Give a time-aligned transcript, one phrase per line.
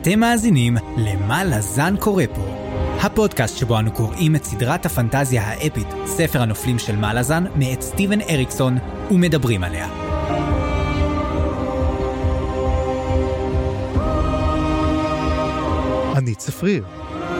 [0.00, 2.42] אתם מאזינים ל"מה לזן קורא פה",
[3.00, 8.20] הפודקאסט שבו אנו קוראים את סדרת הפנטזיה האפית, ספר הנופלים של מה לזן, מאת סטיבן
[8.20, 8.78] אריקסון,
[9.10, 9.88] ומדברים עליה.
[16.16, 16.84] אני צפריר,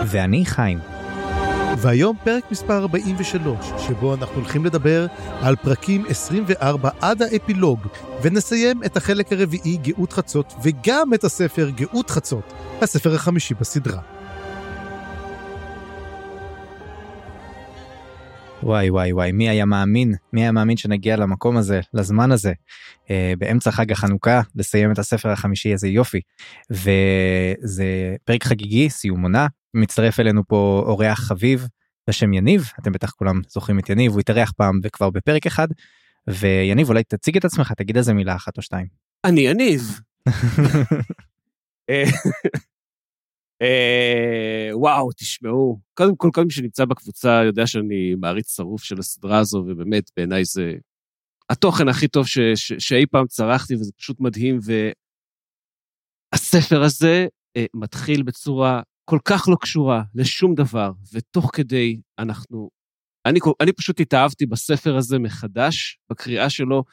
[0.06, 0.97] ואני חיים.
[1.80, 5.06] והיום פרק מספר 43, שבו אנחנו הולכים לדבר
[5.40, 7.80] על פרקים 24 עד האפילוג,
[8.22, 12.52] ונסיים את החלק הרביעי גאות חצות, וגם את הספר גאות חצות,
[12.82, 14.17] הספר החמישי בסדרה.
[18.62, 20.14] וואי וואי וואי, מי היה מאמין?
[20.32, 22.52] מי היה מאמין שנגיע למקום הזה, לזמן הזה,
[23.10, 26.20] אה, באמצע חג החנוכה, לסיים את הספר החמישי, איזה יופי.
[26.70, 31.68] וזה פרק חגיגי, סיום עונה, מצטרף אלינו פה אורח חביב
[32.08, 35.68] בשם יניב, אתם בטח כולם זוכרים את יניב, הוא התארח פעם וכבר בפרק אחד.
[36.28, 38.86] ויניב, אולי תציג את עצמך, תגיד איזה מילה אחת או שתיים.
[39.24, 40.00] אני יניב.
[43.62, 49.38] אה, וואו, תשמעו, קודם כל, כל מי שנמצא בקבוצה יודע שאני מעריץ שרוף של הסדרה
[49.38, 50.72] הזו, ובאמת, בעיניי זה
[51.50, 54.58] התוכן הכי טוב ש, ש, שאי פעם צרכתי, וזה פשוט מדהים,
[56.32, 62.70] והספר הזה אה, מתחיל בצורה כל כך לא קשורה לשום דבר, ותוך כדי אנחנו...
[63.26, 66.84] אני, אני פשוט התאהבתי בספר הזה מחדש, בקריאה שלו.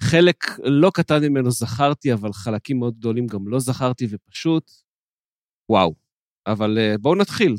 [0.00, 4.70] חלק לא קטן ממנו זכרתי, אבל חלקים מאוד גדולים גם לא זכרתי, ופשוט,
[5.68, 6.01] וואו.
[6.46, 7.56] אבל uh, בואו נתחיל.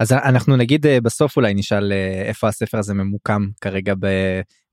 [0.00, 3.94] אז אנחנו נגיד uh, בסוף אולי נשאל uh, איפה הספר הזה ממוקם כרגע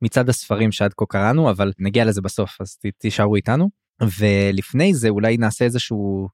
[0.02, 3.70] מצד הספרים שעד כה קראנו, אבל נגיע לזה בסוף, אז תישארו איתנו.
[4.20, 6.28] ולפני זה אולי נעשה איזשהו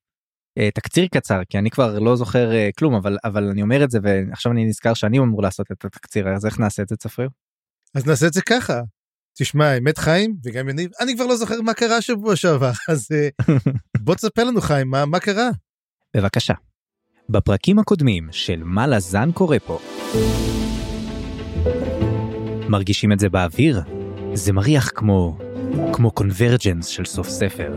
[0.73, 4.52] תקציר קצר, כי אני כבר לא זוכר כלום, אבל, אבל אני אומר את זה ועכשיו
[4.52, 7.29] אני נזכר שאני אמור לעשות את התקציר, אז איך נעשה את זה צפריר?
[7.96, 8.81] אז נעשה את זה ככה.
[9.38, 13.07] תשמע, האמת חיים וגם יניב, אני כבר לא זוכר מה קרה שבוע שעבר, אז
[14.06, 15.50] בוא תספר לנו חיים, מה, מה קרה?
[16.18, 16.53] בבקשה.
[17.29, 19.79] בפרקים הקודמים של מה לזן קורה פה.
[22.69, 23.81] מרגישים את זה באוויר?
[24.34, 25.38] זה מריח כמו...
[25.94, 27.75] כמו קונברג'נס של סוף ספר.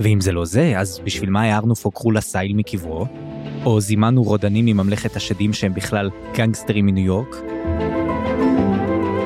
[0.00, 3.06] ואם זה לא זה, אז בשביל מה הערנו פוקרו לסייל מקברו?
[3.64, 7.36] או זימנו רודנים מממלכת השדים שהם בכלל גנגסטרים מניו יורק?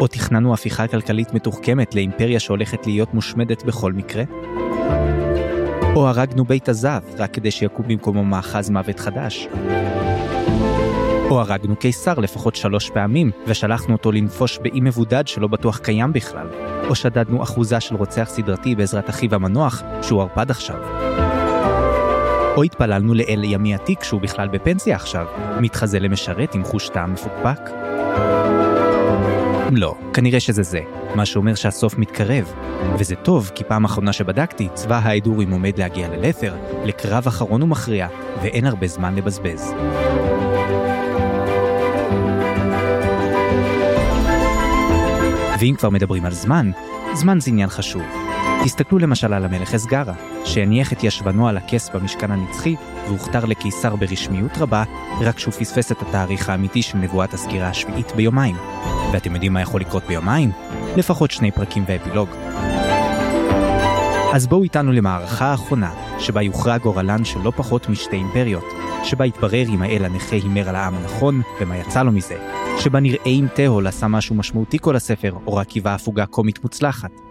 [0.01, 4.25] או תכננו הפיכה כלכלית מתוחכמת לאימפריה שהולכת להיות מושמדת בכל מקרה?
[5.97, 9.49] או הרגנו בית הזב רק כדי שיקום במקומו מאחז מוות חדש.
[11.31, 16.47] או הרגנו קיסר לפחות שלוש פעמים, ושלחנו אותו לנפוש באי מבודד שלא בטוח קיים בכלל.
[16.89, 20.77] או שדדנו אחוזה של רוצח סדרתי בעזרת אחיו המנוח, שהוא ערפד עכשיו.
[22.57, 25.27] או התפללנו לאל ימי עתיק שהוא בכלל בפנסיה עכשיו,
[25.61, 27.61] מתחזה למשרת עם חוש טעם מפוקפק.
[29.77, 30.81] לא, כנראה שזה זה,
[31.15, 32.53] מה שאומר שהסוף מתקרב.
[32.99, 38.09] וזה טוב, כי פעם אחרונה שבדקתי, צבא ההדורים עומד להגיע ללת'ר, לקרב אחרון ומכריע,
[38.43, 39.75] ואין הרבה זמן לבזבז.
[45.61, 46.71] ואם כבר מדברים על זמן,
[47.15, 48.03] זמן זה עניין חשוב.
[48.65, 52.77] תסתכלו למשל על המלך אסגרה, שהניח את ישבנו על הכס במשכן הנצחי,
[53.07, 54.85] והוכתר לקיסר ברשמיות רבה,
[55.21, 58.57] רק שהוא פספס את התאריך האמיתי של נבואת הסגירה השביעית ביומיים.
[59.13, 60.51] ואתם יודעים מה יכול לקרות ביומיים?
[60.97, 62.29] לפחות שני פרקים ואפילוג.
[64.33, 68.65] אז בואו איתנו למערכה האחרונה, שבה יוכרע גורלן של לא פחות משתי אימפריות,
[69.05, 72.37] שבה יתברר אם האל הנכה הימר על העם הנכון, ומה יצא לו מזה,
[72.79, 77.30] שבה נראה אם תהול עשה משהו משמעותי כל הספר, או רק היווה הפוגה קומית מוצלחת.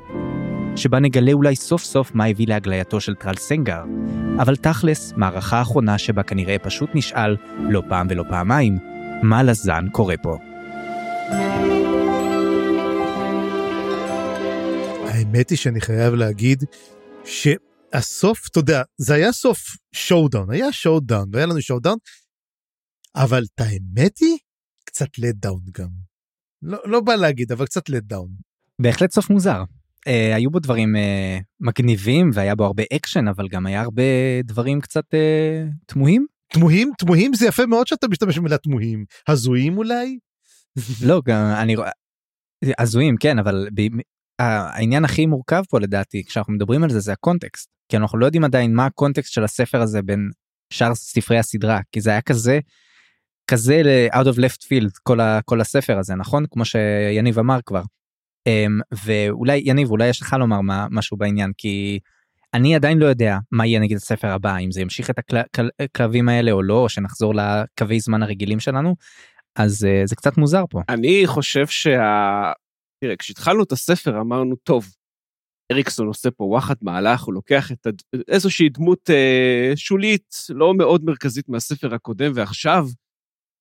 [0.80, 3.84] שבה נגלה אולי סוף סוף מה הביא להגלייתו של טרל סנגר,
[4.42, 8.78] אבל תכלס, מערכה אחרונה שבה כנראה פשוט נשאל, לא פעם ולא פעמיים,
[9.24, 10.38] מה לזן קורה פה.
[15.08, 16.64] האמת היא שאני חייב להגיד
[17.26, 19.60] שהסוף, אתה יודע, זה היה סוף
[19.92, 21.98] שואודאון, היה שואודאון, והיה לנו שואודאון,
[23.16, 24.38] אבל את האמת היא,
[24.86, 25.90] קצת let down גם.
[26.62, 28.30] לא, לא בא להגיד, אבל קצת לט דאון.
[28.82, 29.64] בהחלט סוף מוזר.
[30.07, 34.04] אה, היו בו דברים אה, מגניבים והיה בו הרבה אקשן אבל גם היה הרבה
[34.44, 36.25] דברים קצת אה, תמוהים.
[36.54, 40.18] תמוהים תמוהים זה יפה מאוד שאתה משתמש במילה תמוהים הזויים אולי.
[41.06, 41.92] לא גם אני רואה
[42.80, 43.81] הזויים כן אבל ב,
[44.40, 48.44] העניין הכי מורכב פה לדעתי כשאנחנו מדברים על זה זה הקונטקסט כי אנחנו לא יודעים
[48.44, 50.30] עדיין מה הקונטקסט של הספר הזה בין
[50.74, 52.60] שאר ספרי הסדרה כי זה היה כזה
[53.51, 57.81] כזה ל-out of left field כל, ה, כל הספר הזה נכון כמו שיניב אמר כבר.
[58.47, 62.00] Um, ואולי יניב אולי יש לך לומר מה, משהו בעניין כי
[62.53, 65.19] אני עדיין לא יודע מה יהיה נגיד הספר הבא אם זה ימשיך את
[65.80, 68.95] הכלבים האלה או לא או שנחזור לקווי זמן הרגילים שלנו
[69.56, 70.81] אז uh, זה קצת מוזר פה.
[70.89, 72.51] אני חושב שה...
[73.03, 74.88] תראה כשהתחלנו את הספר אמרנו טוב
[75.71, 78.01] אריקסון עושה פה וואחד מהלך, הוא לוקח את הד...
[78.27, 82.88] איזושהי דמות אה, שולית, לא מאוד מרכזית מהספר הקודם, ועכשיו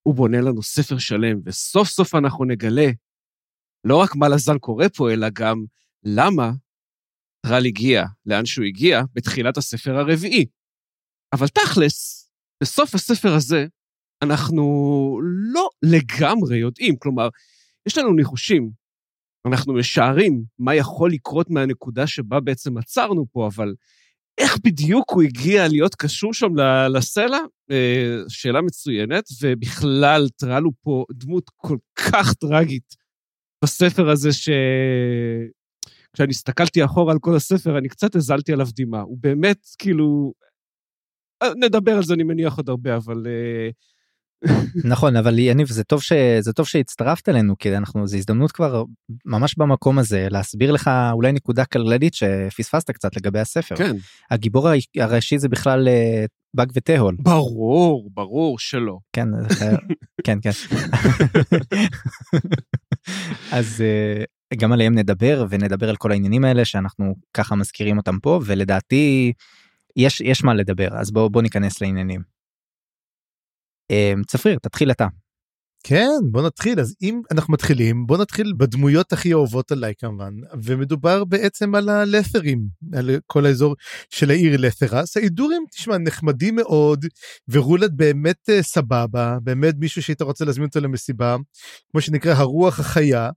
[0.02, 2.90] הוא בונה לנו ספר שלם, וסוף סוף אנחנו נגלה
[3.84, 5.64] לא רק מה לזן קורה פה, אלא גם
[6.04, 6.50] למה
[7.46, 10.46] טרל הגיע לאן שהוא הגיע בתחילת הספר הרביעי.
[11.32, 12.30] אבל תכלס,
[12.62, 13.66] בסוף הספר הזה,
[14.22, 14.62] אנחנו
[15.52, 17.28] לא לגמרי יודעים, כלומר,
[17.88, 18.70] יש לנו ניחושים,
[19.46, 23.74] אנחנו משערים מה יכול לקרות מהנקודה שבה בעצם עצרנו פה, אבל
[24.38, 26.48] איך בדיוק הוא הגיע להיות קשור שם
[26.96, 27.38] לסלע?
[27.70, 32.94] אה, שאלה מצוינת, ובכלל, טרל הוא פה דמות כל כך טרגית
[33.64, 34.48] בספר הזה, ש...
[36.12, 39.00] כשאני הסתכלתי אחורה על כל הספר, אני קצת הזלתי עליו דמעה.
[39.00, 40.32] הוא באמת, כאילו...
[41.42, 43.26] אה, נדבר על זה, אני מניח עוד הרבה, אבל...
[43.26, 43.70] אה,
[44.92, 48.84] נכון אבל יניב זה טוב שזה טוב שהצטרפת אלינו כי אנחנו זו הזדמנות כבר
[49.24, 53.76] ממש במקום הזה להסביר לך אולי נקודה כללית שפספסת קצת לגבי הספר.
[53.76, 53.96] כן.
[54.30, 54.68] הגיבור
[54.98, 57.16] הראשי זה בכלל אה, באג ותהול.
[57.20, 58.98] ברור ברור שלא.
[59.12, 59.28] כן
[60.24, 60.50] כן כן.
[63.52, 63.84] אז
[64.56, 69.32] גם עליהם נדבר ונדבר על כל העניינים האלה שאנחנו ככה מזכירים אותם פה ולדעתי
[69.96, 72.22] יש יש מה לדבר אז בוא בוא ניכנס לעניינים.
[73.90, 75.06] אמ, צפריר תתחיל אתה.
[75.82, 76.80] כן בוא נתחיל.
[76.80, 80.32] אז אם אנחנו מתחילים בוא נתחיל בדמויות הכי אהובות עליי כמובן.
[80.64, 83.74] ומדובר בעצם על הלת'רים על כל האזור
[84.10, 87.06] של העיר לת'רס ההידורים תשמע נחמדים מאוד
[87.48, 91.36] ורולד באמת uh, סבבה באמת מישהו שהיית רוצה להזמין אותו למסיבה
[91.90, 93.30] כמו שנקרא הרוח החיה.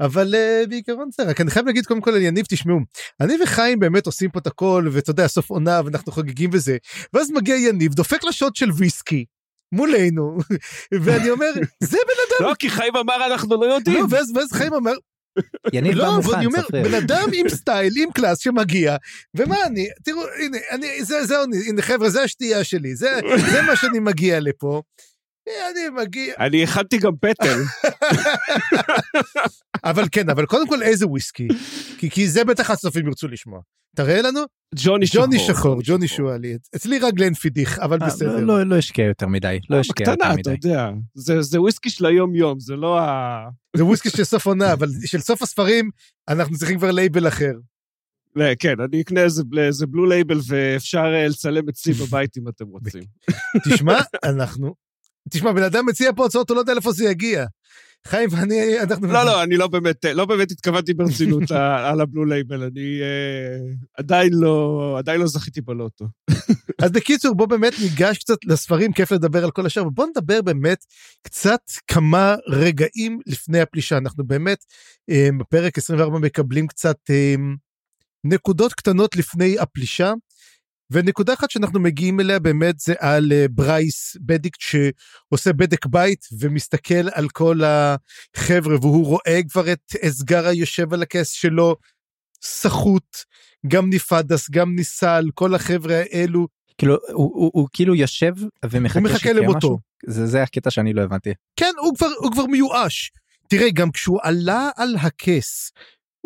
[0.00, 2.78] אבל uh, בעיקרון זה רק אני חייב להגיד קודם כל על יניב תשמעו
[3.20, 6.76] אני וחיים באמת עושים פה את הכל ואתה יודע סוף עונה ואנחנו חוגגים וזה.
[7.12, 9.24] ואז מגיע יניב דופק לשוט של ויסקי
[9.72, 10.38] מולנו
[11.04, 14.52] ואני אומר זה בן אדם לא כי חיים אמר אנחנו לא יודעים לא, ואז, ואז
[14.52, 14.94] חיים אמר
[15.72, 16.62] יניב לא, לא, ואני אומר.
[16.72, 18.96] בן אדם עם סטייל, עם קלאס שמגיע,
[19.34, 23.20] ומה אני, תראו, הנה, אני, זה, זהו, הנה חבר'ה, זה השתייה שלי, זה,
[23.52, 24.82] זה מה שאני מגיע לפה.
[25.48, 27.58] אני מגיע, אני הכנתי גם פטל
[29.90, 31.48] אבל כן, אבל קודם כל איזה וויסקי,
[31.98, 33.60] כי, כי זה בטח הצופים ירצו לשמוע.
[33.96, 34.40] תראה לנו,
[34.74, 38.36] ג'וני שחור ג'וני שחור, ג'וני שועלי, אצלי רק גלן פידיך, אבל אה, בסדר.
[38.36, 40.50] לא, לא, לא השקיע יותר מדי לא השקיע יותר בקטנה אתה מדי.
[40.68, 43.48] יודע זה זה וויסקי של היום יום זה לא ה...
[43.76, 45.90] זה וויסקי של סוף עונה, אבל של סוף הספרים,
[46.28, 47.52] אנחנו צריכים כבר לייבל אחר.
[48.36, 52.64] לא, כן אני אקנה איזה איזה Blue Label ואפשר אה, לצלם אצלי בבית אם אתם
[52.66, 53.02] רוצים.
[53.68, 54.85] תשמע, אנחנו...
[55.30, 57.46] תשמע, בן אדם מציע פה הצעות, הוא לא יודע לאיפה זה יגיע.
[58.06, 59.06] חיים ואני, אנחנו...
[59.06, 61.50] לא, לא, אני לא באמת, לא באמת התכוונתי ברצינות
[61.90, 63.58] על ה Blue Label, אני אה,
[63.98, 66.04] עדיין לא, עדיין לא זכיתי בלוטו.
[66.82, 70.84] אז בקיצור, בוא באמת ניגש קצת לספרים, כיף לדבר על כל השאר, ובוא נדבר באמת
[71.22, 73.98] קצת כמה רגעים לפני הפלישה.
[73.98, 74.64] אנחנו באמת,
[75.10, 77.34] אה, בפרק 24 מקבלים קצת אה,
[78.24, 80.12] נקודות קטנות לפני הפלישה,
[80.90, 87.08] ונקודה אחת שאנחנו מגיעים אליה באמת זה על אה, ברייס בדיקט שעושה בדק בית ומסתכל
[87.12, 91.76] על כל החבר'ה והוא רואה כבר את אזגרה יושב על הכס שלו,
[92.42, 93.16] סחוט,
[93.66, 96.48] גם ניפדס, גם ניסל, כל החבר'ה האלו,
[96.78, 98.32] כאילו הוא, הוא, הוא כאילו יושב
[98.70, 99.78] ומחכה הוא מחכה למותו.
[100.06, 101.30] זה זה הקטע שאני לא הבנתי.
[101.56, 103.12] כן, הוא כבר, הוא כבר מיואש.
[103.48, 105.72] תראה, גם כשהוא עלה על הכס,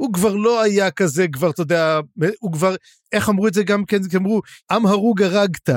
[0.00, 2.00] הוא כבר לא היה כזה, כבר, אתה יודע,
[2.40, 2.74] הוא כבר,
[3.12, 5.68] איך אמרו את זה גם כן, אמרו, עם הרוג הרגת,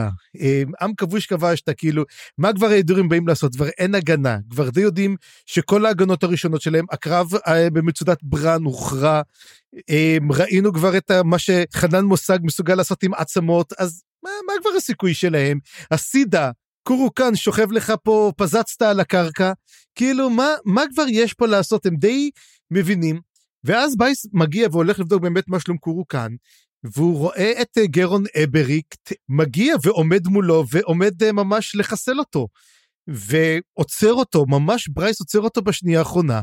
[0.41, 2.03] אה, עם כבוש כבשת, כאילו,
[2.37, 3.55] מה כבר ההידורים באים לעשות?
[3.55, 5.15] כבר אין הגנה, כבר די יודעים
[5.45, 9.21] שכל ההגנות הראשונות שלהם, הקרב אה, במצודת ברן הוכרע,
[9.89, 14.77] אה, ראינו כבר את מה שחנן מוסאג מסוגל לעשות עם עצמות, אז מה, מה כבר
[14.77, 15.59] הסיכוי שלהם?
[15.91, 16.51] הסידה,
[16.83, 19.51] קורו קאן שוכב לך פה, פזצת על הקרקע,
[19.95, 21.85] כאילו, מה, מה כבר יש פה לעשות?
[21.85, 22.29] הם די
[22.71, 23.32] מבינים.
[23.63, 26.35] ואז ברייס מגיע והולך לבדוק באמת מה שלום קורו קאן,
[26.83, 32.47] והוא רואה את אה, גרון אבריקט מגיע ועומד מולו ועומד אה, ממש לחסל אותו.
[33.07, 36.41] ועוצר אותו, ממש ברייס עוצר אותו בשנייה האחרונה,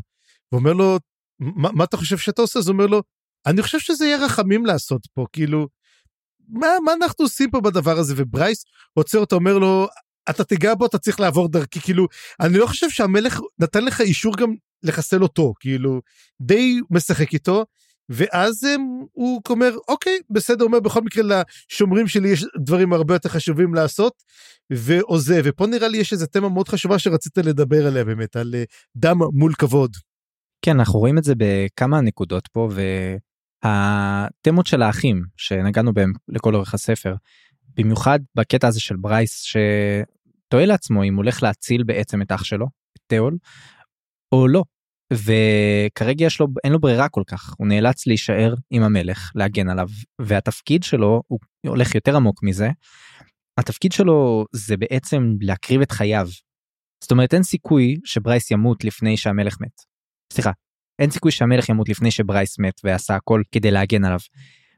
[0.53, 0.99] ואומר לו,
[1.39, 2.59] מה, מה אתה חושב שאתה עושה?
[2.59, 3.03] אז הוא אומר לו,
[3.47, 5.69] אני חושב שזה יהיה רחמים לעשות פה, כאילו,
[6.49, 8.15] מה, מה אנחנו עושים פה בדבר הזה?
[8.17, 9.89] וברייס עוצר אותו, אומר לו,
[10.31, 12.07] אתה תיגע בו, אתה צריך לעבור דרכי, כאילו,
[12.41, 16.01] אני לא חושב שהמלך נתן לך אישור גם לחסל אותו, כאילו,
[16.41, 17.65] די משחק איתו,
[18.09, 18.81] ואז הם,
[19.13, 24.13] הוא אומר, אוקיי, בסדר, אומר, בכל מקרה לשומרים שלי יש דברים הרבה יותר חשובים לעשות,
[24.71, 25.43] ועוזב.
[25.45, 28.65] ופה נראה לי יש איזה תמה מאוד חשובה שרצית לדבר עליה באמת, על אה,
[28.97, 29.91] דם מול כבוד.
[30.63, 32.69] כן אנחנו רואים את זה בכמה נקודות פה
[33.65, 37.15] והתמות של האחים שנגענו בהם לכל אורך הספר
[37.77, 42.67] במיוחד בקטע הזה של ברייס שתוהה לעצמו אם הוא הולך להציל בעצם את אח שלו
[42.67, 43.37] את תיאול
[44.33, 44.63] או לא
[45.13, 49.89] וכרגע יש לו, אין לו ברירה כל כך, הוא נאלץ להישאר עם המלך, להגן עליו,
[50.21, 52.71] והתפקיד שלו, הוא הולך יותר עמוק מזה,
[53.59, 56.29] התפקיד שלו זה בעצם להקריב את חייו.
[57.03, 59.83] זאת אומרת אין סיכוי שברייס ימות לפני שהמלך מת.
[60.33, 60.51] סליחה,
[60.99, 64.19] אין סיכוי שהמלך ימות לפני שברייס מת ועשה הכל כדי להגן עליו.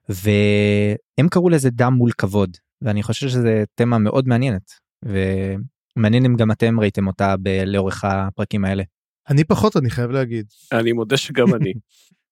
[0.09, 4.71] והם קראו לזה דם מול כבוד, ואני חושב שזה תמה מאוד מעניינת,
[5.05, 8.83] ומעניין אם גם אתם ראיתם אותה ב- לאורך הפרקים האלה.
[9.31, 10.47] אני פחות, אני חייב להגיד.
[10.73, 11.73] אני מודה שגם אני.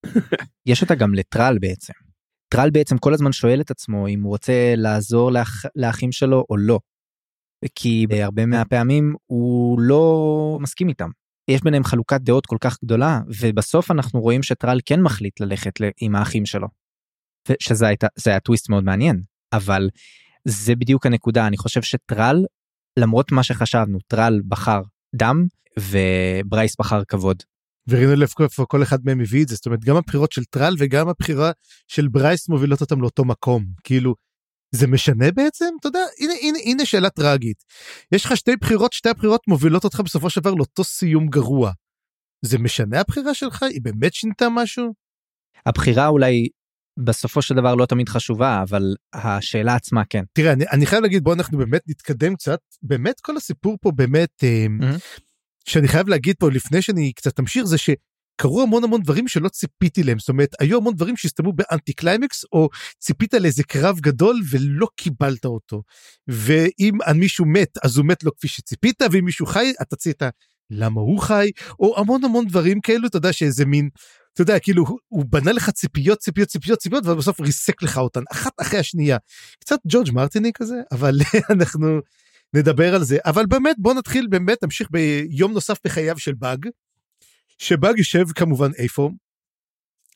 [0.66, 1.92] יש אותה גם לטרל בעצם.
[2.48, 6.56] טרל בעצם כל הזמן שואל את עצמו אם הוא רוצה לעזור לאח, לאחים שלו או
[6.56, 6.78] לא.
[7.74, 11.08] כי בהרבה מהפעמים הוא לא מסכים איתם.
[11.50, 16.16] יש ביניהם חלוקת דעות כל כך גדולה ובסוף אנחנו רואים שטרל כן מחליט ללכת עם
[16.16, 16.68] האחים שלו.
[17.60, 19.88] שזה הייתה, זה היה טוויסט מאוד מעניין אבל
[20.44, 22.44] זה בדיוק הנקודה אני חושב שטרל
[22.98, 24.82] למרות מה שחשבנו טרל בחר
[25.14, 25.46] דם
[25.80, 27.42] וברייס בחר כבוד.
[27.88, 31.08] וראינו איפה כל אחד מהם הביא את זה זאת אומרת גם הבחירות של טהול וגם
[31.08, 31.52] הבחירה
[31.88, 34.14] של ברייס מובילות אותם לאותו מקום כאילו
[34.74, 37.64] זה משנה בעצם אתה יודע הנה הנה הנה שאלה טראגית
[38.12, 41.72] יש לך שתי בחירות שתי הבחירות מובילות אותך בסופו של דבר לאותו סיום גרוע.
[42.44, 44.94] זה משנה הבחירה שלך היא באמת שינתה משהו?
[45.66, 46.48] הבחירה אולי
[46.98, 50.24] בסופו של דבר לא תמיד חשובה אבל השאלה עצמה כן.
[50.32, 54.44] תראה אני, אני חייב להגיד בוא אנחנו באמת נתקדם קצת באמת כל הסיפור פה באמת
[54.44, 55.20] mm-hmm.
[55.68, 60.02] שאני חייב להגיד פה לפני שאני קצת אמשיך זה שקרו המון המון דברים שלא ציפיתי
[60.02, 60.18] להם.
[60.18, 65.44] זאת אומרת היו המון דברים שהסתיימו באנטי קליימקס או ציפית לאיזה קרב גדול ולא קיבלת
[65.44, 65.82] אותו.
[66.28, 70.22] ואם מישהו מת אז הוא מת לא כפי שציפית ואם מישהו חי אתה צית
[70.70, 71.50] למה הוא חי
[71.80, 73.88] או המון המון דברים כאלו אתה יודע שאיזה מין
[74.32, 78.52] אתה יודע כאילו הוא בנה לך ציפיות ציפיות ציפיות ציפיות ובסוף ריסק לך אותן אחת
[78.60, 79.16] אחרי השנייה.
[79.60, 81.18] קצת ג'ורג' מרטיני כזה אבל
[81.54, 82.00] אנחנו
[82.54, 86.66] נדבר על זה אבל באמת בוא נתחיל באמת נמשיך ביום נוסף בחייו של באג.
[87.58, 89.10] שבאג יושב כמובן איפה?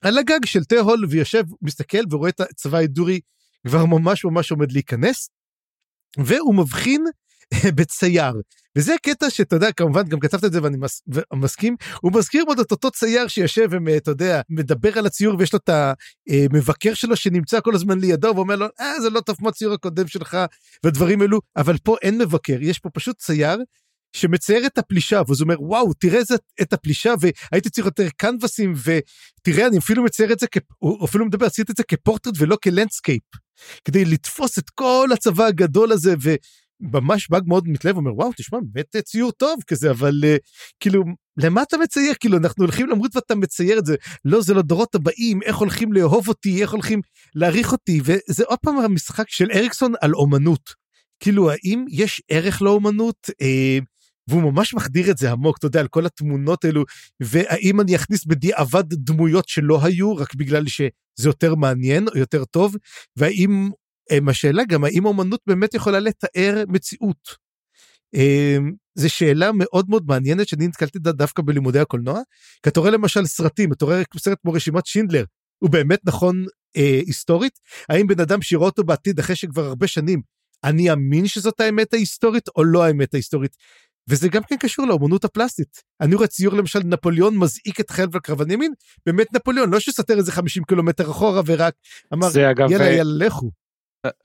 [0.02, 3.20] על הגג של תה הול ויושב מסתכל ורואה את הצבא ההידורי
[3.66, 5.28] כבר ממש ממש עומד להיכנס.
[6.18, 7.04] והוא מבחין
[7.76, 8.32] בצייר.
[8.78, 11.02] וזה קטע שאתה יודע כמובן גם כתבת את זה ואני מס,
[11.34, 11.76] מסכים.
[12.00, 15.70] הוא מזכיר מאוד את אותו צייר שיושב ואתה יודע מדבר על הציור ויש לו את
[16.28, 20.08] המבקר שלו שנמצא כל הזמן לידו ואומר לו אה זה לא טוב כמו הציור הקודם
[20.08, 20.36] שלך
[20.84, 21.40] ודברים אלו.
[21.56, 23.58] אבל פה אין מבקר יש פה פשוט צייר
[24.16, 28.72] שמצייר את הפלישה ואז הוא אומר וואו תראה זה, את הפלישה והייתי צריך יותר קנבסים
[28.84, 30.46] ותראה אני אפילו מצייר את זה
[30.78, 33.22] הוא אפילו מדבר עשיתי את זה כפורטרט ולא כלנדסקייפ
[33.84, 36.34] כדי לתפוס את כל הצבא הגדול הזה ו...
[36.80, 40.38] ממש באג מאוד מתלהב, אומר וואו תשמע באמת ציור טוב כזה אבל uh,
[40.80, 41.02] כאילו
[41.36, 42.14] למה אתה מצייר?
[42.20, 43.96] כאילו אנחנו הולכים למות ואתה מצייר את זה.
[44.24, 47.00] לא זה לדורות הבאים איך הולכים לאהוב אותי איך הולכים
[47.34, 48.00] להעריך אותי.
[48.04, 50.70] וזה עוד פעם המשחק של אריקסון על אומנות.
[51.20, 53.30] כאילו האם יש ערך לאומנות?
[53.42, 53.78] אה,
[54.28, 56.84] והוא ממש מחדיר את זה עמוק אתה יודע על כל התמונות האלו
[57.20, 62.76] והאם אני אכניס בדיעבד דמויות שלא היו רק בגלל שזה יותר מעניין או יותר טוב?
[63.16, 63.70] והאם
[64.28, 67.44] השאלה גם האם אומנות באמת יכולה לתאר מציאות.
[68.14, 72.20] אמ, זו שאלה מאוד מאוד מעניינת שאני נתקלתי דווקא בלימודי הקולנוע.
[72.62, 75.24] כי אתה רואה למשל סרטים, אתה רואה סרט כמו רשימת שינדלר,
[75.58, 76.44] הוא באמת נכון
[76.76, 77.58] אה, היסטורית?
[77.88, 80.22] האם בן אדם שיראה אותו בעתיד אחרי שכבר הרבה שנים,
[80.64, 83.56] אני אאמין שזאת האמת ההיסטורית או לא האמת ההיסטורית?
[84.08, 85.82] וזה גם כן קשור לאומנות הפלסטית.
[86.00, 88.72] אני רואה ציור למשל נפוליאון מזעיק את חיל וקרבן ימין,
[89.06, 91.74] באמת נפוליאון, לא שסתר איזה 50 קילומטר אחורה ורק
[92.12, 92.30] אמר
[92.70, 93.63] יאללה יאללה לכו.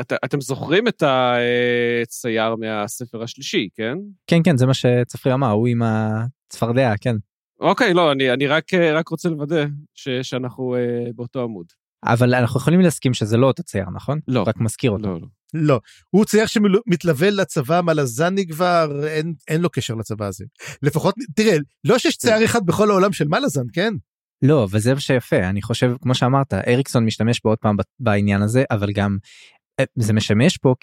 [0.02, 3.98] את, אתם זוכרים את הצייר מהספר השלישי, כן?
[4.28, 7.16] כן, כן, זה מה שצפרי אמר, הוא עם הצפרדע, כן.
[7.60, 11.66] אוקיי, לא, אני, אני רק, רק רוצה לוודא ש, שאנחנו אה, באותו עמוד.
[12.06, 14.20] אבל אנחנו יכולים להסכים שזה לא אותו צייר, נכון?
[14.28, 14.44] לא.
[14.48, 15.08] רק מזכיר אותו.
[15.08, 15.28] לא, לא.
[15.54, 20.46] לא, הוא צייר שמתלווה לצבא מלזני כבר, אין, אין לו קשר לצבא הזה.
[20.82, 23.94] לפחות, תראה, לא שיש צייר אחד בכל העולם של מלזן, כן?
[24.42, 28.92] לא, וזה מה שיפה, אני חושב, כמו שאמרת, אריקסון משתמש בעוד פעם בעניין הזה, אבל
[28.92, 29.59] גם אה,
[29.96, 30.74] זה משמש פה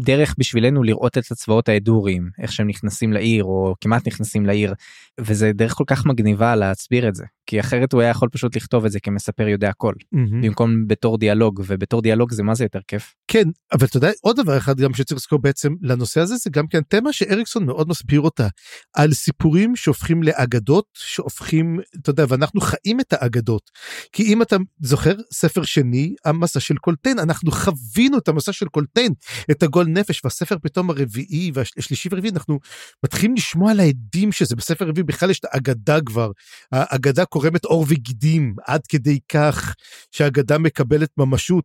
[0.00, 4.74] כדרך בשבילנו לראות את הצבאות ההדורים איך שהם נכנסים לעיר או כמעט נכנסים לעיר
[5.20, 8.84] וזה דרך כל כך מגניבה להסביר את זה כי אחרת הוא היה יכול פשוט לכתוב
[8.84, 10.42] את זה כמספר יודע הכל mm-hmm.
[10.42, 13.14] במקום בתור דיאלוג ובתור דיאלוג זה מה זה יותר כיף.
[13.28, 16.66] כן אבל אתה יודע עוד דבר אחד גם שצריך לזכור בעצם לנושא הזה זה גם
[16.66, 18.48] כן תמה שאריקסון מאוד מסביר אותה
[18.94, 23.70] על סיפורים שהופכים לאגדות שהופכים אתה יודע ואנחנו חיים את האגדות
[24.12, 29.12] כי אם אתה זוכר ספר שני המסע של קולטיין אנחנו חווינו את המסע של קולטיין
[29.50, 32.58] את הגול נפש והספר פתאום הרביעי והשלישי והרביעי אנחנו
[33.04, 36.30] מתחילים לשמוע על העדים שזה בספר רביעי בכלל יש את האגדה כבר
[36.72, 39.74] האגדה קורמת עור וגידים עד כדי כך
[40.10, 41.64] שהאגדה מקבלת ממשות.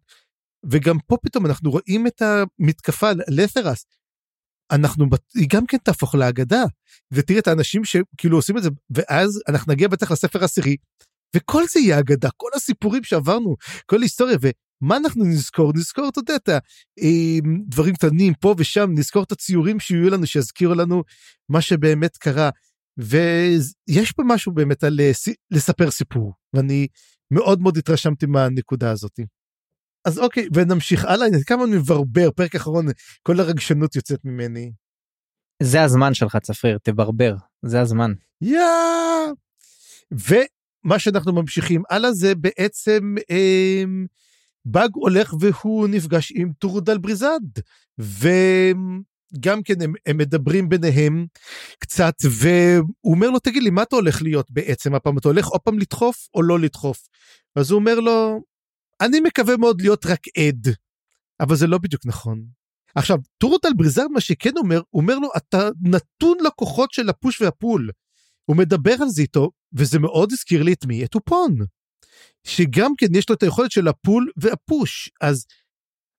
[0.71, 3.85] וגם פה פתאום אנחנו רואים את המתקפה לת'רס.
[4.71, 5.05] אנחנו,
[5.35, 6.63] היא גם כן תהפוך לאגדה.
[7.11, 10.75] ותראה את האנשים שכאילו עושים את זה, ואז אנחנו נגיע בטח לספר העשירי,
[11.35, 13.55] וכל זה יהיה אגדה, כל הסיפורים שעברנו,
[13.85, 14.37] כל היסטוריה,
[14.81, 15.71] ומה אנחנו נזכור?
[15.75, 21.03] נזכור, אתה יודע, את הדברים קטנים פה ושם, נזכור את הציורים שיהיו לנו, שיזכירו לנו
[21.49, 22.49] מה שבאמת קרה.
[22.97, 25.11] ויש פה משהו באמת על אה,
[25.51, 26.87] לספר סיפור, ואני
[27.31, 29.19] מאוד מאוד התרשמתי מהנקודה הזאת.
[30.05, 32.85] אז אוקיי, ונמשיך הלאה, כמה אני מברבר, פרק אחרון,
[33.23, 34.71] כל הרגשנות יוצאת ממני.
[35.63, 38.11] זה הזמן שלך, צפריר, תברבר, זה הזמן.
[38.41, 39.25] יאה!
[40.11, 43.83] ומה שאנחנו ממשיכים הלאה זה בעצם אה,
[44.65, 47.39] באג הולך והוא נפגש עם טורדל בריזד,
[47.99, 51.25] וגם כן הם, הם מדברים ביניהם
[51.79, 55.17] קצת, והוא אומר לו, תגיד לי, מה אתה הולך להיות בעצם הפעם?
[55.17, 57.07] אתה הולך עוד פעם לדחוף או לא לדחוף?
[57.55, 58.41] אז הוא אומר לו,
[59.01, 60.67] אני מקווה מאוד להיות רק עד,
[61.39, 62.45] אבל זה לא בדיוק נכון.
[62.95, 67.89] עכשיו, טורוטל בריזר מה שכן אומר, הוא אומר לו, אתה נתון לכוחות של הפוש והפול.
[68.45, 71.05] הוא מדבר על זה איתו, וזה מאוד הזכיר לי את מי?
[71.05, 71.55] את אופון.
[72.43, 75.09] שגם כן יש לו את היכולת של הפול והפוש.
[75.21, 75.45] אז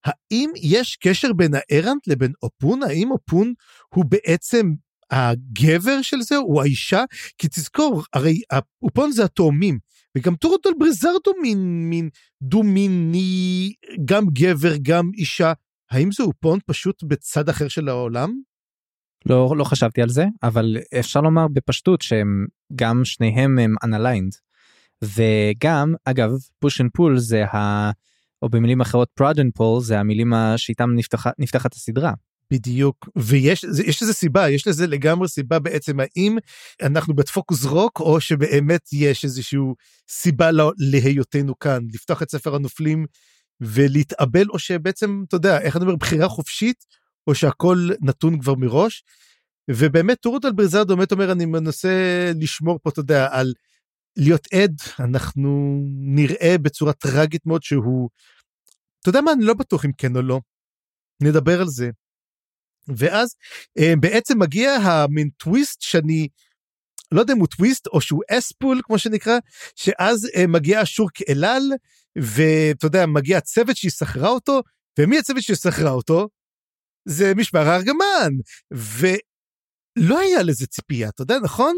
[0.05, 2.83] האם יש קשר בין הארנט לבין אופון?
[2.83, 3.53] האם אופון
[3.95, 4.73] הוא בעצם
[5.11, 7.05] הגבר של זה, הוא האישה?
[7.39, 8.41] כי תזכור, הרי
[8.83, 9.79] אופון זה התאומים.
[10.17, 12.09] וגם טורטל בריזרדו מין, מין
[12.43, 13.73] דו-מיני,
[14.05, 15.53] גם גבר, גם אישה.
[15.91, 18.33] האם זה אופון פשוט בצד אחר של העולם?
[19.27, 24.33] לא, לא חשבתי על זה, אבל אפשר לומר בפשטות שהם גם שניהם הם unaligned.
[25.05, 27.91] וגם, אגב, push and pull זה ה...
[28.43, 32.13] או במילים אחרות push and pull זה המילים שאיתם נפתח, נפתחת הסדרה.
[32.51, 36.39] בדיוק ויש יש לזה סיבה יש לזה לגמרי סיבה בעצם האם
[36.83, 39.59] אנחנו בפוקוס רוק או שבאמת יש איזושהי
[40.09, 43.07] סיבה לה, להיותנו כאן לפתוח את ספר הנופלים
[43.61, 46.85] ולהתאבל או שבעצם אתה יודע איך אני אומר בחירה חופשית
[47.27, 49.05] או שהכל נתון כבר מראש.
[49.71, 53.53] ובאמת טורות על ברזרדו באמת אומר אני מנסה לשמור פה אתה יודע על
[54.17, 55.81] להיות עד אנחנו
[56.17, 58.09] נראה בצורה טראגית מאוד שהוא.
[59.01, 60.41] אתה יודע מה אני לא בטוח אם כן או לא.
[61.23, 61.91] נדבר על זה.
[62.97, 63.35] ואז
[63.79, 66.29] אה, בעצם מגיע המין טוויסט שאני
[67.13, 69.39] לא יודע אם הוא טוויסט או שהוא ass pull כמו שנקרא
[69.77, 71.63] שאז אה, מגיע השורק אלעל
[72.17, 74.63] ואתה יודע מגיע הצוות שהיא שכרה אותו
[74.99, 76.29] ומי הצוות ששכרה אותו?
[77.09, 78.33] זה משמר הארגמן
[78.71, 81.77] ולא היה לזה ציפייה אתה יודע נכון?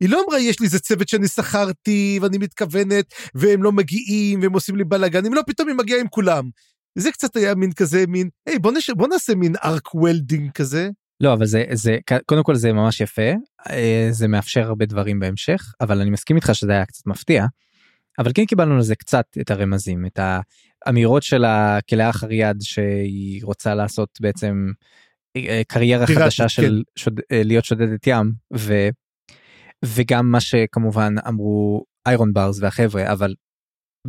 [0.00, 4.52] היא לא אמרה יש לי איזה צוות שאני שכרתי ואני מתכוונת והם לא מגיעים והם
[4.52, 6.50] עושים לי בלאגנים לא פתאום היא מגיעה עם כולם
[6.98, 8.90] זה קצת היה מין כזה מין היי בוא, נש...
[8.90, 10.88] בוא נעשה מין arc welding כזה.
[11.20, 13.30] לא אבל זה זה קודם כל זה ממש יפה
[13.70, 17.46] אה, זה מאפשר הרבה דברים בהמשך אבל אני מסכים איתך שזה היה קצת מפתיע.
[18.18, 20.20] אבל כן קיבלנו לזה קצת את הרמזים את
[20.86, 24.70] האמירות של הכלאח אריאד שהיא רוצה לעשות בעצם
[25.36, 27.00] אה, קריירה פירטית, חדשה של כן.
[27.02, 28.88] שוד, אה, להיות שודדת ים ו,
[29.84, 33.34] וגם מה שכמובן אמרו איירון ברס והחבר'ה אבל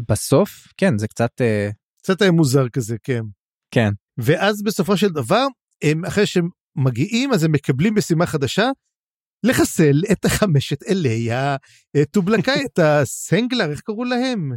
[0.10, 1.42] בסוף כן זה קצת
[2.02, 3.22] קצת היה מוזר כזה, כן.
[3.74, 3.90] כן.
[4.18, 5.48] ואז בסופו של דבר,
[5.84, 8.70] הם, אחרי שהם מגיעים, אז הם מקבלים משימה חדשה,
[9.46, 11.30] לחסל את החמשת אלי
[11.98, 14.52] הטובלקאי, את הסנגלר, איך קראו להם?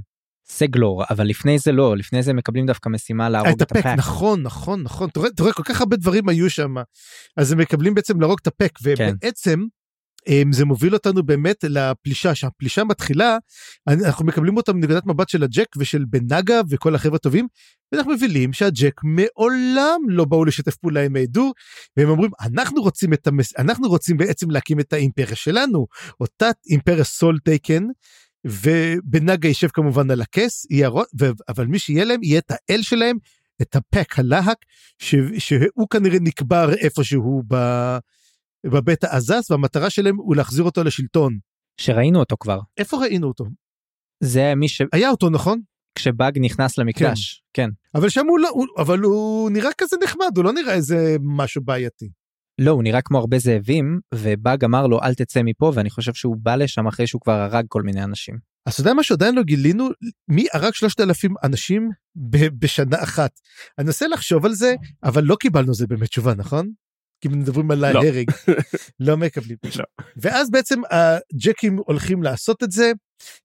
[0.46, 3.86] סגלור, אבל לפני זה לא, לפני זה מקבלים דווקא משימה להרוג את הפק.
[3.86, 6.74] נכון, נכון, נכון, אתה רואה, אתה רואה, כל כך הרבה דברים היו שם,
[7.36, 8.90] אז הם מקבלים בעצם להרוג את הפק, כן.
[8.90, 9.66] ובעצם, כן.
[10.50, 12.34] זה מוביל אותנו באמת לפלישה.
[12.34, 13.38] שהפלישה מתחילה
[13.88, 17.48] אנחנו מקבלים אותה מנקודת מבט של הג'ק ושל בנגה וכל החבר'ה הטובים
[17.92, 21.52] ואנחנו מבינים שהג'ק מעולם לא באו לשתף פעולה עם ההידור
[21.96, 23.56] והם אומרים אנחנו רוצים את המס...
[23.58, 25.86] אנחנו רוצים בעצם להקים את האימפריה שלנו.
[26.20, 27.84] אותה אימפריה סול טייקן
[28.44, 30.96] ובנגה יישב כמובן על הכס הר...
[31.20, 31.24] ו...
[31.48, 33.16] אבל מי שיהיה להם יהיה את האל שלהם
[33.62, 34.58] את הפק הלהק
[34.98, 35.14] ש...
[35.38, 37.56] שהוא כנראה נקבר איפשהו ב...
[38.64, 41.38] בבית העזס והמטרה שלהם הוא להחזיר אותו לשלטון.
[41.80, 42.60] שראינו אותו כבר.
[42.78, 43.44] איפה ראינו אותו?
[44.20, 44.82] זה מי ש...
[44.92, 45.60] היה אותו נכון?
[45.94, 47.62] כשבאג נכנס למקדש, כן.
[47.62, 47.70] כן.
[47.94, 51.62] אבל שם הוא לא, הוא, אבל הוא נראה כזה נחמד, הוא לא נראה איזה משהו
[51.64, 52.10] בעייתי.
[52.58, 56.36] לא, הוא נראה כמו הרבה זאבים, ובאג אמר לו אל תצא מפה, ואני חושב שהוא
[56.36, 58.38] בא לשם אחרי שהוא כבר הרג כל מיני אנשים.
[58.66, 59.88] אז אתה יודע מה שעדיין לא גילינו?
[60.28, 61.90] מי הרג 3,000 אנשים
[62.58, 63.40] בשנה אחת?
[63.78, 64.74] אני אנסה לחשוב על זה,
[65.04, 66.70] אבל לא קיבלנו זה באמת תשובה, נכון?
[67.24, 67.86] כי מדברים על לא.
[67.86, 68.30] ההרג,
[69.00, 69.56] לא מקבלים.
[69.76, 69.84] לא.
[70.16, 72.92] ואז בעצם הג'קים הולכים לעשות את זה,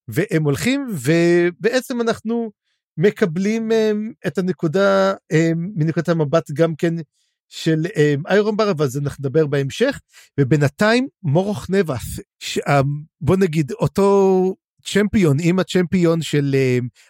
[0.08, 2.52] והם הולכים, ובעצם אנחנו
[2.98, 6.94] מקבלים um, את הנקודה um, מנקודת המבט גם כן
[7.48, 10.00] של um, איירון בר, אבל זה אנחנו נדבר בהמשך,
[10.40, 12.20] ובינתיים מורוך נבס,
[13.22, 16.56] בוא נגיד אותו צ'מפיון, אם הצ'מפיון של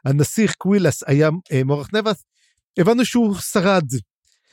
[0.05, 1.29] הנסיך קווילס היה
[1.65, 2.23] מורוך נבס,
[2.77, 3.85] הבנו שהוא שרד.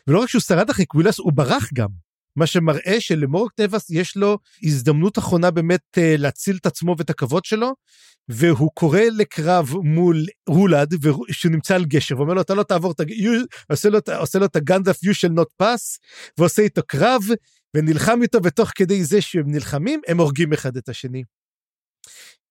[0.07, 2.06] ולא רק שהוא שרד אחרי קווילס, הוא ברח גם.
[2.37, 7.45] מה שמראה שלמורק נבס יש לו הזדמנות אחרונה באמת אה, להציל את עצמו ואת הכבוד
[7.45, 7.73] שלו,
[8.29, 10.95] והוא קורא לקרב מול רולד,
[11.31, 13.03] שהוא נמצא על גשר, ואומר לו, אתה לא תעבור ה...
[13.73, 15.99] עושה לו, עושה לו את הגנדף you shall not pass,
[16.39, 17.23] ועושה איתו קרב,
[17.77, 21.23] ונלחם איתו, ותוך כדי זה שהם נלחמים, הם הורגים אחד את השני.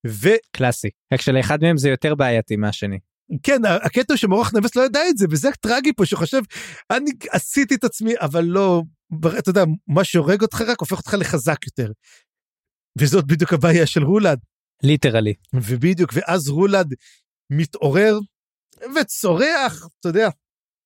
[0.07, 0.29] ו...
[0.51, 0.89] קלאסי.
[1.13, 2.99] רק שלאחד מהם זה יותר בעייתי מהשני.
[3.43, 6.41] כן, הקטע שמורח נבס לא ידע את זה, וזה טרגי פה, שחושב,
[6.91, 8.83] אני עשיתי את עצמי, אבל לא,
[9.39, 11.91] אתה יודע, מה שהורג אותך רק הופך אותך לחזק יותר.
[12.99, 14.39] וזאת בדיוק הבעיה של רולד.
[14.83, 15.33] literally.
[15.53, 16.93] ובדיוק, ואז רולד
[17.49, 18.19] מתעורר
[18.95, 20.29] וצורח, אתה יודע,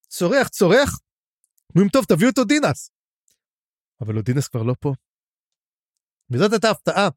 [0.07, 0.99] צורח, צורח,
[1.75, 2.91] אומרים, טוב, תביאו את אודינס.
[4.01, 4.93] אבל אודינס כבר לא פה.
[6.31, 7.09] וזאת הייתה הפתעה,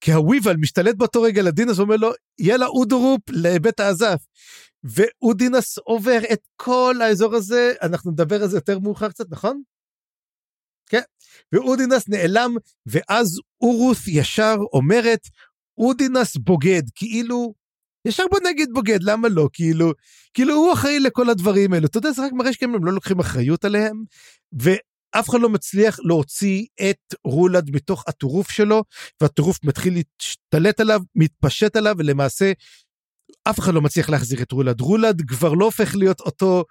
[0.00, 4.26] כי הוויבל משתלט באותו רגע לדינס ואומר לו, יאללה אודורופ לבית האזת'.
[4.84, 9.62] ואודינס עובר את כל האזור הזה, אנחנו נדבר על זה יותר מאוחר קצת, נכון?
[10.90, 11.00] כן.
[11.52, 15.20] ואודינס נעלם, ואז אורוס ישר אומרת,
[15.78, 17.54] אודינס בוגד, כאילו,
[18.06, 19.48] ישר בוא נגיד בוגד, למה לא?
[19.52, 19.92] כאילו,
[20.34, 21.86] כאילו הוא אחראי לכל הדברים האלו.
[21.86, 24.04] אתה יודע, זה רק מראה שכם הם לא לוקחים אחריות עליהם,
[24.52, 28.82] ואף אחד לא מצליח להוציא את רולד מתוך הטירוף שלו,
[29.20, 32.52] והטירוף מתחיל להשתלט עליו, מתפשט עליו, ולמעשה
[33.44, 34.80] אף אחד לא מצליח להחזיר את רולד.
[34.80, 36.64] רולד כבר לא הופך להיות אותו,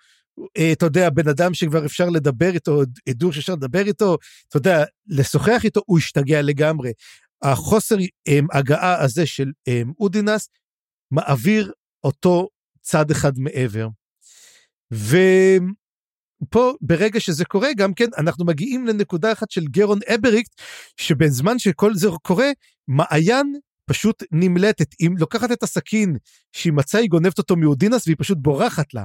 [0.72, 5.62] אתה יודע, בן אדם שכבר אפשר לדבר איתו, עדור שאפשר לדבר איתו, אתה יודע, לשוחח
[5.64, 6.92] איתו, הוא השתגע לגמרי.
[7.42, 7.96] החוסר
[8.28, 10.50] הם, הגעה הזה של הם, אודינס
[11.12, 11.72] מעביר
[12.04, 12.48] אותו
[12.82, 13.88] צד אחד מעבר.
[14.92, 20.52] ופה ברגע שזה קורה גם כן אנחנו מגיעים לנקודה אחת של גרון אבריקט
[20.98, 22.52] שבזמן שכל זה קורה
[22.88, 26.18] מעיין פשוט נמלטת, היא לוקחת את הסכין
[26.52, 29.04] שהיא מצאה, היא גונבת אותו מאודינס והיא פשוט בורחת לה.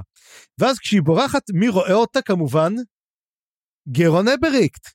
[0.59, 2.73] ואז כשהיא בורחת, מי רואה אותה כמובן?
[3.91, 4.87] גרון אבריקט.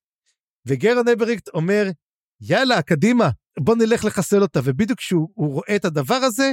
[0.66, 1.84] וגרון אבריקט אומר,
[2.40, 4.60] יאללה, קדימה, בוא נלך לחסל אותה.
[4.64, 6.52] ובדיוק כשהוא רואה את הדבר הזה,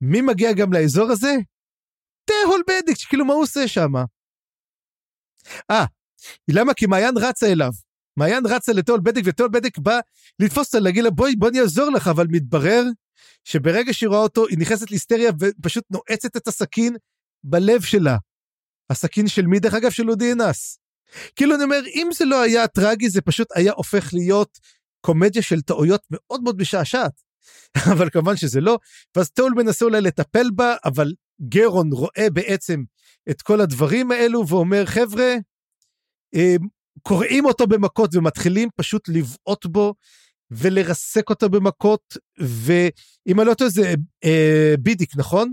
[0.00, 1.34] מי מגיע גם לאזור הזה?
[2.24, 3.92] תהול בדיק, כאילו מה הוא עושה שם?
[5.70, 5.84] אה,
[6.48, 6.74] למה?
[6.74, 7.70] כי מעיין רצה אליו.
[8.16, 10.00] מעיין רצה לתיאול בדק, ותיאול בדק בא
[10.40, 12.84] לתפוס אותה, להגיד לה, בואי, בוא אני אעזור לך, אבל מתברר
[13.44, 16.96] שברגע שהיא רואה אותו, היא נכנסת להיסטריה ופשוט נועצת את הסכין
[17.44, 18.16] בלב שלה.
[18.90, 19.90] הסכין של מי, דרך אגב?
[19.90, 20.78] של אודי אנס.
[21.36, 24.58] כאילו, אני אומר, אם זה לא היה טרגי, זה פשוט היה הופך להיות
[25.00, 27.22] קומדיה של טעויות מאוד מאוד משעשעת.
[27.92, 28.78] אבל כמובן שזה לא,
[29.16, 31.12] ואז תיאול מנסה אולי לטפל בה, אבל
[31.48, 32.82] גרון רואה בעצם
[33.30, 35.34] את כל הדברים האלו ואומר, חבר'ה,
[36.34, 36.58] אמ,
[37.02, 39.94] קורעים אותו במכות ומתחילים פשוט לבעוט בו
[40.50, 45.52] ולרסק אותו במכות, ואם אני לא טועה זה אה, בידיק, נכון?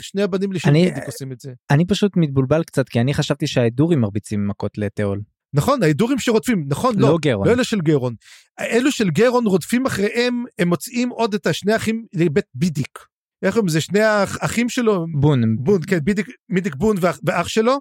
[0.00, 1.52] שני הבנים לי של בידיק עושים את זה.
[1.70, 5.20] אני פשוט מתבולבל קצת, כי אני חשבתי שההדורים מרביצים מכות לתיאול.
[5.54, 7.48] נכון, ההדורים שרודפים, נכון, לא, לא גרון.
[7.48, 8.14] לא אלה של גרון.
[8.60, 12.98] אלו של גרון רודפים אחריהם, הם מוצאים עוד את השני אחים לבית בידיק.
[13.42, 13.80] איך קוראים לזה?
[13.80, 15.06] שני האחים שלו?
[15.20, 15.56] בון.
[15.58, 17.78] בון, כן, בידיק, בידיק בון ואח, ואח שלו.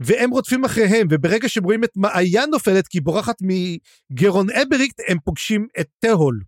[0.00, 5.18] והם רודפים אחריהם, וברגע שהם רואים את מעיין נופלת, כי היא בורחת מגרון אבריקט, הם
[5.24, 6.40] פוגשים את תהול.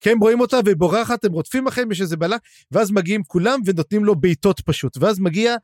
[0.00, 2.36] כי הם רואים אותה והיא בורחת, הם רודפים אחריהם, יש איזה בלה,
[2.72, 4.96] ואז מגיעים כולם ונותנים לו בעיטות פשוט.
[4.96, 5.56] ואז מגיע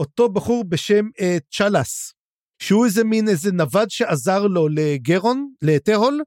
[0.00, 2.12] אותו בחור בשם אה, צ'לס,
[2.62, 6.20] שהוא איזה מין איזה נווד שעזר לו לגרון, לתהול,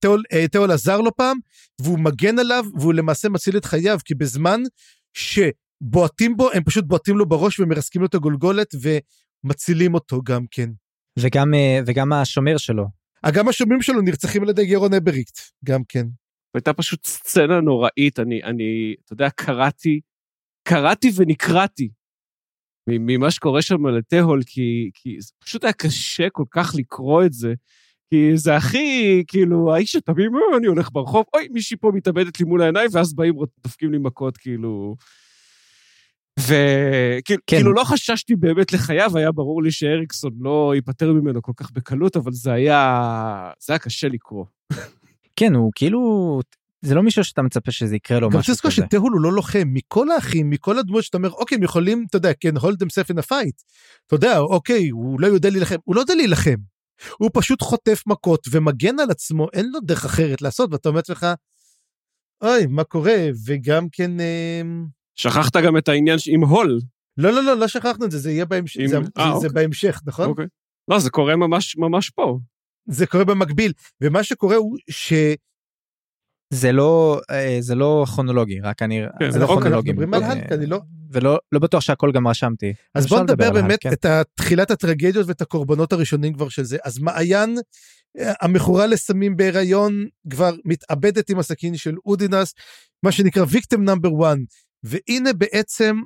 [0.00, 1.38] תהול, אה, תהול עזר לו פעם,
[1.80, 4.62] והוא מגן עליו, והוא למעשה מציל את חייו, כי בזמן
[5.14, 8.74] שבועטים בו, הם פשוט בועטים לו בראש ומרסקים לו את הגולגולת,
[9.44, 10.70] מצילים אותו גם כן.
[11.18, 12.84] וגם, אה, וגם השומר שלו.
[13.24, 16.06] אה, גם השומרים שלו נרצחים על ידי גרון אבריקט, גם כן.
[16.54, 20.00] הייתה פשוט סצנה נוראית, אני, אני, אתה יודע, קראתי,
[20.68, 21.88] קראתי ונקרעתי
[22.88, 27.54] ממה שקורה שם לתהול, כי, כי זה פשוט היה קשה כל כך לקרוא את זה.
[28.10, 32.46] כי זה הכי, כאילו, האיש התמים, אה, אני הולך ברחוב, אוי, מישהי פה מתאבדת לי
[32.46, 34.96] מול העיניים, ואז באים, דופקים לי מכות, כאילו...
[36.38, 37.36] וכאילו כן.
[37.46, 42.16] כאילו לא חששתי באמת לחייו, היה ברור לי שאריקסון לא ייפטר ממנו כל כך בקלות,
[42.16, 44.44] אבל זה היה, זה היה קשה לקרוא.
[45.36, 46.40] כן, הוא כאילו,
[46.82, 48.52] זה לא מישהו שאתה מצפה שזה יקרה לו משהו כזה.
[48.52, 51.62] גם צריך לזכור שטהול הוא לא לוחם, מכל האחים, מכל הדמות שאתה אומר, אוקיי, הם
[51.62, 53.62] יכולים, אתה יודע, כן, hold them safe in a fight.
[54.06, 56.77] אתה יודע, אוקיי, הוא לא יודע להילחם, הוא לא יודע להילחם.
[57.18, 61.26] הוא פשוט חוטף מכות ומגן על עצמו, אין לו דרך אחרת לעשות, ואתה אומר לך,
[62.42, 63.16] אוי, מה קורה?
[63.46, 64.20] וגם כן...
[64.20, 64.62] אה...
[65.14, 66.80] שכחת גם את העניין עם הול.
[67.16, 68.86] לא, לא, לא, לא שכחנו את זה, זה יהיה בהמשך, עם...
[68.86, 69.40] זה, 아, זה, אוקיי.
[69.40, 70.26] זה בהמשך, נכון?
[70.26, 70.46] אוקיי.
[70.88, 72.38] לא, זה קורה ממש, ממש פה.
[72.88, 75.12] זה קורה במקביל, ומה שקורה הוא ש...
[76.52, 79.00] זה לא, אה, זה לא כרונולוגי, רק אני...
[79.20, 79.90] כן, זה לא כרונולוגי.
[79.90, 80.80] אנחנו מדברים על האלק, אני לא...
[81.12, 82.72] ולא לא בטוח שהכל גם רשמתי.
[82.94, 83.92] אז בוא נדבר באמת כן.
[83.92, 86.76] את תחילת הטרגדיות ואת הקורבנות הראשונים כבר של זה.
[86.84, 87.58] אז מעיין,
[88.18, 92.54] אה, המכורה לסמים בהיריון, כבר מתאבדת עם הסכין של אודינס,
[93.02, 94.36] מה שנקרא ויקטם נאמבר 1.
[94.82, 96.00] והנה בעצם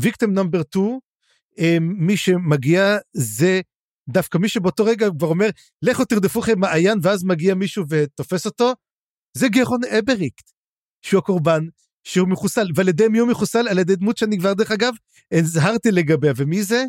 [0.00, 0.98] ויקטם נאמבר 2,
[1.80, 3.60] מי שמגיע זה
[4.08, 5.50] דווקא מי שבאותו רגע כבר אומר,
[5.82, 8.72] לכו תרדפו לכם מעיין, ואז מגיע מישהו ותופס אותו,
[9.36, 10.50] זה גרון אבריקט,
[11.02, 11.64] שהוא הקורבן,
[12.04, 13.68] שהוא מחוסל, ועל ידי מי הוא מחוסל?
[13.68, 14.94] על ידי דמות שאני כבר, דרך אגב,
[15.32, 16.84] הזהרתי לגביה, ומי זה?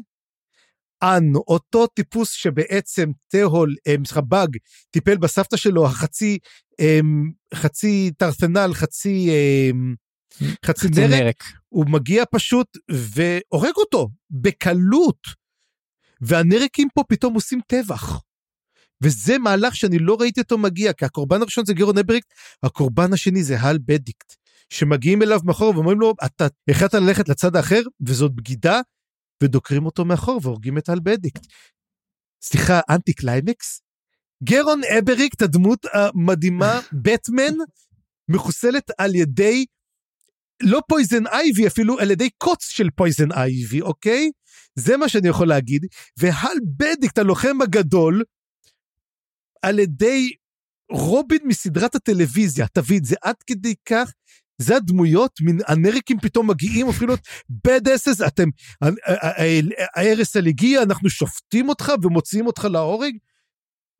[1.03, 4.57] אן, אותו טיפוס שבעצם תהול, סליחה, באג,
[4.91, 6.37] טיפל בסבתא שלו, החצי,
[6.79, 9.95] אמ, חצי טרפנל, חצי, אמ,
[10.65, 11.43] חצי חצי נרק, נרק.
[11.69, 15.43] הוא מגיע פשוט והורג אותו, בקלות.
[16.21, 18.21] והנרקים פה פתאום עושים טבח.
[19.03, 23.43] וזה מהלך שאני לא ראיתי אותו מגיע, כי הקורבן הראשון זה גרון אבריקט, הקורבן השני
[23.43, 24.33] זה הל בדיקט,
[24.73, 28.81] שמגיעים אליו מאחור ואומרים לו, אתה החלטת ללכת לצד האחר, וזאת בגידה,
[29.43, 31.41] ודוקרים אותו מאחור והורגים את הל בדיקט.
[32.43, 33.81] סליחה, אנטי קליימקס?
[34.43, 37.53] גרון אבריקט, הדמות המדהימה, בטמן,
[38.29, 39.65] מחוסלת על ידי,
[40.63, 44.31] לא poison ivy אפילו, על ידי קוץ של poison ivy, אוקיי?
[44.75, 45.85] זה מה שאני יכול להגיד.
[46.17, 48.23] והל בדיקט, הלוחם הגדול,
[49.61, 50.29] על ידי
[50.91, 54.11] רובין מסדרת הטלוויזיה, תבין, זה עד כדי כך,
[54.57, 57.19] זה הדמויות, מן הנרקים פתאום מגיעים, הופכים להיות
[57.67, 58.49] bad asses, אתם,
[60.35, 63.13] על הגיע, אנחנו שופטים אותך ומוציאים אותך להורג.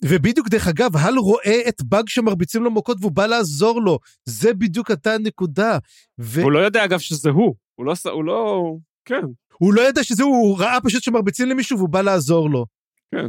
[0.06, 4.00] ובדיוק, דרך אגב, הל רואה את באג שמרביצים לו מכות והוא בא לעזור לו.
[4.26, 5.78] זה בדיוק הייתה הנקודה.
[6.20, 6.42] ו...
[6.42, 7.56] הוא לא יודע, אגב, שזה הוא.
[7.76, 7.94] הוא לא...
[8.12, 8.62] הוא לא...
[9.06, 9.22] כן.
[9.58, 12.66] הוא לא ידע שזה הוא, הוא ראה פשוט שמרביצים למישהו והוא בא לעזור לו.
[13.12, 13.28] כן.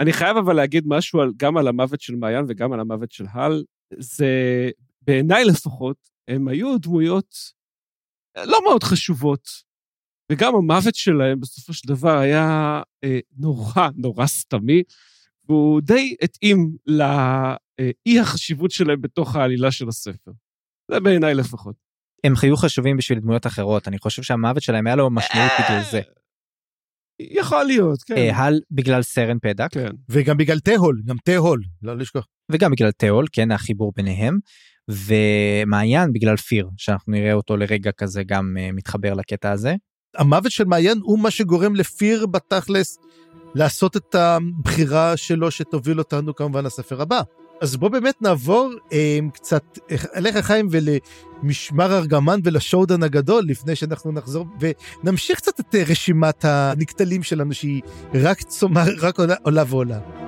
[0.00, 3.24] אני חייב אבל להגיד משהו על, גם על המוות של מעיין וגם על המוות של
[3.32, 3.64] הל.
[3.98, 4.26] זה,
[5.08, 5.96] בעיניי לפחות,
[6.28, 7.34] הם היו דמויות
[8.36, 9.48] לא מאוד חשובות.
[10.32, 14.82] וגם המוות שלהם בסופו של דבר היה אה, נורא נורא סתמי,
[15.44, 20.30] והוא די התאים לאי החשיבות שלהם בתוך העלילה של הספר.
[20.90, 21.76] זה בעיניי לפחות.
[22.24, 26.00] הם היו חשובים בשביל דמויות אחרות, אני חושב שהמוות שלהם היה לו משמעות בגלל זה.
[27.20, 28.16] יכול להיות, כן.
[28.16, 29.90] אה, הל בגלל סרן פדק, כן.
[30.08, 32.26] וגם בגלל תהול, גם תהול, לא לשכוח.
[32.52, 34.38] וגם בגלל תיאול, כן, החיבור ביניהם,
[34.88, 39.74] ומעיין בגלל פיר, שאנחנו נראה אותו לרגע כזה גם אה, מתחבר לקטע הזה.
[40.16, 42.98] המוות של מעיין הוא מה שגורם לפיר בתכלס
[43.54, 47.20] לעשות את הבחירה שלו שתוביל אותנו כמובן לספר הבא.
[47.60, 49.78] אז בוא באמת נעבור אה, קצת
[50.16, 57.22] אליך חיים ולמשמר ארגמן ולשואודן הגדול לפני שאנחנו נחזור ונמשיך קצת את אה, רשימת הנקטלים
[57.22, 57.82] שלנו שהיא
[58.14, 60.27] רק צומח, רק עולה, עולה ועולה.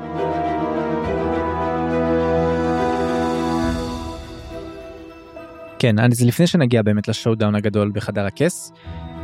[5.80, 8.72] כן, אז לפני שנגיע באמת לשואודאון הגדול בחדר הכס,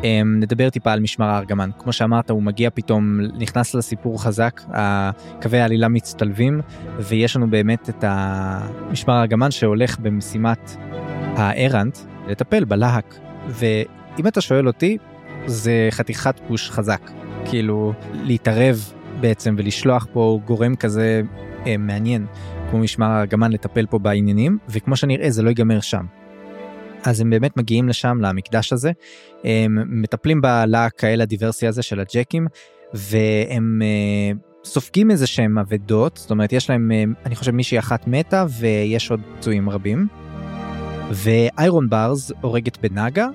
[0.05, 1.71] אמ, נדבר טיפה על משמר הארגמן.
[1.79, 4.61] כמו שאמרת, הוא מגיע פתאום, נכנס לסיפור חזק,
[5.43, 6.61] קווי העלילה מצטלבים,
[6.99, 10.77] ויש לנו באמת את המשמר הארגמן שהולך במשימת
[11.37, 13.19] הארנט לטפל בלהק.
[13.49, 14.99] ואם אתה שואל אותי,
[15.47, 17.11] זה חתיכת פוש חזק.
[17.45, 21.23] כאילו, להתערב בעצם ולשלוח פה גורם כזה
[21.67, 22.27] אה, מעניין,
[22.71, 26.07] כמו משמר הארגמן לטפל פה בעניינים, וכמו שנראה, זה לא ייגמר שם.
[27.07, 28.93] אז הם באמת מגיעים לשם, למקדש הזה,
[29.45, 32.47] הם מטפלים בלהק האל הדיברסי הזה של הג'קים,
[32.95, 38.07] והם אה, סופגים איזה שהם אבדות, זאת אומרת, יש להם, אה, אני חושב, מישהי אחת
[38.07, 40.07] מתה, ויש עוד פצועים רבים.
[41.11, 43.27] ואיירון ברז הורגת בנאגה,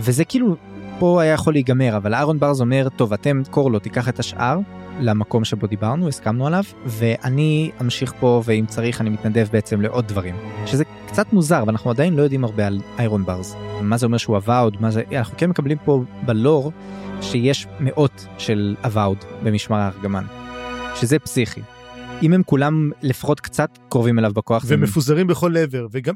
[0.00, 0.56] וזה כאילו,
[0.98, 4.58] פה היה יכול להיגמר, אבל איירון ברז אומר, טוב, אתם, קורלו, תיקח את השאר.
[5.00, 10.36] למקום שבו דיברנו, הסכמנו עליו, ואני אמשיך פה, ואם צריך אני מתנדב בעצם לעוד דברים.
[10.66, 13.56] שזה קצת מוזר, ואנחנו עדיין לא יודעים הרבה על איירון ברז.
[13.82, 15.02] מה זה אומר שהוא אבאוד, מה זה...
[15.12, 16.72] אנחנו כן מקבלים פה בלור
[17.22, 20.24] שיש מאות של אבאוד במשמר הארגמן,
[20.94, 21.60] שזה פסיכי.
[22.22, 24.64] אם הם כולם לפחות קצת קרובים אליו בכוח.
[24.66, 26.14] ומפוזרים בכל עבר, וגם,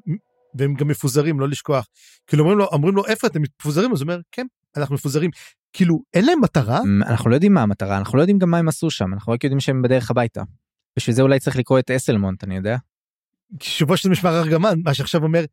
[0.55, 1.87] והם גם מפוזרים, לא לשכוח.
[2.27, 3.92] כאילו אומרים לו, אומרים לו, איפה אתם מפוזרים?
[3.92, 5.31] אז הוא אומר, כן, אנחנו מפוזרים.
[5.72, 6.80] כאילו, אין להם מטרה?
[7.06, 9.44] אנחנו לא יודעים מה המטרה, אנחנו לא יודעים גם מה הם עשו שם, אנחנו רק
[9.44, 10.42] יודעים שהם בדרך הביתה.
[10.96, 12.76] בשביל זה אולי צריך לקרוא את אסלמונט, אני יודע.
[13.58, 15.44] תשובו של משמר ארגמן, מה שעכשיו אומר,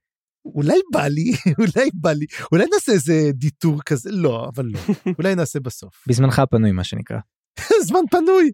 [0.46, 4.80] אולי בא לי, אולי בא לי, אולי נעשה איזה דיטור כזה, לא, אבל לא,
[5.20, 6.04] אולי נעשה בסוף.
[6.08, 7.20] בזמנך הפנוי, מה שנקרא.
[7.88, 8.52] זמן פנוי.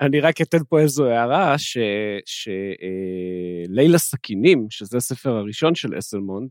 [0.00, 1.54] אני רק אתן פה איזו הערה,
[2.26, 6.50] שליל סכינים, שזה הספר הראשון של אסלמונט,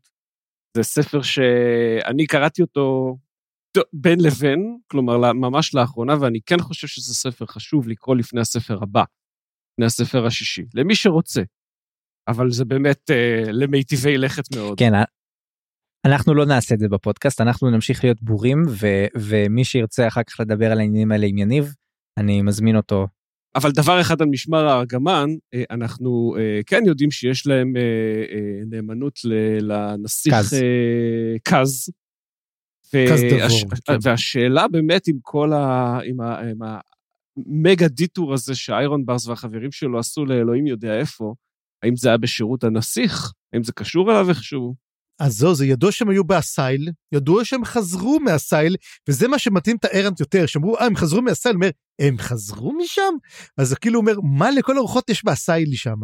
[0.77, 3.17] זה ספר שאני קראתי אותו
[3.93, 9.03] בין לבין, כלומר ממש לאחרונה, ואני כן חושב שזה ספר חשוב לקרוא לפני הספר הבא,
[9.73, 11.41] לפני הספר השישי, למי שרוצה.
[12.27, 14.79] אבל זה באמת אה, למיטיבי לכת מאוד.
[14.79, 14.91] כן,
[16.05, 20.39] אנחנו לא נעשה את זה בפודקאסט, אנחנו נמשיך להיות בורים, ו- ומי שירצה אחר כך
[20.39, 21.73] לדבר על העניינים האלה עם יניב,
[22.17, 23.07] אני מזמין אותו.
[23.55, 29.19] אבל דבר אחד על משמר הארגמן, אה, אנחנו אה, כן יודעים שיש להם אה, נאמנות
[29.61, 30.55] לנסיך קז.
[31.43, 31.89] קז.
[32.95, 33.97] דבור, כן.
[34.01, 35.99] והשאלה באמת עם כל ה...
[36.05, 36.39] עם ה...
[36.39, 36.60] עם
[37.38, 41.34] המגה דיטור הזה שאיירון ברס והחברים שלו עשו לאלוהים יודע איפה,
[41.84, 43.31] האם זה היה בשירות הנסיך?
[43.53, 44.75] האם זה קשור אליו איכשהו?
[45.19, 48.75] אז זהו, זה ידוע שהם היו באסייל, ידוע שהם חזרו מהסייל,
[49.10, 53.13] וזה מה שמתאים את הארנט יותר, שאמרו, אה, הם חזרו מהסייל, אומר, הם חזרו משם?
[53.58, 55.99] אז זה כאילו אומר, מה לכל הרוחות יש באסייל שם?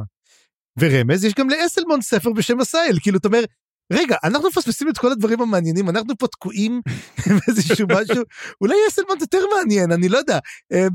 [0.80, 3.44] ורמז, יש גם לאסלמון ספר בשם הסייל, כאילו, אתה אומר,
[3.92, 6.82] רגע, אנחנו מפספסים את כל הדברים המעניינים, אנחנו פה תקועים
[7.28, 8.24] באיזשהו משהו,
[8.62, 10.40] אולי אסלמון יותר מעניין, אני לא יודע.
[10.74, 10.88] אה,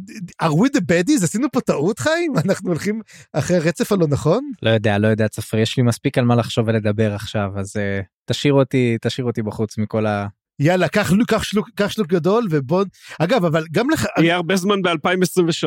[0.42, 1.24] are we the baddies?
[1.24, 2.32] עשינו פה טעות, חיים?
[2.44, 3.00] אנחנו הולכים
[3.32, 4.50] אחרי הרצף הלא נכון?
[4.62, 8.04] לא יודע, לא יודע, צפרי, יש לי מספיק על מה לחשוב ולדבר עכשיו, אז uh,
[8.24, 10.26] תשאיר אותי, תשאיר אותי בחוץ מכל ה...
[10.60, 12.84] יאללה, קח, קח, שלוק, קח שלוק גדול ובוא...
[13.18, 14.06] אגב, אבל גם לך...
[14.18, 15.66] יהיה הרבה זמן ב-2023.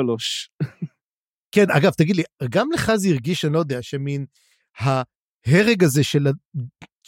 [1.55, 4.25] כן, אגב, תגיד לי, גם לך זה הרגיש, אני לא יודע, שמין
[4.77, 6.27] ההרג הזה של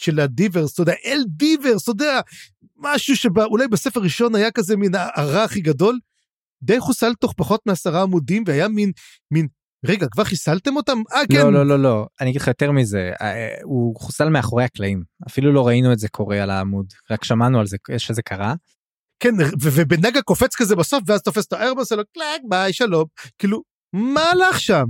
[0.02, 2.20] של הדיברס, אתה יודע, אל דיברס, אתה יודע,
[2.76, 5.98] משהו שאולי בספר ראשון היה כזה מין הרע הכי גדול,
[6.62, 8.92] די חוסל תוך פחות מעשרה עמודים, והיה מין,
[9.30, 9.46] מין,
[9.86, 10.98] רגע, כבר חיסלתם אותם?
[11.12, 11.38] אה, כן.
[11.38, 15.52] לא, לא, לא, לא, אני אגיד לך יותר מזה, אה, הוא חוסל מאחורי הקלעים, אפילו
[15.52, 18.54] לא ראינו את זה קורה על העמוד, רק שמענו על זה, שזה קרה.
[19.20, 23.04] כן, ובנגה קופץ כזה בסוף, ואז תופס את האיירון ברז, אלו קלאק, ביי, שלום,
[23.38, 23.62] כאילו,
[23.92, 24.84] מה הלך שם?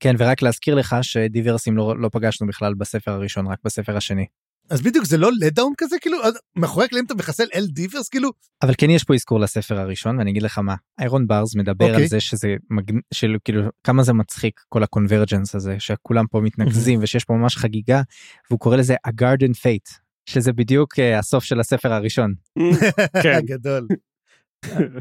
[0.00, 4.26] כן, ורק להזכיר לך שדיברסים לא, לא פגשנו בכלל בספר הראשון, רק בספר השני.
[4.70, 6.18] אז בדיוק זה לא לדאון כזה כאילו
[6.56, 8.30] מאחורי הקלעים אתה מחסל אל דיברס כאילו
[8.62, 11.88] אבל כן יש פה אזכור לספר הראשון ואני אגיד לך מה איירון ברס מדבר okay.
[11.88, 12.08] על אוקיי.
[12.08, 12.98] זה שזה מגנ...
[13.14, 18.02] של כאילו כמה זה מצחיק כל הקונברג'נס הזה שכולם פה מתנקזים ושיש פה ממש חגיגה
[18.50, 22.34] והוא קורא לזה a garden fate שזה בדיוק uh, הסוף של הספר הראשון.
[23.22, 23.86] כן גדול.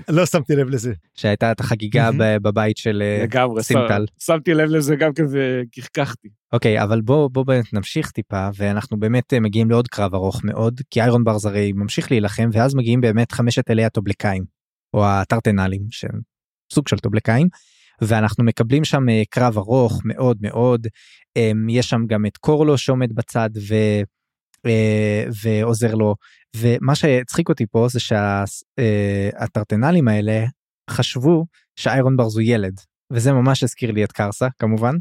[0.09, 0.93] לא שמתי לב לזה.
[1.13, 4.05] שהייתה את החגיגה בבית של אה, סימטל.
[4.19, 6.27] שמתי לב לזה גם כן וקחקחתי.
[6.53, 10.81] אוקיי אבל בוא בוא באמת נמשיך טיפה ואנחנו באמת אה, מגיעים לעוד קרב ארוך מאוד
[10.89, 14.43] כי איירון ברז הרי ממשיך להילחם ואז מגיעים באמת חמשת אלי הטובלקאים
[14.93, 16.19] או הטרטנלים שהם
[16.73, 17.47] סוג של טובלקאים.
[18.01, 20.87] ואנחנו מקבלים שם אה, קרב ארוך מאוד מאוד
[21.69, 23.75] יש שם גם את קורלו שעומד בצד ו...
[25.43, 26.15] ועוזר לו
[26.55, 30.45] ומה שהצחיק אותי פה זה שהטרטנלים אה, האלה
[30.89, 31.45] חשבו
[31.75, 32.73] שאיירון ברז הוא ילד
[33.13, 34.95] וזה ממש הזכיר לי את קרסה כמובן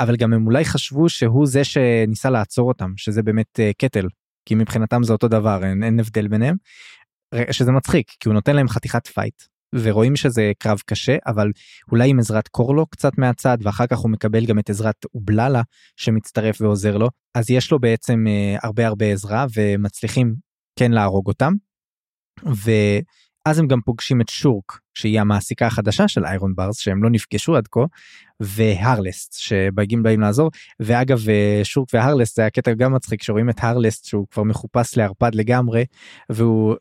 [0.00, 4.06] אבל גם הם אולי חשבו שהוא זה שניסה לעצור אותם שזה באמת uh, קטל
[4.48, 6.56] כי מבחינתם זה אותו דבר אין, אין הבדל ביניהם.
[7.50, 9.42] שזה מצחיק כי הוא נותן להם חתיכת fight
[9.74, 11.50] ורואים שזה קרב קשה אבל
[11.92, 15.62] אולי עם עזרת קורלו קצת מהצד ואחר כך הוא מקבל גם את עזרת אובללה
[15.96, 20.34] שמצטרף ועוזר לו אז יש לו בעצם uh, הרבה הרבה עזרה ומצליחים
[20.78, 21.52] כן להרוג אותם.
[22.44, 27.56] ואז הם גם פוגשים את שורק שהיא המעסיקה החדשה של איירון ברס שהם לא נפגשו
[27.56, 27.80] עד כה
[28.40, 34.04] והרלסט שבאים באים לעזור ואגב אה, שורק והרלסט זה הקטע גם מצחיק שרואים את הרלסט
[34.04, 35.84] שהוא כבר מחופש לערפד לגמרי
[36.30, 36.74] והוא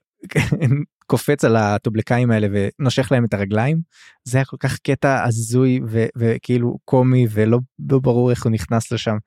[1.10, 3.82] קופץ על הטובלקאים האלה ונושך להם את הרגליים
[4.24, 8.91] זה היה כל כך קטע הזוי ו- וכאילו קומי ולא לא ברור איך הוא נכנס
[8.91, 9.17] לשם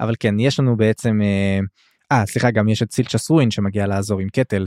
[0.00, 1.20] אבל כן יש לנו בעצם.
[1.22, 1.58] אה,
[2.12, 4.64] אה סליחה גם יש את סילצ'ס רואין שמגיע לעזור עם קטל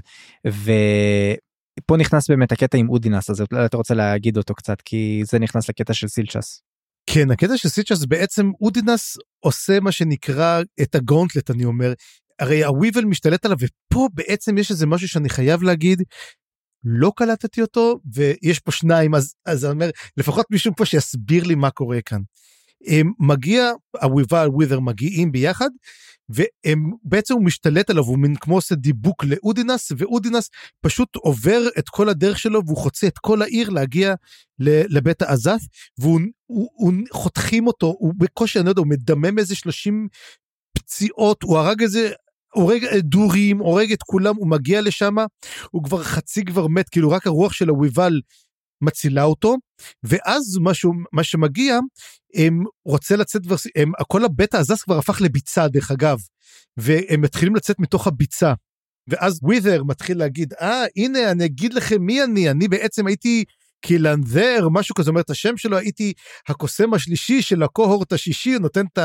[0.48, 5.70] ופה נכנס באמת הקטע עם אודינס אז אתה רוצה להגיד אותו קצת כי זה נכנס
[5.70, 6.62] לקטע של סילצ'ס.
[7.10, 11.94] כן הקטע של סילצ'ס בעצם אודינס עושה מה שנקרא את ה gauntlet אני אומר
[12.40, 16.04] הרי הוויבל משתלט עליו ופה בעצם יש איזה משהו שאני חייב להגיד
[16.84, 21.56] לא קלטתי אותו ויש פה שניים אז אז אני אומר לפחות מישהו פה שיסביר לי
[21.56, 22.22] מה קורה כאן.
[23.20, 25.70] מגיע הוויבל ווית'ר מגיעים ביחד
[26.30, 30.50] והם בעצם הוא משתלט עליו הוא מין כמו עושה דיבוק לאודינס ואודינס
[30.82, 34.14] פשוט עובר את כל הדרך שלו והוא חוצה את כל העיר להגיע
[34.60, 35.62] לבית האזף
[35.98, 40.08] והוא הוא, הוא, חותכים אותו הוא בקושי אני לא יודע הוא מדמם איזה 30
[40.74, 42.12] פציעות הוא הרג איזה
[42.58, 45.16] הורג דורים הורג את כולם הוא מגיע לשם
[45.72, 48.22] הוא כבר חצי כבר מת כאילו רק הרוח של הוויבל
[48.82, 49.56] מצילה אותו
[50.04, 51.80] ואז משהו מה שמגיע
[52.36, 53.42] הם רוצה לצאת
[53.76, 56.18] הם כל הבית העזס כבר הפך לביצה דרך אגב
[56.78, 58.54] והם מתחילים לצאת מתוך הביצה.
[59.10, 63.44] ואז ווית'ר מתחיל להגיד אה הנה אני אגיד לכם מי אני אני בעצם הייתי
[63.82, 66.14] קילנדר משהו כזה אומר את השם שלו הייתי
[66.48, 69.00] הקוסם השלישי של הקוהורט השישי הוא נותן את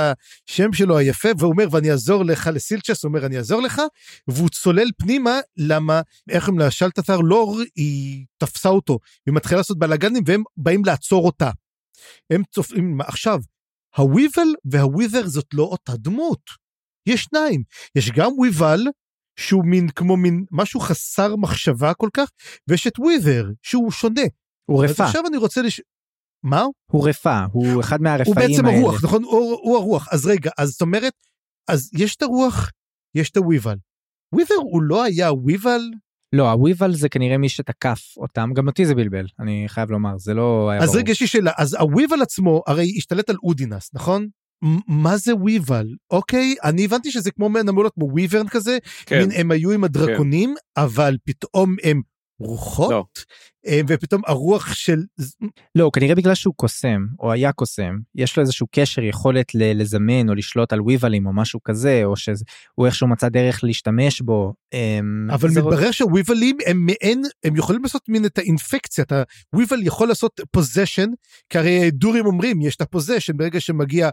[0.48, 3.82] השם שלו היפה והוא אומר ואני אעזור לך לסילצ'ס הוא אומר אני אעזור לך
[4.28, 6.00] והוא צולל פנימה למה
[6.30, 11.50] איך הם לשלטתר לור היא תפסה אותו היא מתחילה לעשות בלאגנים והם באים לעצור אותה.
[12.30, 13.38] הם צופים עכשיו
[13.96, 16.40] הוויבל והווית'ר זאת לא אותה דמות.
[17.06, 17.62] יש שניים
[17.96, 18.80] יש גם וויבל
[19.36, 22.28] שהוא מין כמו מין משהו חסר מחשבה כל כך,
[22.68, 24.22] ויש את ווית'ר שהוא שונה.
[24.70, 25.80] הוא אז רפא, עכשיו אני רוצה לש...
[26.42, 26.64] מה?
[26.90, 28.48] הוא רפא, הוא אחד מהרפאים הוא האלה.
[28.48, 29.24] בעצם הרוח, נכון?
[29.24, 30.08] הוא, הוא הרוח.
[30.10, 31.12] אז רגע, אז זאת אומרת,
[31.68, 32.70] אז יש את הרוח,
[33.14, 33.76] יש את הוויבל.
[34.34, 35.80] ווית'ר הוא לא היה וויבל?
[36.32, 40.34] לא, הוויבל זה כנראה מי שתקף אותם, גם אותי זה בלבל, אני חייב לומר, זה
[40.34, 40.98] לא היה אז ברור.
[40.98, 44.28] רגע, יש לי שאלה, אז הוויבל עצמו הרי השתלט על אודינס, נכון?
[44.88, 45.86] מה זה וויבל?
[46.10, 47.48] אוקיי, אני הבנתי שזה כמו
[47.82, 49.18] להיות כמו וויברן כזה, כן.
[49.18, 52.02] מין הם היו עם הדרקונים, אבל פתאום הם
[52.38, 53.04] רוחות, לא.
[53.66, 54.98] אה, ופתאום הרוח של...
[55.74, 60.28] לא, כנראה בגלל שהוא קוסם, או היה קוסם, יש לו איזשהו קשר, יכולת ל- לזמן
[60.28, 64.52] או לשלוט על וויבלים או משהו כזה, או שהוא איכשהו מצא דרך להשתמש בו.
[64.72, 69.22] אמ, אבל זה- מתברר שהוויבלים הם מעין, הם יכולים לעשות מין את ה infection, אתה
[69.54, 71.08] וויבל יכול לעשות possession,
[71.48, 74.08] כי הרי האדורים אומרים, יש את ה possession, ברגע שמגיע,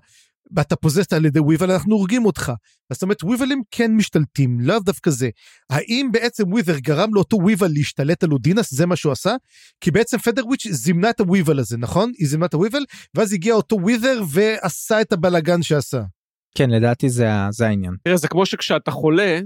[0.55, 2.51] ואתה פוזסת על ידי וויבל, אנחנו הורגים אותך.
[2.89, 5.29] אז זאת אומרת, וויבלים כן משתלטים, לאו דווקא זה.
[5.69, 9.35] האם בעצם ווית'ר גרם לאותו וויבל להשתלט על אודינס, זה מה שהוא עשה?
[9.81, 12.11] כי בעצם פדרוויץ' זימנה את הוויבל הזה, נכון?
[12.17, 12.83] היא זימנה את הוויבל,
[13.15, 16.01] ואז הגיע אותו ווית'ר ועשה את הבלאגן שעשה.
[16.55, 17.95] כן, לדעתי זה זה העניין.
[18.03, 19.39] תראה, זה כמו שכשאתה חולה,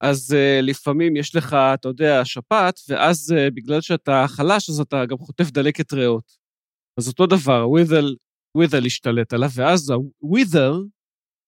[0.00, 5.06] אז uh, לפעמים יש לך, אתה יודע, שפעת, ואז uh, בגלל שאתה חלש, אז אתה
[5.06, 6.24] גם חוטף דלקת ריאות.
[6.98, 8.14] אז אותו דבר, ווית'ל,
[8.56, 10.80] ווית'ל השתלט עליו, ואז הווית'ר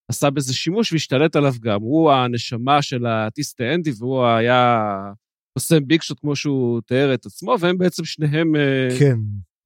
[0.09, 1.80] עשה בזה שימוש והשתלט עליו גם.
[1.80, 4.80] הוא הנשמה של הטיסטה אנדי, והוא היה
[5.59, 9.16] קוסם ביג שוט כמו שהוא תיאר את עצמו, והם בעצם שניהם uh, כן.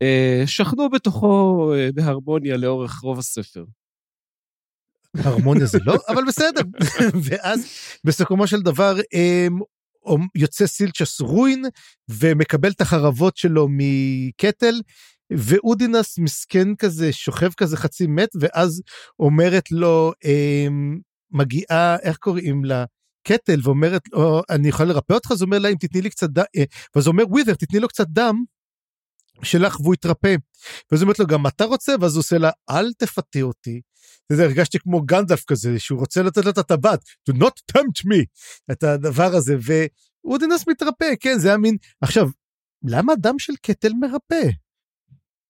[0.05, 3.65] uh, שכנו בתוכו uh, בהרמוניה לאורך רוב הספר.
[5.19, 6.61] הרמוניה זה לא, אבל בסדר.
[7.25, 7.67] ואז
[8.05, 8.97] בסיכומו של דבר
[10.07, 11.65] אומ- יוצא סילצ'ס רוין
[12.09, 14.81] ומקבל את החרבות שלו מקטל,
[15.33, 18.83] ואודינס מסכן כזה, שוכב כזה חצי מת, ואז
[19.19, 20.99] אומרת לו, אמ,
[21.31, 22.85] מגיעה, איך קוראים לה?
[23.29, 26.31] קטל ואומרת לו אני יכולה לרפא אותך אז הוא אומר לה אם תתני לי קצת
[26.31, 26.65] דם אה,
[26.95, 28.45] ואז הוא אומר ווית'ר תתני לו קצת דם
[29.43, 30.35] שלך והוא יתרפא.
[30.91, 33.81] ואז אומרת לו גם אתה רוצה ואז הוא עושה לה אל תפתה אותי
[34.31, 37.01] יודע, הרגשתי כמו גנדלף כזה, שהוא רוצה לתת לו את הטבעת,
[37.31, 38.25] do not tempt me,
[38.73, 41.77] את הדבר הזה, ואודינס מתרפא, כן, זה היה מין...
[42.01, 42.29] עכשיו,
[42.85, 44.51] למה דם של קטל מרפא?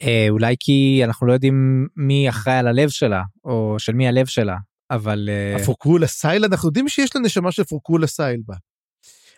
[0.03, 4.27] אה, אולי כי אנחנו לא יודעים מי אחראי על הלב שלה, או של מי הלב
[4.27, 4.57] שלה,
[4.91, 5.29] אבל...
[5.33, 8.55] אה, הפורקולה סייל, אנחנו יודעים שיש לה נשמה של פורקולה סייל בה.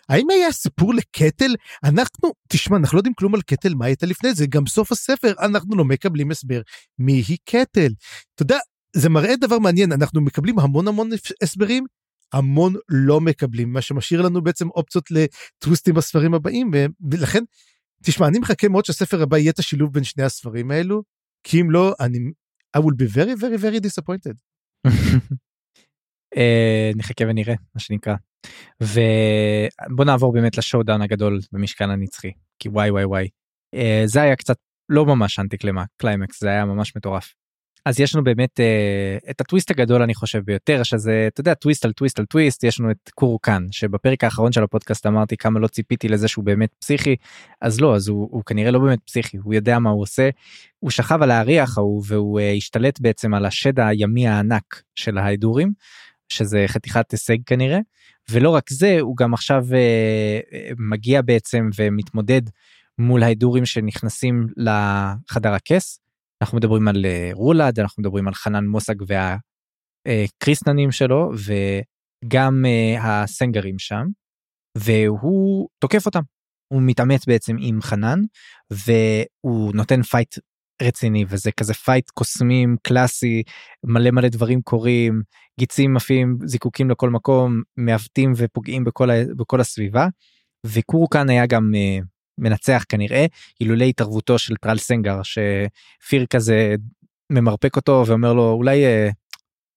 [0.09, 1.55] האם היה סיפור לקטל?
[1.83, 5.33] אנחנו, תשמע, אנחנו לא יודעים כלום על קטל, מה הייתה לפני זה, גם סוף הספר
[5.39, 6.61] אנחנו לא מקבלים הסבר
[6.99, 7.91] מי היא קטל.
[8.35, 8.57] אתה יודע,
[8.95, 11.09] זה מראה דבר מעניין, אנחנו מקבלים המון המון
[11.41, 11.85] הסברים,
[12.33, 16.71] המון לא מקבלים, מה שמשאיר לנו בעצם אופציות לטוויסטים בספרים הבאים,
[17.11, 17.43] ולכן,
[18.03, 21.03] תשמע, אני מחכה מאוד שהספר הבא יהיה את השילוב בין שני הספרים האלו,
[21.43, 22.19] כי אם לא, אני,
[22.77, 24.35] I will be very very very disappointed.
[26.37, 28.15] אה, נחכה ונראה מה שנקרא.
[28.81, 33.27] ובוא נעבור באמת ל showdown הגדול במשכן הנצחי כי וואי וואי וואי
[33.75, 34.55] אה, זה היה קצת
[34.89, 35.57] לא ממש אנטי
[35.97, 37.33] קליימקס זה היה ממש מטורף.
[37.89, 41.85] אז יש לנו באמת אה, את הטוויסט הגדול אני חושב ביותר שזה אתה יודע טוויסט
[41.85, 45.59] על טוויסט על טוויסט יש לנו את קורו קאן שבפרק האחרון של הפודקאסט אמרתי כמה
[45.59, 47.15] לא ציפיתי לזה שהוא באמת פסיכי
[47.61, 50.29] אז לא אז הוא, הוא כנראה לא באמת פסיכי הוא יודע מה הוא עושה
[50.79, 55.73] הוא שכב על האריח ההוא והוא אה, השתלט בעצם על השד הימי הענק של האדורים
[56.29, 57.79] שזה חתיכת הישג כנראה
[58.31, 59.77] ולא רק זה הוא גם עכשיו אה,
[60.53, 62.41] אה, מגיע בעצם ומתמודד
[62.97, 65.99] מול האדורים שנכנסים לחדר הכס.
[66.41, 68.95] אנחנו מדברים על אה, רולד אנחנו מדברים על חנן מוסג
[70.07, 74.05] והקריסנאנים שלו וגם אה, הסנגרים שם
[74.77, 76.21] והוא תוקף אותם.
[76.73, 78.19] הוא מתעמת בעצם עם חנן
[78.71, 80.35] והוא נותן fight
[80.81, 83.43] רציני וזה כזה fight קוסמים קלאסי
[83.85, 85.21] מלא מלא דברים קורים
[85.59, 89.09] גיצים עפים זיקוקים לכל מקום מעוותים ופוגעים בכל.
[89.37, 90.07] בכל הסביבה
[90.65, 91.71] וקורקן היה גם
[92.39, 93.25] מנצח כנראה
[93.61, 96.75] אילולי התערבותו של טרל סנגר שפיר כזה
[97.31, 99.13] ממרפק אותו ואומר לו אולי uh,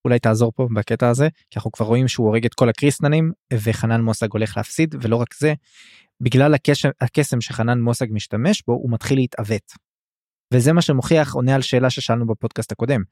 [0.04, 4.00] אולי תעזור פה בקטע הזה כי אנחנו כבר רואים שהוא הורג את כל הקריסטנים וחנן
[4.00, 5.54] מוסג הולך להפסיד ולא רק זה
[6.20, 9.72] בגלל הקשם, הקסם שחנן מוסג משתמש בו הוא מתחיל להתעוות.
[10.54, 13.02] וזה מה שמוכיח עונה על שאלה ששאלנו בפודקאסט הקודם.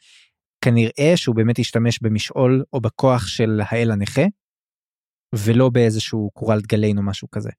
[0.65, 4.23] כנראה שהוא באמת השתמש במשעול או בכוח של האל הנכה
[5.35, 7.51] ולא באיזשהו קורלד גליין או משהו כזה.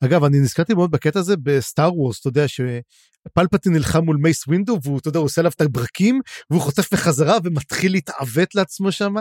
[0.00, 4.78] אגב, אני נזכרתי מאוד בקטע הזה בסטאר וורס, אתה יודע שפלפטין נלחם מול מייס ווינדו
[4.82, 6.20] והוא, אתה יודע, הוא עושה עליו את הברקים
[6.50, 9.14] והוא חוטף בחזרה ומתחיל להתעוות לעצמו שם.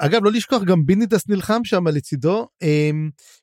[0.00, 2.48] אגב, לא לשכוח, גם בינידס נלחם שם לצידו.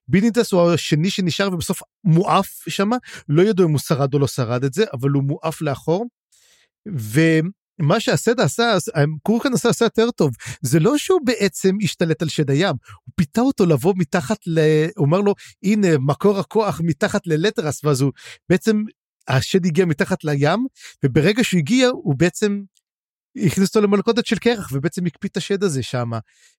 [0.07, 2.89] בינידס הוא השני שנשאר ובסוף מועף שם,
[3.29, 6.05] לא ידעו אם הוא שרד או לא שרד את זה, אבל הוא מואף לאחור.
[7.79, 8.77] מה שהסדה עשה,
[9.23, 10.31] קורקן עשה עשה יותר טוב.
[10.61, 14.59] זה לא שהוא בעצם השתלט על שד הים, הוא פיתה אותו לבוא מתחת ל...
[14.95, 18.11] הוא אמר לו, הנה מקור הכוח מתחת ללטרס, ואז הוא
[18.49, 18.83] בעצם,
[19.27, 20.65] השד הגיע מתחת לים,
[21.05, 22.61] וברגע שהוא הגיע, הוא בעצם
[23.45, 26.11] הכניס אותו למלכודת של קרח, ובעצם הקפיא את השד הזה שם.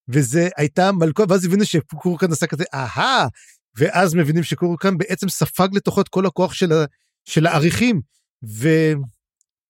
[0.08, 3.26] וזה הייתה מלכודת, ואז הבינו שקורקן עשה כזה, אהה,
[3.78, 6.84] ואז מבינים שקורקן בעצם ספג לתוכו את כל הכוח של, ה...
[7.24, 8.00] של העריכים.
[8.48, 8.68] ו...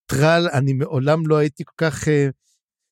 [0.07, 2.09] טרל, אני מעולם לא הייתי כל כך...
[2.09, 2.29] אה,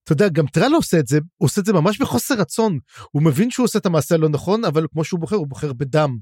[0.05, 2.79] אתה יודע, גם טרל עושה את זה, הוא עושה את זה ממש בחוסר רצון.
[3.11, 6.17] הוא מבין שהוא עושה את המעשה הלא נכון, אבל כמו שהוא בוחר, הוא בוחר בדם.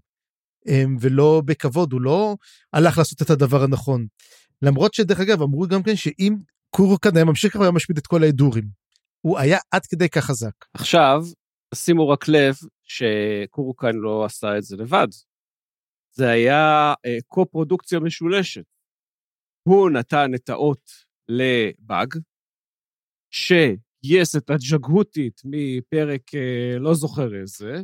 [0.68, 2.36] אמ, ולא בכבוד, הוא לא
[2.72, 4.06] הלך לעשות את הדבר הנכון.
[4.62, 6.36] למרות שדרך אגב, אמרו גם כן שאם
[6.70, 8.64] קורקן היה ממשיך כבר היה משמיד את כל ההדורים.
[9.20, 10.52] הוא היה עד כדי כך חזק.
[10.74, 11.22] עכשיו,
[11.74, 15.08] שימו רק לב שקורקן לא עשה את זה לבד.
[16.12, 18.64] זה היה אה, קו-פרודוקציה משולשת.
[19.62, 20.90] הוא נתן את האות
[21.28, 22.14] לבאג,
[23.30, 27.82] שגייס את הג'גהותית מפרק אה, לא זוכר איזה,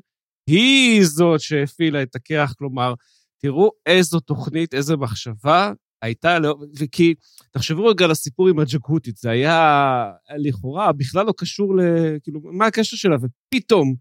[0.49, 2.95] היא זאת שהפעילה את הקרח, כלומר,
[3.39, 5.73] תראו איזו תוכנית, איזו מחשבה
[6.03, 7.15] הייתה, לא, וכי,
[7.51, 11.81] תחשבו רגע על הסיפור עם הג'גהותית, זה היה לכאורה בכלל לא קשור ל...
[12.23, 13.17] כאילו, מה הקשר שלה?
[13.17, 13.95] ופתאום,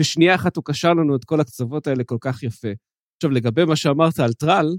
[0.00, 2.68] בשנייה אחת הוא קשר לנו את כל הקצוות האלה כל כך יפה.
[3.16, 4.76] עכשיו, לגבי מה שאמרת על טרל,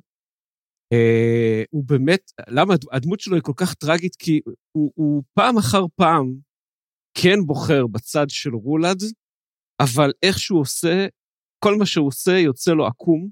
[1.70, 4.16] הוא באמת, למה הדמות שלו היא כל כך טרגית?
[4.16, 4.40] כי
[4.72, 6.34] הוא, פעם אחר פעם
[7.14, 8.98] כן בוחר בצד של רולד,
[9.80, 11.08] אבל איך שהוא עושה,
[11.64, 13.30] כל מה שהוא עושה יוצא לו עקום,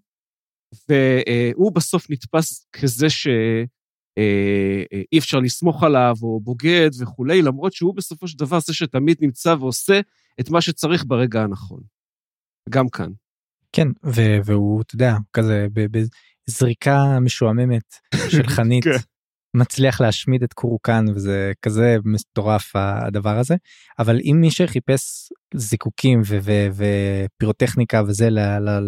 [0.90, 3.32] והוא בסוף נתפס כזה שאי
[4.18, 9.18] אה, אה, אפשר לסמוך עליו, או בוגד וכולי, למרות שהוא בסופו של דבר זה שתמיד
[9.22, 10.00] נמצא ועושה
[10.40, 11.82] את מה שצריך ברגע הנכון.
[12.70, 13.12] גם כאן.
[13.72, 13.88] כן,
[14.46, 15.68] והוא, אתה יודע, כזה
[16.50, 17.96] זריקה משועממת
[18.30, 18.98] של חנית כן.
[19.56, 23.56] מצליח להשמיד את קורקן וזה כזה מטורף הדבר הזה
[24.00, 26.22] אבל אם מי שחיפש זיקוקים
[26.76, 28.30] ופירוטכניקה וזה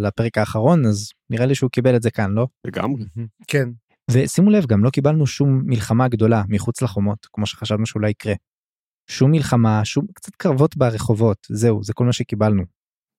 [0.03, 2.47] לפרק האחרון אז נראה לי שהוא קיבל את זה כאן לא?
[2.67, 3.05] לגמרי.
[3.47, 3.69] כן.
[4.11, 8.33] ושימו לב גם לא קיבלנו שום מלחמה גדולה מחוץ לחומות כמו שחשבנו שאולי יקרה.
[9.09, 12.63] שום מלחמה שום קצת קרבות ברחובות זהו זה כל מה שקיבלנו.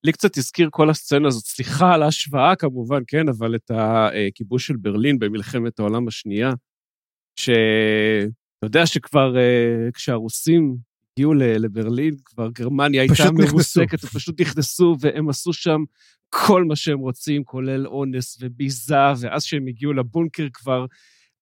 [0.04, 4.76] לי קצת הזכיר כל הסצנה הזאת, סליחה על ההשוואה כמובן, כן, אבל את הכיבוש של
[4.76, 6.52] ברלין במלחמת העולם השנייה,
[7.40, 10.76] שאתה יודע שכבר uh, כשהרוסים
[11.12, 15.84] הגיעו לברלין, כבר גרמניה הייתה מרוסקת, הם פשוט נכנסו והם עשו שם
[16.28, 20.86] כל מה שהם רוצים, כולל אונס וביזה, ואז שהם הגיעו לבונקר כבר,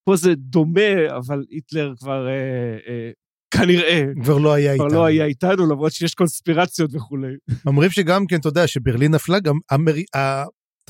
[0.04, 4.04] פה זה דומה, אבל היטלר כבר uh, uh, כנראה.
[4.22, 4.88] כבר לא היה איתנו.
[4.88, 7.32] כבר לא היה איתנו, למרות שיש קונספירציות וכולי.
[7.66, 9.92] אומרים שגם כן, אתה יודע, שברלין נפלה, גם אמר...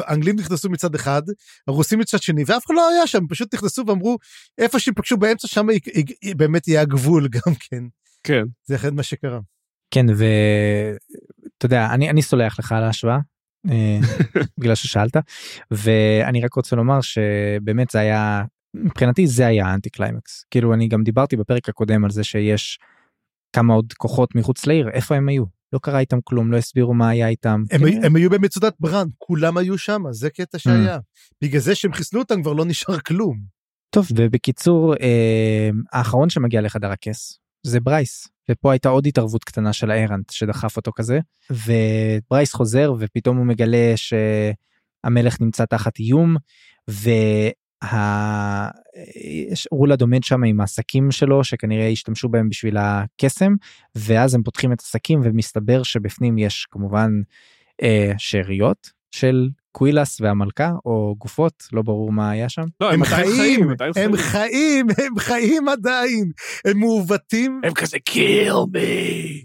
[0.01, 1.23] האנגלים נכנסו מצד אחד,
[1.69, 4.17] הרוסים מצד שני, ואף אחד לא היה שם, פשוט נכנסו ואמרו,
[4.59, 5.67] איפה שהם פגשו באמצע, שם
[6.37, 7.85] באמת יהיה הגבול גם כן.
[8.23, 8.43] כן.
[8.65, 9.41] זה אחד מה שקרה.
[9.91, 13.19] כן, ואתה יודע, אני, אני סולח לך על ההשוואה,
[13.71, 13.99] אה,
[14.61, 15.17] בגלל ששאלת,
[15.71, 18.45] ואני רק רוצה לומר שבאמת זה היה
[18.85, 22.79] מבחינתי זה היה האנטי קליימקס כאילו אני גם דיברתי בפרק הקודם על זה שיש
[23.53, 27.09] כמה עוד כוחות מחוץ לעיר איפה הם היו לא קרה איתם כלום לא הסבירו מה
[27.09, 28.05] היה איתם הם, כן.
[28.05, 31.01] הם היו במצודת ברנד כולם היו שם זה קטע שהיה mm.
[31.43, 33.57] בגלל זה שהם חיסלו אותם כבר לא נשאר כלום.
[33.91, 39.91] טוב ובקיצור אה, האחרון שמגיע לחדר הכס זה ברייס ופה הייתה עוד התערבות קטנה של
[39.91, 41.21] הארנט שדחף אותו כזה
[41.51, 46.37] וברייס חוזר ופתאום הוא מגלה שהמלך נמצא תחת איום.
[49.71, 53.53] רולד עומד שם עם השקים שלו שכנראה השתמשו בהם בשביל הקסם
[53.95, 57.11] ואז הם פותחים את השקים ומסתבר שבפנים יש כמובן
[57.83, 62.65] אה, שאריות של קווילס והמלכה או גופות לא ברור מה היה שם.
[62.81, 66.31] לא, הם, הם חיים, חיים, הם חיים, הם חיים עדיין,
[66.65, 67.61] הם מעוותים.
[67.65, 69.45] הם כזה kill me.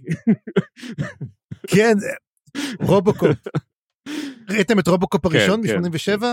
[1.67, 1.93] כן,
[2.81, 3.37] רובוקופ.
[4.49, 6.23] ראיתם את רובוקופ הראשון כן, מ-87?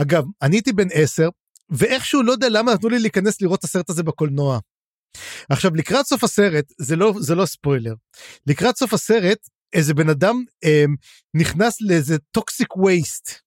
[0.00, 1.28] אגב, אני הייתי בן 10,
[1.70, 4.58] ואיכשהו לא יודע למה נתנו לי להיכנס לראות את הסרט הזה בקולנוע.
[5.50, 7.94] עכשיו, לקראת סוף הסרט, זה לא, זה לא ספוילר,
[8.46, 9.38] לקראת סוף הסרט,
[9.72, 10.84] איזה בן אדם אה,
[11.34, 13.46] נכנס לאיזה toxic waste.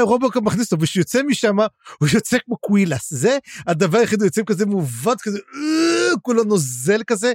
[0.00, 1.56] רובוקופ מכניס אותו, וכשהוא יוצא משם,
[1.98, 3.12] הוא יוצא כמו קווילס.
[3.12, 7.32] זה הדבר היחיד, הוא יוצא כזה מעוות, כזה, אה, כולו נוזל כזה.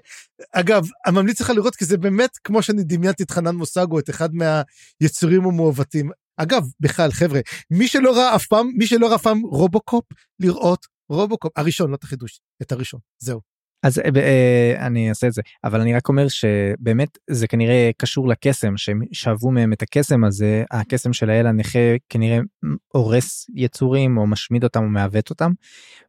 [0.52, 4.10] אגב, אני ממליץ לך לראות, כי זה באמת כמו שאני דמיינתי את חנן מוסג, את
[4.10, 6.12] אחד מהיצורים המעוותים.
[6.38, 7.39] אגב, בכלל, חבר'ה,
[7.71, 10.05] מי שלא ראה אף פעם, מי שלא ראה אף פעם רובוקופ,
[10.39, 13.53] לראות רובוקופ, הראשון, לא את החידוש, את הראשון, זהו.
[13.84, 18.27] אז אה, אה, אני אעשה את זה אבל אני רק אומר שבאמת זה כנראה קשור
[18.27, 21.79] לקסם שהם שאבו מהם את הקסם הזה הקסם של האל הנכה
[22.09, 22.39] כנראה
[22.88, 25.51] הורס יצורים או משמיד אותם או מעוות אותם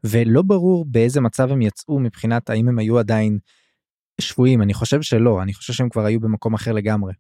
[0.05, 3.39] ולא ברור באיזה מצב הם יצאו מבחינת האם הם היו עדיין
[4.21, 7.13] שבויים אני חושב שלא אני חושב שהם כבר היו במקום אחר לגמרי.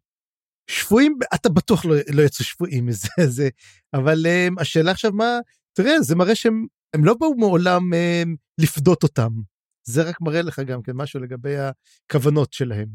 [0.66, 3.48] שבויים אתה בטוח לא, לא יצאו שבויים מזה זה
[3.94, 5.38] אבל um, השאלה עכשיו מה
[5.72, 9.30] תראה זה מראה שהם הם לא באו מעולם um, לפדות אותם
[9.86, 12.88] זה רק מראה לך גם כן משהו לגבי הכוונות שלהם.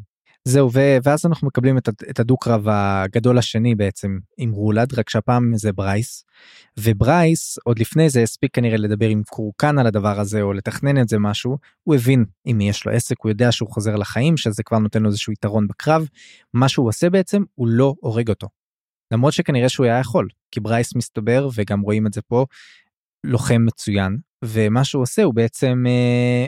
[0.47, 0.69] זהו
[1.03, 1.77] ואז אנחנו מקבלים
[2.09, 6.23] את הדו קרב הגדול השני בעצם עם רולד רק שהפעם זה ברייס.
[6.79, 11.01] וברייס עוד לפני זה הספיק כנראה לדבר עם קורו קאן על הדבר הזה או לתכנן
[11.01, 11.57] את זה משהו.
[11.83, 15.01] הוא הבין עם מי יש לו עסק הוא יודע שהוא חוזר לחיים שזה כבר נותן
[15.01, 16.07] לו איזשהו יתרון בקרב.
[16.53, 18.47] מה שהוא עושה בעצם הוא לא הורג אותו.
[19.13, 22.45] למרות שכנראה שהוא היה יכול כי ברייס מסתבר וגם רואים את זה פה
[23.23, 24.17] לוחם מצוין.
[24.45, 26.45] ומה שהוא עושה הוא בעצם אה,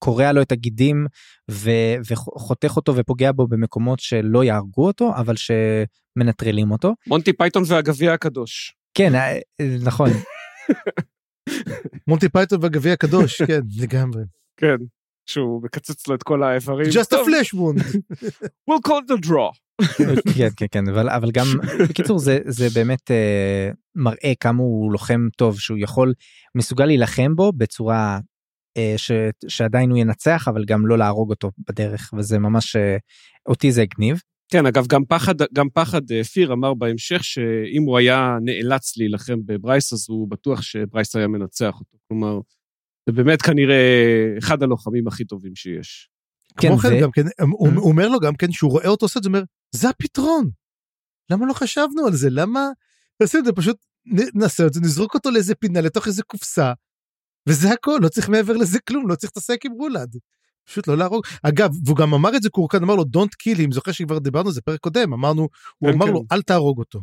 [0.00, 1.06] קורע לו את הגידים
[1.50, 6.94] ו- וחותך אותו ופוגע בו במקומות שלא יהרגו אותו אבל שמנטרלים אותו.
[7.06, 8.74] מונטי פייתון והגביע הקדוש.
[8.94, 9.38] כן אה,
[9.84, 10.10] נכון.
[12.08, 14.22] מונטי פייתון והגביע הקדוש כן לגמרי.
[14.56, 14.76] כן.
[15.26, 16.86] שהוא מקצץ לו את כל האיברים.
[16.86, 17.82] just a flesh wound.
[18.70, 19.52] we'll call it a draw.
[20.36, 21.46] כן כן כן אבל אבל גם
[21.88, 26.14] בקיצור זה זה באמת uh, מראה כמה הוא לוחם טוב שהוא יכול
[26.54, 28.18] מסוגל להילחם בו בצורה
[28.96, 29.12] ש,
[29.48, 32.96] שעדיין הוא ינצח אבל גם לא להרוג אותו בדרך וזה ממש אה,
[33.48, 34.20] אותי זה הגניב.
[34.52, 39.38] כן אגב גם פחד גם פחד אה, פיר אמר בהמשך שאם הוא היה נאלץ להילחם
[39.46, 42.38] בברייס אז הוא בטוח שברייס היה מנצח אותו כלומר.
[43.06, 46.08] זה באמת כנראה אחד הלוחמים הכי טובים שיש.
[46.60, 47.00] כן, כמו כן.
[47.00, 49.42] גם כן הוא, הוא אומר לו גם כן שהוא רואה אותו עושה את זה אומר
[49.74, 50.50] זה הפתרון.
[51.30, 52.68] למה לא חשבנו על זה למה
[53.22, 53.76] נשים את זה פשוט
[54.34, 56.72] נעשה את זה נזרוק אותו לאיזה פינה לתוך איזה קופסה
[57.48, 60.16] וזה הכל, לא צריך מעבר לזה כלום, לא צריך להתעסק עם רולד.
[60.64, 61.24] פשוט לא להרוג.
[61.42, 64.48] אגב, והוא גם אמר את זה קורקן, אמר לו Don't kill him, זוכר שכבר דיברנו
[64.48, 66.12] על זה פרק קודם, אמרנו, הוא כן, אמר כן.
[66.12, 67.00] לו אל תהרוג אותו.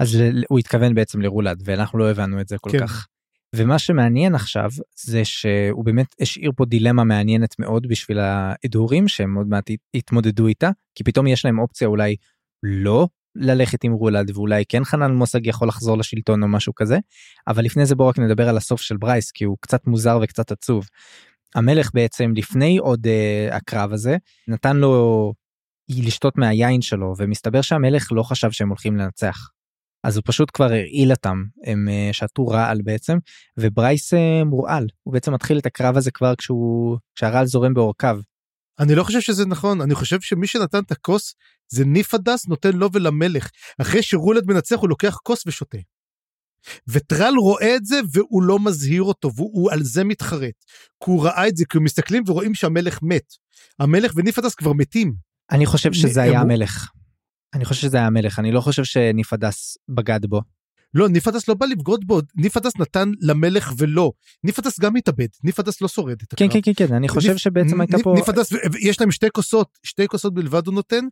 [0.00, 0.18] אז
[0.48, 2.86] הוא התכוון בעצם לרולד, ואנחנו לא הבנו את זה כל כן.
[2.86, 3.06] כך.
[3.54, 9.46] ומה שמעניין עכשיו זה שהוא באמת השאיר פה דילמה מעניינת מאוד בשביל האדורים שהם עוד
[9.48, 12.16] מעט יתמודדו איתה כי פתאום יש להם אופציה אולי
[12.62, 13.08] לא
[13.38, 16.98] ללכת עם רולד ואולי כן חנן מוסג יכול לחזור לשלטון או משהו כזה
[17.48, 20.52] אבל לפני זה בואו רק נדבר על הסוף של ברייס כי הוא קצת מוזר וקצת
[20.52, 20.86] עצוב.
[21.54, 24.16] המלך בעצם לפני עוד uh, הקרב הזה
[24.48, 25.32] נתן לו
[25.88, 29.48] לשתות מהיין שלו ומסתבר שהמלך לא חשב שהם הולכים לנצח.
[30.04, 33.18] אז הוא פשוט כבר הרעיל אותם הם uh, שתו רעל בעצם
[33.58, 38.20] וברייס uh, מורעל הוא בעצם מתחיל את הקרב הזה כבר כשהוא כשהרעל זורם בעורקיו.
[38.78, 41.34] אני לא חושב שזה נכון אני חושב שמי שנתן את הכוס
[41.68, 43.50] זה ניפדס נותן לו ולמלך.
[43.80, 45.78] אחרי שרולד מנצח הוא לוקח כוס ושותה.
[46.88, 50.64] וטרל רואה את זה והוא לא מזהיר אותו והוא על זה מתחרט.
[51.04, 53.34] כי הוא ראה את זה כי הם מסתכלים ורואים שהמלך מת.
[53.78, 55.14] המלך וניפדס כבר מתים.
[55.50, 56.90] אני חושב שזה היה המלך.
[57.54, 60.42] אני חושב שזה היה המלך אני לא חושב שניפדס בגד בו.
[60.94, 64.12] לא, ניפדס לא בא לבגוד בו, ניפדס נתן למלך ולא.
[64.44, 66.62] ניפדס גם מתאבד, ניפדס לא שורד את כן, הקרב.
[66.62, 68.14] כן, כן, כן, אני חושב שבעצם הייתה פה...
[68.16, 71.04] ניפדס, יש להם שתי כוסות, שתי כוסות בלבד הוא נותן,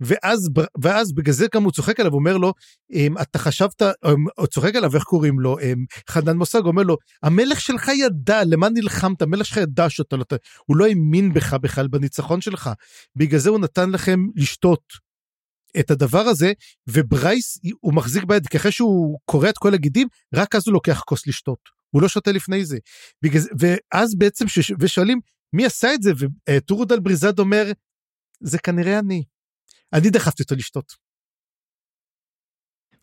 [0.00, 0.50] ואז,
[0.82, 2.52] ואז בגלל זה גם הוא צוחק עליו, אומר לו,
[2.92, 3.90] אמ, אתה חשבת, אמ,
[4.36, 8.68] הוא צוחק עליו, איך קוראים לו, אמ, חנן מוסג, אומר לו, המלך שלך ידע, למה
[8.68, 10.24] נלחמת, המלך שלך ידע שאתה לא...
[10.66, 12.70] הוא לא האמין בך בכלל, בניצחון שלך.
[13.16, 15.04] בגלל זה הוא נתן לכם לשתות.
[15.80, 16.52] את הדבר הזה,
[16.88, 21.02] וברייס הוא מחזיק ביד, כי אחרי שהוא קורע את כל הגידים, רק אז הוא לוקח
[21.06, 21.58] כוס לשתות.
[21.90, 22.78] הוא לא שותה לפני זה.
[23.22, 25.20] בגלל, ואז בעצם, ש, ושואלים,
[25.52, 26.10] מי עשה את זה?
[26.50, 27.72] וטורודל בריזד אומר,
[28.40, 29.24] זה כנראה אני.
[29.92, 30.92] אני דחפתי אותו לשתות.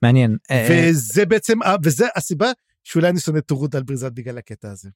[0.01, 0.37] מעניין.
[0.51, 2.51] אה, אה, וזה בעצם, וזה הסיבה
[2.83, 4.89] שאולי אני שונא טורודל בריזד בגלל הקטע הזה.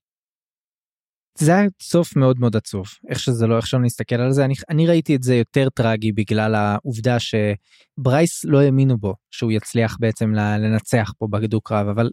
[1.38, 4.46] זה היה סוף מאוד מאוד עצוב איך שזה לא איך שלא נסתכל על זה.
[4.46, 9.98] אני, אני ראיתי את זה יותר טרגי בגלל העובדה שברייס לא האמינו בו שהוא יצליח
[10.00, 12.10] בעצם לנצח פה בגדו קרב אבל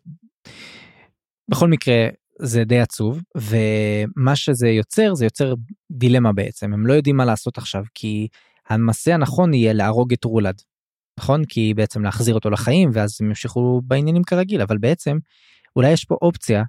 [1.50, 2.08] בכל מקרה
[2.42, 5.54] זה די עצוב ומה שזה יוצר זה יוצר
[5.92, 6.72] דילמה בעצם.
[6.72, 8.28] הם לא יודעים מה לעשות עכשיו כי
[8.68, 10.62] המעשה הנכון יהיה להרוג את רולד
[11.18, 11.44] נכון?
[11.44, 15.18] כי בעצם להחזיר אותו לחיים ואז הם ימשיכו בעניינים כרגיל אבל בעצם
[15.76, 16.62] אולי יש פה אופציה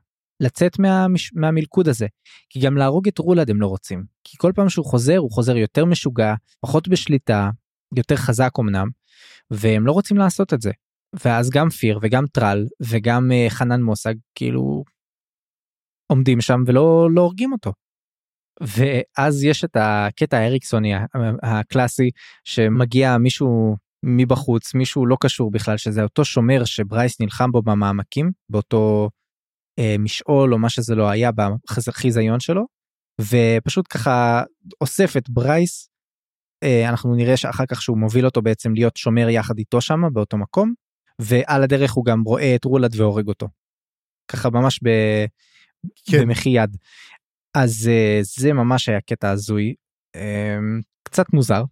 [0.43, 1.31] לצאת מהמש...
[1.33, 2.07] מהמלכוד הזה.
[2.49, 4.03] כי גם להרוג את רולד הם לא רוצים.
[4.23, 7.49] כי כל פעם שהוא חוזר הוא חוזר יותר משוגע, פחות בשליטה,
[7.97, 8.87] יותר חזק אמנם,
[9.51, 10.71] והם לא רוצים לעשות את זה.
[11.25, 14.83] ואז גם פיר וגם טרל וגם uh, חנן מוסג כאילו
[16.07, 17.73] עומדים שם ולא לא הורגים אותו.
[18.61, 20.93] ואז יש את הקטע האריקסוני
[21.43, 22.09] הקלאסי
[22.43, 29.09] שמגיע מישהו מבחוץ מישהו לא קשור בכלל שזה אותו שומר שברייס נלחם בו במעמקים באותו
[29.99, 31.29] משעול או מה שזה לא היה
[31.87, 32.65] בחיזיון שלו
[33.21, 34.43] ופשוט ככה
[34.81, 35.89] אוסף את ברייס.
[36.63, 40.37] אה, אנחנו נראה שאחר כך שהוא מוביל אותו בעצם להיות שומר יחד איתו שם באותו
[40.37, 40.73] מקום
[41.21, 43.47] ועל הדרך הוא גם רואה את רולד והורג אותו.
[44.27, 44.89] ככה ממש ב...
[46.05, 46.21] כן.
[46.21, 46.77] במחי יד.
[47.53, 49.73] אז אה, זה ממש היה קטע הזוי
[51.03, 51.63] קצת מוזר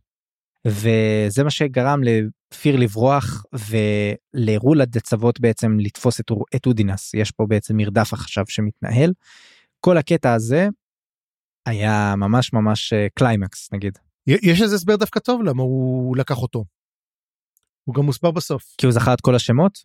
[0.67, 7.77] וזה מה שגרם לפיר לברוח ולרולד לצוות בעצם לתפוס את, את אודינס יש פה בעצם
[7.77, 9.13] מרדף עכשיו שמתנהל.
[9.79, 10.67] כל הקטע הזה
[11.65, 13.97] היה ממש ממש קליימקס נגיד.
[14.27, 16.65] יש איזה הסבר דווקא טוב למה הוא לקח אותו.
[17.83, 18.75] הוא גם מוסבר בסוף.
[18.77, 19.79] כי הוא זכר את כל השמות?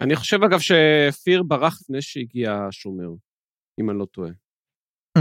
[0.00, 3.08] אני חושב אגב שפיר ברח לפני שהגיע השומר,
[3.80, 4.30] אם אני לא טועה.
[5.18, 5.20] Mm.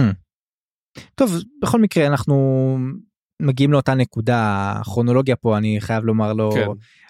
[1.15, 1.31] טוב
[1.61, 2.77] בכל מקרה אנחנו
[3.41, 6.67] מגיעים לאותה נקודה כרונולוגיה פה אני חייב לומר לא כן.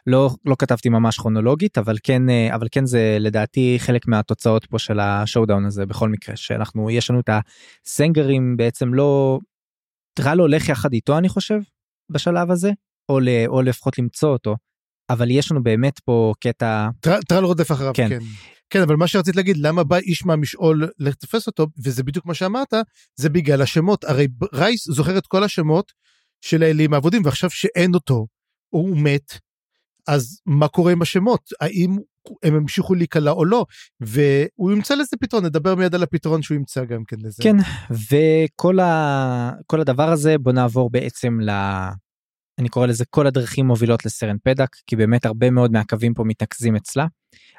[0.07, 2.21] לא לא כתבתי ממש כרונולוגית אבל כן
[2.55, 7.09] אבל כן זה לדעתי חלק מהתוצאות פה של ה showdown הזה בכל מקרה שאנחנו יש
[7.09, 7.29] לנו את
[7.85, 9.39] הסנגרים בעצם לא.
[10.13, 11.59] טרל הולך יחד איתו אני חושב
[12.11, 12.71] בשלב הזה
[13.09, 14.55] או, ל, או לפחות למצוא אותו
[15.09, 16.87] אבל יש לנו באמת פה קטע
[17.27, 18.09] טרל רודף אחריו כן.
[18.09, 18.19] כן.
[18.69, 22.73] כן אבל מה שרציתי להגיד למה בא איש מהמשעול לתפס אותו וזה בדיוק מה שאמרת
[23.15, 25.91] זה בגלל השמות הרי רייס זוכר את כל השמות
[26.41, 28.27] של האלים העבודים ועכשיו שאין אותו
[28.69, 29.33] הוא מת
[30.07, 31.97] אז מה קורה עם השמות האם
[32.43, 33.65] הם המשיכו להיקלע או לא
[33.99, 37.43] והוא ימצא לזה פתרון נדבר מיד על הפתרון שהוא ימצא גם כן לזה.
[37.43, 37.55] כן
[37.91, 39.51] וכל ה...
[39.73, 41.49] הדבר הזה בוא נעבור בעצם ל...
[42.59, 46.75] אני קורא לזה כל הדרכים מובילות לסרן פדק כי באמת הרבה מאוד מהקווים פה מתנקזים
[46.75, 47.05] אצלה.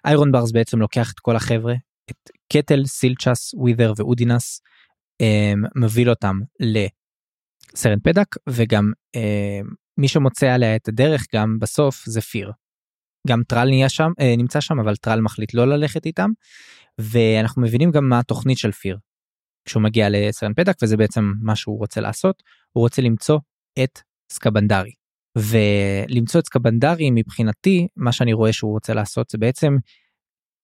[0.04, 1.74] איירון ברס בעצם לוקח את כל החבר'ה
[2.10, 4.60] את קטל סילצ'ס ווית'ר ואודינס
[5.76, 6.36] מביא אותם
[7.74, 8.92] לסרן פדק וגם
[9.98, 12.52] מי שמוצא עליה את הדרך גם בסוף זה פיר.
[13.28, 16.30] גם טרל נהיה שם אה, נמצא שם אבל טרל מחליט לא ללכת איתם
[16.98, 18.98] ואנחנו מבינים גם מה התוכנית של פיר.
[19.64, 22.42] כשהוא מגיע לסרן פדק וזה בעצם מה שהוא רוצה לעשות
[22.72, 23.38] הוא רוצה למצוא
[23.84, 24.00] את
[24.32, 24.92] סקבנדרי.
[25.38, 29.76] ולמצוא את סקבנדרי מבחינתי מה שאני רואה שהוא רוצה לעשות זה בעצם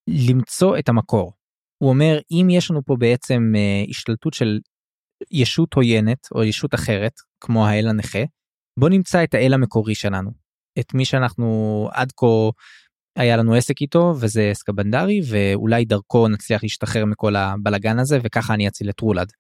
[0.09, 1.33] למצוא את המקור.
[1.79, 4.59] הוא אומר אם יש לנו פה בעצם אה, השתלטות של
[5.31, 8.23] ישות עוינת או ישות אחרת כמו האל הנכה
[8.79, 10.31] בוא נמצא את האל המקורי שלנו
[10.81, 12.27] את מי שאנחנו עד כה
[13.19, 18.69] היה לנו עסק איתו וזה סקבנדרי ואולי דרכו נצליח להשתחרר מכל הבלגן הזה וככה אני
[18.69, 19.33] אציל את רולד.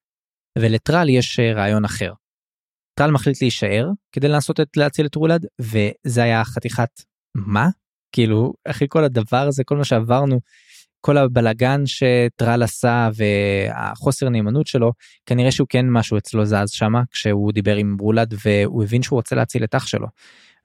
[0.58, 2.12] ולטרל יש אה, רעיון אחר.
[2.98, 6.88] טרל מחליט להישאר כדי לנסות את להציל את רולד וזה היה חתיכת
[7.34, 7.68] מה
[8.12, 10.40] כאילו אחרי כל הדבר הזה כל מה שעברנו
[11.00, 14.92] כל הבלגן שטרל עשה והחוסר נאמנות שלו
[15.26, 19.36] כנראה שהוא כן משהו אצלו זז שמה כשהוא דיבר עם רולד והוא הבין שהוא רוצה
[19.36, 20.06] להציל את אח שלו.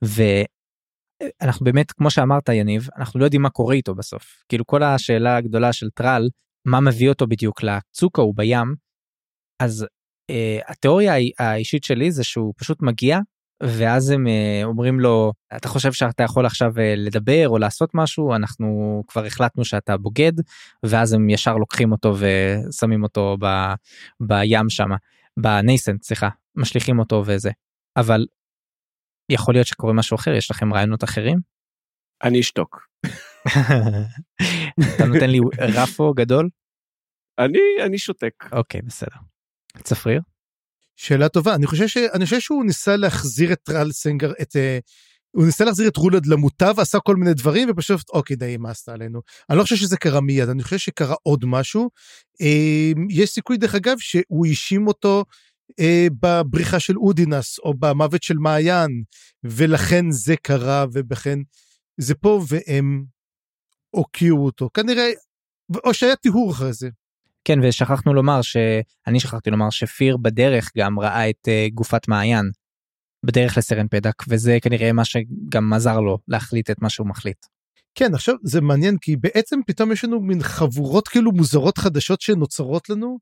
[0.01, 5.37] ואנחנו באמת כמו שאמרת יניב אנחנו לא יודעים מה קורה איתו בסוף כאילו כל השאלה
[5.37, 6.29] הגדולה של טרל
[6.65, 8.75] מה מביא אותו בדיוק לצוקה הוא בים
[9.59, 9.85] אז
[10.31, 13.19] uh, התיאוריה האישית שלי זה שהוא פשוט מגיע
[13.63, 18.35] ואז הם uh, אומרים לו אתה חושב שאתה יכול עכשיו uh, לדבר או לעשות משהו
[18.35, 20.33] אנחנו כבר החלטנו שאתה בוגד
[20.83, 23.45] ואז הם ישר לוקחים אותו ושמים אותו ב,
[24.19, 24.95] בים שמה
[25.37, 27.51] בנייסנט סליחה משליכים אותו וזה
[27.97, 28.25] אבל
[29.29, 31.39] יכול להיות שקורה משהו אחר יש לכם רעיונות אחרים?
[32.23, 32.87] אני אשתוק.
[34.95, 36.49] אתה נותן לי רפו גדול?
[37.39, 38.33] אני אני שותק.
[38.51, 39.15] אוקיי בסדר.
[39.83, 40.21] צפריר?
[40.95, 41.55] שאלה טובה.
[41.55, 44.81] אני חושב שאני חושב שהוא ניסה להחזיר את רל סנגר את uh,
[45.31, 48.93] הוא ניסה להחזיר את רולד למוטב עשה כל מיני דברים ופשוט אוקיי די מה עשתה
[48.93, 49.21] עלינו?
[49.49, 51.89] אני לא חושב שזה קרה מיד אני חושב שקרה עוד משהו.
[52.41, 55.23] uh, יש סיכוי דרך אגב שהוא האשים אותו
[55.71, 59.03] uh, בבריחה של אודינס או במוות של מעיין
[59.43, 61.39] ולכן זה קרה ולכן
[61.97, 63.03] זה פה והם
[63.89, 64.69] הוקיעו אותו.
[64.73, 65.09] כנראה
[65.83, 66.89] או שהיה טיהור אחרי זה.
[67.45, 72.51] כן ושכחנו לומר שאני שכחתי לומר שפיר בדרך גם ראה את uh, גופת מעיין
[73.25, 77.45] בדרך לסרן פדק וזה כנראה מה שגם עזר לו להחליט את מה שהוא מחליט.
[77.95, 82.89] כן עכשיו זה מעניין כי בעצם פתאום יש לנו מין חבורות כאילו מוזרות חדשות שנוצרות
[82.89, 83.17] לנו.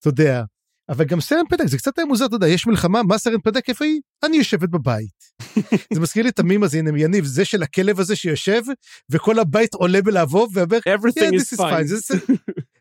[0.00, 0.42] אתה יודע
[0.88, 3.68] אבל גם סרן פדק זה קצת היה מוזר אתה יודע יש מלחמה מה סרן פדק
[3.68, 5.24] איפה היא אני יושבת בבית.
[5.94, 8.62] זה מזכיר לי את המים הזה הנה יניב זה של הכלב הזה שיושב
[9.10, 12.30] וכל הבית עולה בלעבוב ואומר everything yeah, is fine.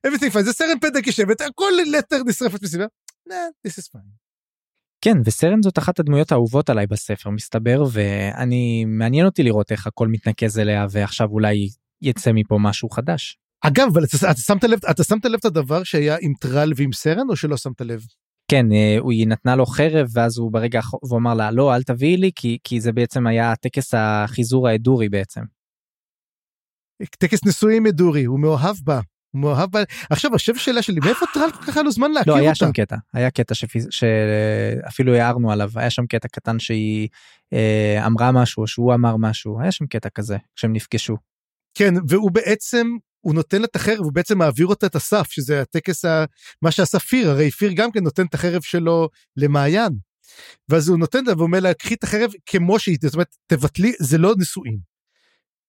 [0.07, 2.85] Everything fine זה סרן פדק יושבת הכל לטר נשרפת מסביבה.
[3.29, 4.29] nah, this is fine.
[5.01, 10.07] כן וסרן זאת אחת הדמויות האהובות עליי בספר מסתבר ואני מעניין אותי לראות איך הכל
[10.07, 11.69] מתנקז אליה ועכשיו אולי
[12.01, 13.37] יצא מפה משהו חדש.
[13.61, 16.91] אגב אבל אתה, אתה שמת לב אתה שמת לב את הדבר שהיה עם טרל ועם
[16.91, 18.01] סרן או שלא שמת לב?
[18.51, 22.17] כן אה, היא נתנה לו חרב ואז הוא ברגע הוא אמר לה לא אל תביאי
[22.17, 25.41] לי כי כי זה בעצם היה טקס החיזור האדורי בעצם.
[27.19, 28.99] טקס נישואים אדורי הוא מאוהב בה.
[29.33, 29.83] מאוהב בה.
[30.09, 32.45] עכשיו עכשיו השאלה שלי מאיפה טרל כל כך היה לו זמן להכיר לא, אותה?
[32.45, 33.55] היה שם קטע, היה קטע.
[33.89, 37.07] שאפילו הערנו עליו, היה שם קטע קטן שהיא
[37.53, 41.17] אה, אמרה משהו, שהוא אמר משהו, היה שם קטע כזה, כשהם נפגשו.
[41.73, 42.87] כן והוא בעצם
[43.21, 46.25] הוא נותן לה את החרב הוא בעצם מעביר אותה את הסף שזה הטקס ה...
[46.61, 49.91] מה שעשה פיר הרי פיר גם כן נותן את החרב שלו למעיין.
[50.69, 54.17] ואז הוא נותן לה ואומר לה קחי את החרב כמו שהיא זאת אומרת תבטלי זה
[54.17, 54.77] לא נישואים.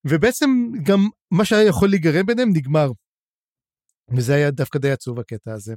[0.04, 0.50] ובעצם
[0.82, 2.90] גם מה שהיה יכול להיגרם ביניהם נגמר.
[4.16, 5.74] וזה היה דווקא די עצוב הקטע הזה.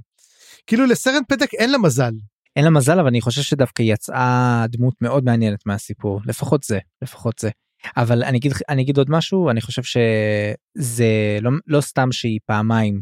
[0.67, 2.11] כאילו לסרן פדק אין לה מזל.
[2.55, 7.39] אין לה מזל, אבל אני חושב שדווקא יצאה דמות מאוד מעניינת מהסיפור, לפחות זה, לפחות
[7.39, 7.49] זה.
[7.97, 11.07] אבל אני אגיד, אני אגיד עוד משהו, אני חושב שזה
[11.41, 13.01] לא, לא סתם שהיא פעמיים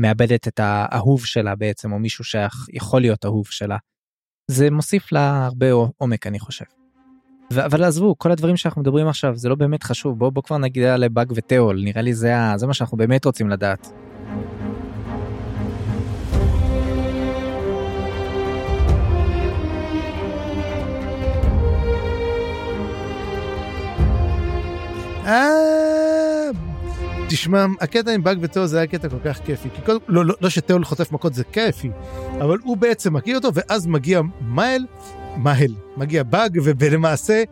[0.00, 3.76] מאבדת את האהוב שלה בעצם, או מישהו שיכול להיות אהוב שלה.
[4.50, 5.66] זה מוסיף לה הרבה
[5.96, 6.64] עומק, אני חושב.
[7.52, 10.58] ו- אבל עזבו, כל הדברים שאנחנו מדברים עכשיו, זה לא באמת חשוב, בואו בוא כבר
[10.58, 14.09] נגיע לבאג ותיאול, נראה לי זה, זה מה שאנחנו באמת רוצים לדעת.
[27.28, 29.68] תשמע, הקטע עם באג ותהול זה היה קטע כל כך כיפי.
[29.74, 31.90] כי קודם, לא, לא, לא שתהול חוטף מכות זה כיפי,
[32.40, 34.86] אבל הוא בעצם מכיר אותו, ואז מגיע מייל,
[35.36, 37.42] מייל, מגיע באג, ולמעשה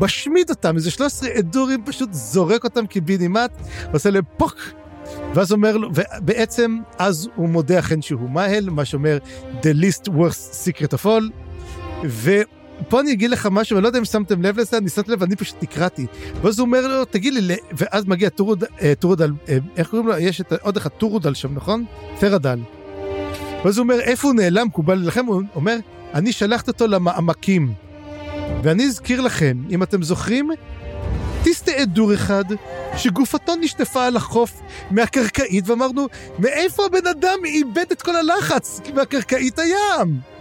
[0.00, 3.50] משמיד אותם, איזה 13 אדורים פשוט זורק אותם קיבינימט,
[3.92, 4.56] עושה להם פוק.
[5.34, 9.18] ואז אומר לו, ובעצם אז הוא מודה אכן שהוא מייל, מה שאומר
[9.62, 11.24] The least worst secret of all,
[12.04, 12.30] ו...
[12.88, 15.22] פה אני אגיד לך משהו, אני לא יודע אם שמתם לב לזה, אני שמתי לב,
[15.22, 16.06] אני פשוט נקרעתי.
[16.42, 20.18] ואז הוא אומר לו, תגיד לי, ואז מגיע טורוד, אה, טורודל, אה, איך קוראים לו?
[20.18, 21.84] יש את, עוד אחד, טורודל שם, נכון?
[22.18, 22.58] תרדל.
[23.64, 24.68] ואז הוא אומר, איפה הוא נעלם?
[24.68, 25.76] כי הוא בא להילחם, הוא אומר,
[26.14, 27.72] אני שלחתי אותו למעמקים.
[28.62, 30.50] ואני אזכיר לכם, אם אתם זוכרים,
[31.42, 32.44] טיסטה דור אחד,
[32.96, 34.60] שגופתו נשטפה על החוף
[34.90, 36.06] מהקרקעית, ואמרנו,
[36.38, 38.80] מאיפה הבן אדם איבד את כל הלחץ?
[38.94, 40.31] מהקרקעית הים.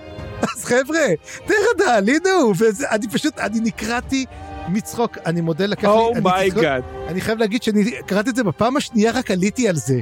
[0.44, 1.06] אז חבר'ה,
[1.46, 4.26] תרדל, הנה הוא, ואני פשוט, אני נקרעתי
[4.68, 6.84] מצחוק, אני מודה לקח לי, oh my god.
[7.08, 10.02] אני חייב להגיד שאני קראתי את זה בפעם השנייה, רק עליתי על זה.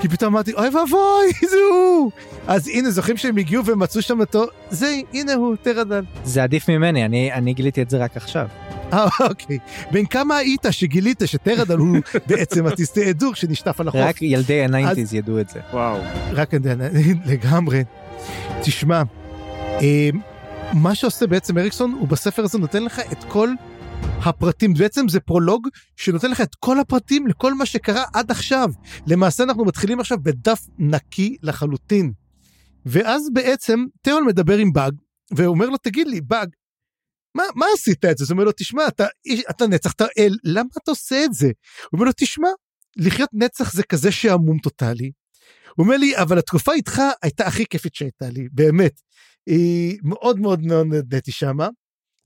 [0.00, 2.10] כי פתאום אמרתי, אוי ואבוי, זה הוא!
[2.46, 6.04] אז הנה, זוכרים שהם הגיעו ומצאו שם אותו, זה, הנה הוא, תרדל.
[6.24, 8.48] זה עדיף ממני, אני, אני גיליתי את זה רק עכשיו.
[8.92, 9.58] אה, אוקיי.
[9.90, 11.96] בן כמה היית שגילית שתרדל הוא
[12.28, 14.00] בעצם הטיסטה אדור שנשטף על החוף?
[14.00, 15.60] רק ילדי ה nineties ידעו את זה.
[15.72, 15.98] וואו.
[16.32, 16.50] רק
[17.26, 17.84] לגמרי.
[18.62, 19.02] תשמע,
[20.72, 23.50] מה שעושה בעצם אריקסון הוא בספר הזה נותן לך את כל
[24.02, 28.68] הפרטים בעצם זה פרולוג שנותן לך את כל הפרטים לכל מה שקרה עד עכשיו
[29.06, 32.12] למעשה אנחנו מתחילים עכשיו בדף נקי לחלוטין.
[32.86, 34.92] ואז בעצם תיאול מדבר עם באג
[35.36, 36.48] ואומר לו תגיד לי באג
[37.34, 38.24] מה, מה עשית את זה?
[38.24, 39.06] זאת אומרת לו תשמע אתה,
[39.50, 41.46] אתה נצח אתה אל למה אתה עושה את זה?
[41.46, 42.48] הוא אומר לו תשמע
[42.96, 45.10] לחיות נצח זה כזה שעמום טוטאלי.
[45.76, 49.00] הוא אומר לי אבל התקופה איתך הייתה הכי כיפית שהייתה לי באמת.
[49.48, 51.68] היא מאוד מאוד מאוד נהניתי שמה.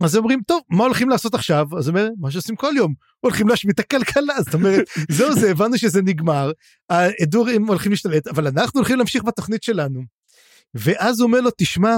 [0.04, 3.80] אז אומרים טוב מה הולכים לעשות עכשיו אז אומר מה שעושים כל יום הולכים להשמיט
[3.80, 4.84] את הכלכלה זאת אומרת
[5.16, 6.52] זהו זה הבנו שזה נגמר
[6.90, 10.02] האדורים הולכים להשתלט אבל אנחנו הולכים להמשיך בתוכנית שלנו.
[10.74, 11.96] ואז הוא אומר לו תשמע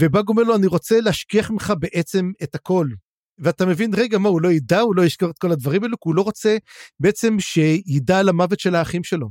[0.00, 2.88] ובאג אומר לו אני רוצה להשכיח ממך בעצם את הכל.
[3.38, 6.08] ואתה מבין רגע מה הוא לא ידע הוא לא ישכור את כל הדברים האלו כי
[6.08, 6.56] הוא לא רוצה
[7.00, 9.28] בעצם שידע על המוות של האחים שלו.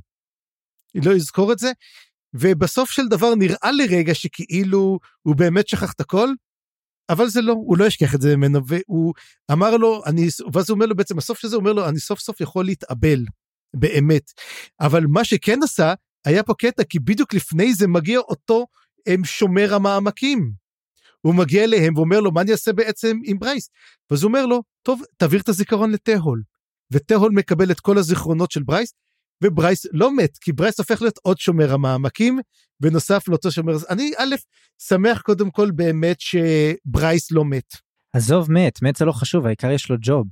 [0.95, 1.71] לא יזכור את זה
[2.39, 6.29] ובסוף של דבר נראה לרגע שכאילו הוא באמת שכח את הכל,
[7.09, 9.13] אבל זה לא, הוא לא ישכח את זה ממנו, והוא
[9.51, 12.19] אמר לו, אני, ואז הוא אומר לו בעצם, הסוף של זה, אומר לו, אני סוף
[12.19, 13.25] סוף יכול להתאבל,
[13.75, 14.31] באמת.
[14.79, 15.93] אבל מה שכן עשה,
[16.25, 18.65] היה פה קטע, כי בדיוק לפני זה מגיע אותו
[19.07, 20.51] הם שומר המעמקים.
[21.21, 23.69] הוא מגיע אליהם ואומר לו, מה אני אעשה בעצם עם ברייס?
[24.11, 26.43] ואז הוא אומר לו, טוב, תעביר את הזיכרון לתהול.
[26.91, 28.93] ותהול מקבל את כל הזיכרונות של ברייס,
[29.43, 32.39] וברייס לא מת, כי ברייס הופך להיות עוד שומר המעמקים,
[32.79, 34.35] בנוסף לאותו שומר, אני א',
[34.81, 37.73] שמח קודם כל באמת שברייס לא מת.
[38.13, 40.27] עזוב מת, מת זה לא חשוב, העיקר יש לו ג'וב.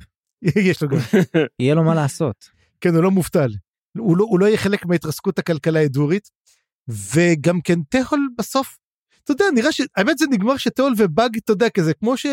[0.70, 0.97] יש לו גם.
[1.60, 2.49] יהיה לו מה לעשות.
[2.82, 3.49] כן, הוא לא מובטל.
[3.97, 6.30] הוא לא, הוא לא יהיה חלק מהתרסקות הכלכלה האדורית,
[6.88, 8.78] וגם כן תהול בסוף,
[9.24, 9.82] אתה יודע, נראה ש...
[9.95, 12.26] האמת זה נגמר שתהול ובאג, אתה יודע, כזה, כמו ש...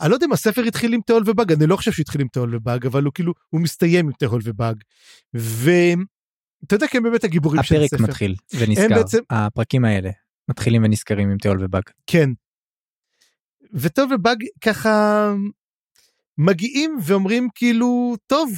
[0.00, 2.28] אני לא יודע אם הספר התחיל עם תהול ובאג, אני לא חושב שהוא התחיל עם
[2.28, 4.76] תהול ובאג, אבל הוא כאילו, הוא מסתיים עם תהול ובאג.
[5.34, 7.96] ואתה יודע כי הם באמת הגיבורים של הספר.
[7.96, 9.18] הפרק מתחיל ונזכר, בעצם...
[9.30, 10.10] הפרקים האלה
[10.50, 11.82] מתחילים ונזכרים עם תהול ובאג.
[12.06, 12.30] כן.
[13.72, 15.32] ותהול ובאג ככה
[16.38, 18.52] מגיעים ואומרים כאילו, טוב,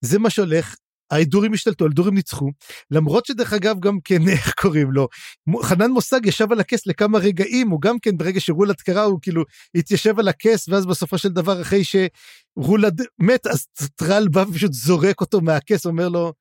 [0.00, 0.76] זה מה שהולך,
[1.12, 2.50] ההדורים השתלטו, ההדורים ניצחו,
[2.90, 5.08] למרות שדרך אגב גם כן, איך קוראים לו,
[5.62, 9.44] חנן מושג ישב על הכס לכמה רגעים, הוא גם כן ברגע שרולד קרא הוא כאילו
[9.74, 15.20] התיישב על הכס, ואז בסופו של דבר אחרי שרולד מת, אז טרל בא ופשוט זורק
[15.20, 16.32] אותו מהכס, אומר לו,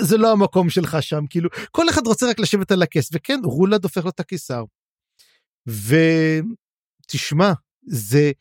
[0.00, 3.84] זה לא המקום שלך שם, כאילו, כל אחד רוצה רק לשבת על הכס, וכן, רולד
[3.84, 4.64] הופך לו את הקיסר.
[7.04, 7.52] ותשמע,
[7.86, 8.32] זה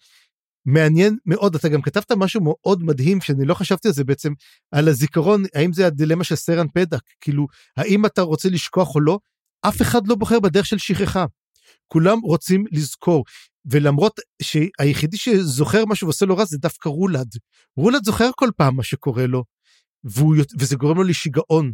[0.67, 4.33] מעניין מאוד, אתה גם כתבת משהו מאוד מדהים, שאני לא חשבתי על זה בעצם,
[4.71, 7.47] על הזיכרון, האם זה הדילמה של סרן פדק, כאילו,
[7.77, 9.19] האם אתה רוצה לשכוח או לא,
[9.61, 11.25] אף אחד לא בוחר בדרך של שכחה.
[11.87, 13.23] כולם רוצים לזכור,
[13.65, 17.27] ולמרות שהיחידי שזוכר משהו ועושה לו רע זה דווקא רולד.
[17.77, 19.43] רולד זוכר כל פעם מה שקורה לו,
[20.03, 21.71] והוא, וזה גורם לו לשיגעון.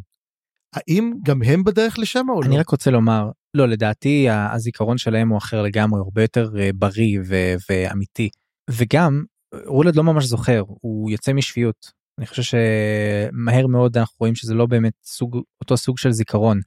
[0.74, 2.48] האם גם הם בדרך לשם או לא?
[2.48, 7.20] אני רק רוצה לומר, לא, לדעתי הזיכרון שלהם הוא אחר לגמרי, הרבה יותר אה, בריא
[7.28, 8.30] ו- ואמיתי.
[8.70, 9.24] וגם,
[9.66, 11.92] רולד לא ממש זוכר, הוא יוצא משפיות.
[12.18, 16.60] אני חושב שמהר מאוד אנחנו רואים שזה לא באמת סוג, אותו סוג של זיכרון.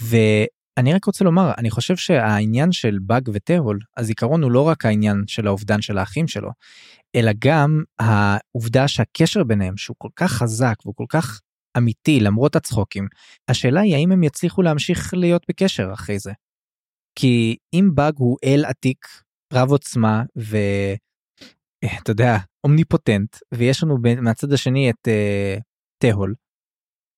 [0.00, 5.24] ואני רק רוצה לומר, אני חושב שהעניין של באג וטרול, הזיכרון הוא לא רק העניין
[5.26, 6.50] של האובדן של האחים שלו,
[7.14, 11.40] אלא גם העובדה שהקשר ביניהם שהוא כל כך חזק והוא כל כך
[11.76, 13.08] אמיתי למרות הצחוקים,
[13.48, 16.32] השאלה היא האם הם יצליחו להמשיך להיות בקשר אחרי זה.
[17.18, 19.06] כי אם באג הוא אל עתיק,
[19.52, 20.22] רב עוצמה
[21.84, 25.60] ואתה יודע, אומניפוטנט, ויש לנו מהצד השני את uh,
[25.98, 26.34] תהול,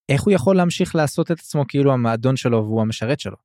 [0.08, 3.36] איך הוא יכול להמשיך לעשות את עצמו כאילו המאדון שלו והוא המשרת שלו?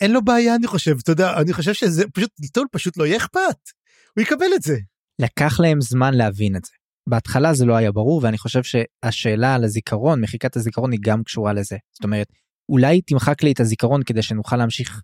[0.00, 3.16] אין לו בעיה אני חושב, אתה יודע, אני חושב שזה פשוט, לטול פשוט לא יהיה
[3.16, 3.70] אכפת,
[4.16, 4.76] הוא יקבל את זה.
[5.22, 6.72] לקח להם זמן להבין את זה.
[7.08, 11.52] בהתחלה זה לא היה ברור ואני חושב שהשאלה על הזיכרון מחיקת הזיכרון היא גם קשורה
[11.52, 12.32] לזה זאת אומרת
[12.68, 15.02] אולי תמחק לי את הזיכרון כדי שנוכל להמשיך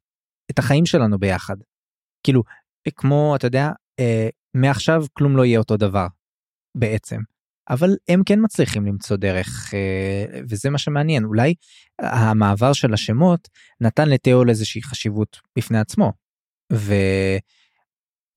[0.50, 1.56] את החיים שלנו ביחד.
[2.26, 2.42] כאילו
[2.96, 3.70] כמו אתה יודע
[4.00, 6.06] אה, מעכשיו כלום לא יהיה אותו דבר
[6.74, 7.20] בעצם
[7.70, 11.54] אבל הם כן מצליחים למצוא דרך אה, וזה מה שמעניין אולי
[11.98, 13.48] המעבר של השמות
[13.80, 16.12] נתן לתיאול איזושהי חשיבות בפני עצמו.
[16.72, 16.94] ו...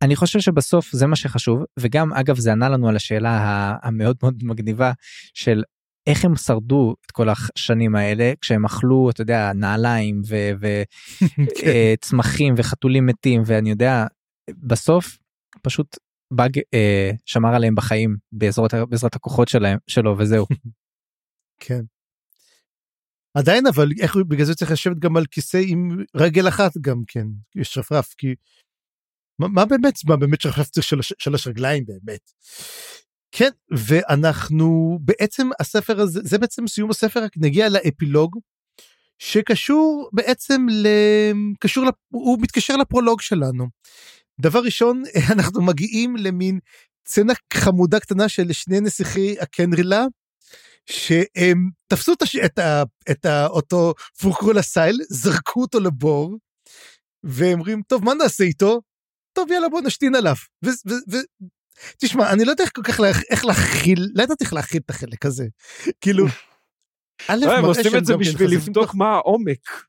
[0.01, 4.43] אני חושב שבסוף זה מה שחשוב וגם אגב זה ענה לנו על השאלה המאוד מאוד
[4.43, 4.91] מגניבה
[5.34, 5.63] של
[6.07, 10.22] איך הם שרדו את כל השנים האלה כשהם אכלו אתה יודע נעליים
[11.99, 12.61] וצמחים כן.
[12.61, 14.05] אה, וחתולים מתים ואני יודע
[14.49, 15.18] בסוף
[15.61, 15.97] פשוט
[16.32, 20.45] באג אה, שמר עליהם בחיים בעזרת, בעזרת הכוחות שלהם שלו וזהו.
[21.63, 21.82] כן.
[23.38, 27.26] עדיין אבל איך בגלל זה צריך לשבת גם על כיסא עם רגל אחת גם כן
[27.55, 28.36] יש רפרף כי
[29.39, 32.32] מה, מה באמת, מה באמת שחשבתי צריך שלוש, שלוש רגליים באמת.
[33.32, 38.39] כן, ואנחנו בעצם הספר הזה, זה בעצם סיום הספר, רק נגיע לאפילוג,
[39.19, 40.88] שקשור בעצם ל...
[41.59, 41.93] קשור, לפ...
[42.13, 43.67] הוא מתקשר לפרולוג שלנו.
[44.39, 46.59] דבר ראשון, אנחנו מגיעים למין
[47.07, 50.05] סצנה חמודה קטנה של שני נסיכי הקנרילה,
[50.86, 52.36] שהם תפסו את, הש...
[52.36, 52.83] את, ה...
[53.11, 53.47] את ה...
[53.47, 56.38] אותו פורקרולה סייל, זרקו אותו לבור,
[57.23, 58.81] והם אומרים, טוב, מה נעשה איתו?
[59.33, 60.36] טוב יאללה בוא נשתין עליו.
[61.97, 65.45] תשמע אני לא יודע כל כך איך להכיל לא ידעתי איך להכיל את החלק הזה
[66.01, 66.25] כאילו.
[67.29, 69.86] לא, הם עושים את זה בשביל לבדוק מה העומק.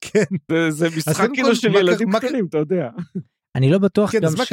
[0.00, 0.24] כן.
[0.70, 2.88] זה משחק כאילו של ילדים קטנים אתה יודע.
[3.54, 4.52] אני לא בטוח כן, גם ש...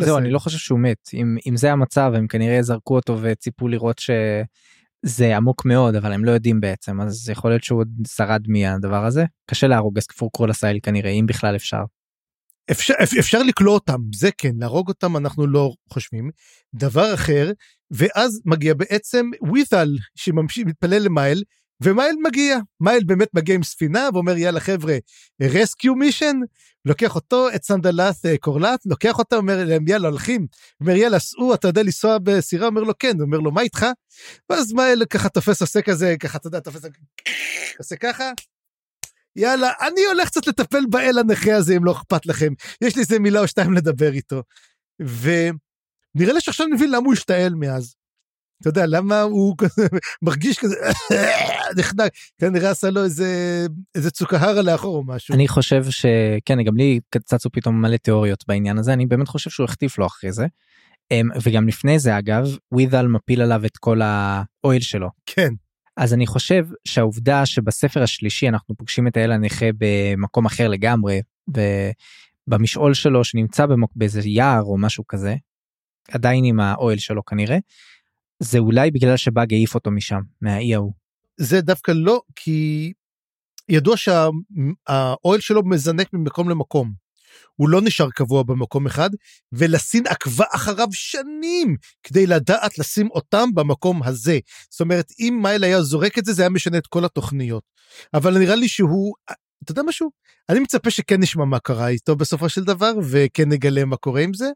[0.00, 1.10] זהו, אני לא חושב שהוא מת.
[1.14, 6.24] אם, אם זה המצב הם כנראה זרקו אותו וציפו לראות שזה עמוק מאוד אבל הם
[6.24, 9.24] לא יודעים בעצם אז יכול להיות שהוא עוד שרד מהדבר הזה.
[9.50, 11.82] קשה להרוג פורקרול אסייל כנראה אם בכלל אפשר.
[12.70, 16.30] אפשר, אפשר לכלוא אותם, זה כן, להרוג אותם אנחנו לא חושבים.
[16.74, 17.50] דבר אחר,
[17.90, 21.42] ואז מגיע בעצם ווית'ל שמתפלל למייל,
[21.82, 24.96] ומייל מגיע, מייל באמת מגיע עם ספינה ואומר יאללה חבר'ה,
[25.42, 26.36] rescue mission,
[26.84, 30.46] לוקח אותו, את סנדלת אה, קורלט, לוקח אותה, אומר להם יאללה הולכים,
[30.80, 33.86] אומר יאללה סעו, אתה יודע לנסוע בסירה, אומר לו כן, אומר לו מה איתך?
[34.50, 36.82] ואז מייל ככה תופס עושה כזה, ככה אתה יודע, תופס,
[37.78, 38.30] עושה ככה,
[39.36, 42.52] יאללה, אני הולך קצת לטפל באל הנכה הזה, אם לא אכפת לכם.
[42.80, 44.42] יש לי איזה מילה או שתיים לדבר איתו.
[45.00, 47.94] ונראה לי שעכשיו אני מבין למה הוא השתעל מאז.
[48.60, 49.56] אתה יודע, למה הוא
[50.22, 50.76] מרגיש כזה
[51.78, 55.34] נחנק, כנראה עשה לו איזה, איזה צוקהרה לאחור או משהו.
[55.34, 59.64] אני חושב שכן, גם לי צצו פתאום מלא תיאוריות בעניין הזה, אני באמת חושב שהוא
[59.64, 60.46] החטיף לו אחרי זה.
[61.10, 65.08] אמ, וגם לפני זה אגב, וויזל מפיל עליו את כל האויל שלו.
[65.26, 65.48] כן.
[65.96, 71.22] אז אני חושב שהעובדה שבספר השלישי אנחנו פוגשים את האל הנכה במקום אחר לגמרי,
[72.46, 75.36] במשעול שלו שנמצא באיזה יער או משהו כזה,
[76.12, 77.58] עדיין עם האוהל שלו כנראה,
[78.42, 80.92] זה אולי בגלל שבאג העיף אותו משם, מהאי ההוא.
[81.36, 82.92] זה דווקא לא, כי
[83.68, 86.92] ידוע שהאוהל שלו מזנק ממקום למקום.
[87.56, 89.10] הוא לא נשאר קבוע במקום אחד,
[89.52, 94.38] ולסין עקבה אחריו שנים כדי לדעת לשים אותם במקום הזה.
[94.70, 97.62] זאת אומרת, אם מייל היה זורק את זה, זה היה משנה את כל התוכניות.
[98.14, 99.14] אבל נראה לי שהוא,
[99.64, 100.10] אתה יודע משהו?
[100.48, 104.34] אני מצפה שכן נשמע מה קרה איתו בסופו של דבר, וכן נגלה מה קורה עם
[104.34, 104.50] זה.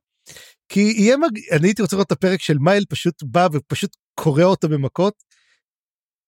[0.69, 1.39] כי יהיה מג...
[1.57, 5.15] אני הייתי רוצה לראות את הפרק של מייל פשוט בא ופשוט קורע אותו במכות.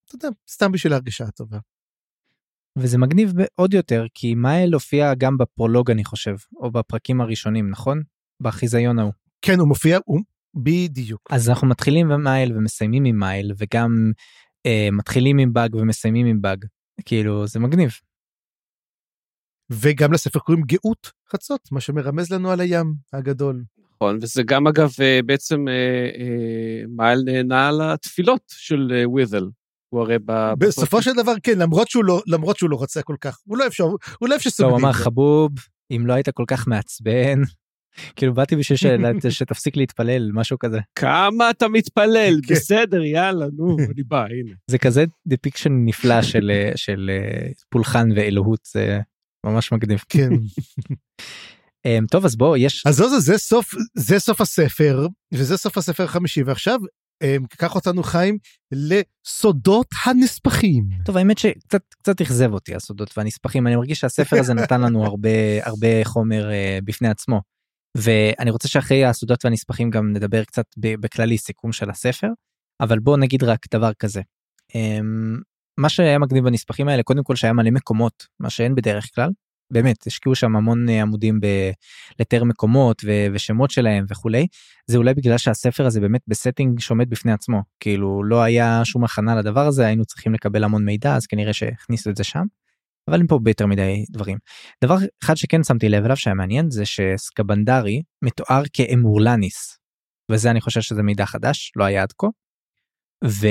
[0.06, 1.58] אתה יודע, סתם בשביל ההרגשה הטובה.
[2.78, 8.02] וזה מגניב עוד יותר כי מייל הופיע גם בפרולוג אני חושב או בפרקים הראשונים נכון?
[8.40, 9.12] בחיזיון ההוא.
[9.42, 10.20] כן הוא מופיע הוא
[10.54, 11.20] בדיוק.
[11.30, 14.12] אז אנחנו מתחילים עם מייל ומסיימים עם מייל וגם
[14.66, 16.64] אה, מתחילים עם באג ומסיימים עם באג
[17.04, 17.90] כאילו זה מגניב.
[19.70, 23.64] וגם לספר קוראים גאות חצות מה שמרמז לנו על הים הגדול.
[23.94, 25.74] נכון וזה גם אגב אה, בעצם אה,
[26.18, 29.44] אה, מייל נהנה על התפילות של אה, ווית'ל.
[29.94, 30.52] הוא הרי ב...
[30.58, 33.66] בסופו של דבר כן למרות שהוא לא למרות שהוא לא רוצה כל כך הוא לא
[33.66, 33.84] אפשר
[34.18, 35.50] הוא לא אפשר לא, הוא אמר חבוב
[35.90, 37.42] אם לא היית כל כך מעצבן
[38.16, 38.78] כאילו באתי בשביל
[39.30, 40.78] שתפסיק להתפלל משהו כזה.
[40.94, 42.54] כמה אתה מתפלל כן.
[42.54, 44.54] בסדר יאללה נו אני בא הנה.
[44.70, 49.00] זה כזה depiction נפלא של של אה, פולחן ואלוהות זה
[49.46, 50.04] ממש מגניב.
[50.08, 50.30] כן.
[51.86, 56.04] אמ, טוב אז בוא יש אז זה, זה סוף זה סוף הספר וזה סוף הספר
[56.04, 56.78] החמישי ועכשיו
[57.22, 58.38] אמ, קח אותנו חיים
[58.72, 60.84] לסודות הנספחים.
[61.04, 65.28] טוב האמת שקצת קצת אכזב אותי הסודות והנספחים אני מרגיש שהספר הזה נתן לנו הרבה
[65.62, 67.40] הרבה חומר uh, בפני עצמו.
[67.96, 72.28] ואני רוצה שאחרי הסודות והנספחים גם נדבר קצת בכללי סיכום של הספר
[72.80, 74.20] אבל בוא נגיד רק דבר כזה.
[74.72, 75.42] Um,
[75.80, 79.30] מה שהיה מגניב בנספחים האלה קודם כל שהיה מלא מקומות מה שאין בדרך כלל
[79.70, 81.40] באמת השקיעו שם המון אה, עמודים
[82.20, 84.46] לתאר מקומות ו- ושמות שלהם וכולי
[84.86, 89.04] זה אולי בגלל שהספר הזה באמת ב setting שעומד בפני עצמו כאילו לא היה שום
[89.04, 92.44] הכנה לדבר הזה היינו צריכים לקבל המון מידע אז כנראה שהכניסו את זה שם.
[93.08, 94.38] אבל אין פה ביותר מדי דברים.
[94.84, 99.78] דבר אחד שכן שמתי לב אליו שהיה מעניין זה שסקבנדרי מתואר כאמורלניס
[100.30, 102.26] וזה אני חושב שזה מידע חדש לא היה עד כה.
[103.24, 103.46] ו...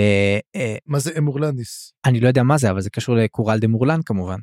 [0.56, 1.94] אה, מה זה אמורלניס?
[2.06, 4.40] אני לא יודע מה זה אבל זה קשור לקוראלד אמורלן כמובן.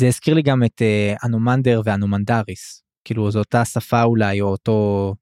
[0.00, 5.14] זה הזכיר לי גם את uh, אנומנדר ואנומנדריס כאילו זו אותה שפה אולי או אותו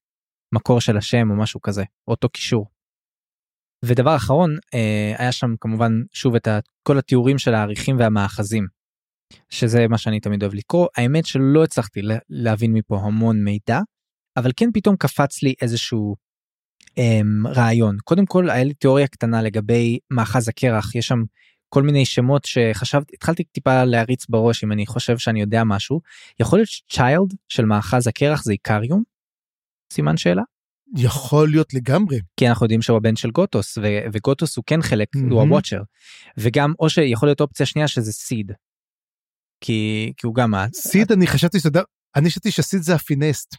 [0.55, 2.67] מקור של השם או משהו כזה אותו קישור.
[3.85, 6.49] ודבר אחרון uh, היה שם כמובן שוב את
[6.83, 8.67] כל התיאורים של העריכים והמאחזים.
[9.51, 13.81] שזה מה שאני תמיד אוהב לקרוא האמת שלא הצלחתי להבין מפה המון מידע
[14.37, 16.17] אבל כן פתאום קפץ לי איזשהו
[16.91, 21.19] um, רעיון קודם כל היה לי תיאוריה קטנה לגבי מאחז הקרח יש שם
[21.75, 26.01] כל מיני שמות שחשבתי התחלתי טיפה להריץ בראש אם אני חושב שאני יודע משהו
[26.41, 29.03] יכול להיות צ'יילד של מאחז הקרח זה איקריום?
[29.93, 30.43] סימן שאלה.
[30.97, 35.09] יכול להיות לגמרי כי אנחנו יודעים שהוא הבן של גוטוס ו- וגוטוס הוא כן חלק
[35.17, 35.33] mm-hmm.
[35.33, 35.83] הוא הוואצ'ר
[36.39, 38.53] וגם או שיכול להיות אופציה שנייה שזה סיד.
[39.61, 41.83] כי, כי הוא גם סיד אני חשבתי שאתה יודע
[42.17, 43.55] אני חשבתי שסיד זה הפינסט.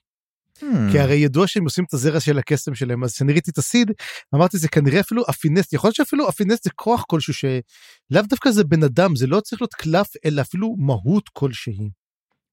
[0.91, 3.91] כי הרי ידוע שהם עושים את הזרע של הקסם שלהם אז כשאני ראיתי את הסיד
[4.35, 8.63] אמרתי זה כנראה אפילו הפינסט יכול להיות שאפילו הפינסט זה כוח כלשהו שלאו דווקא זה
[8.63, 11.89] בן אדם זה לא צריך להיות קלף אלא אפילו מהות כלשהי.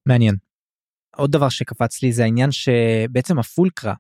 [0.07, 0.37] מעניין.
[1.17, 3.95] עוד דבר שקפץ לי זה העניין שבעצם ה Fulcra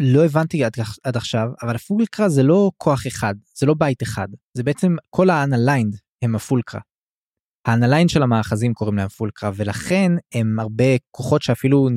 [0.00, 0.72] לא הבנתי עד,
[1.04, 4.96] עד עכשיו אבל ה Fulcra זה לא כוח אחד זה לא בית אחד זה בעצם
[5.10, 6.80] כל ה unaligned הם ה Fulcra.
[7.68, 11.88] ה unaligned של המאחזים קוראים להם Fulcra ולכן הם הרבה כוחות שאפילו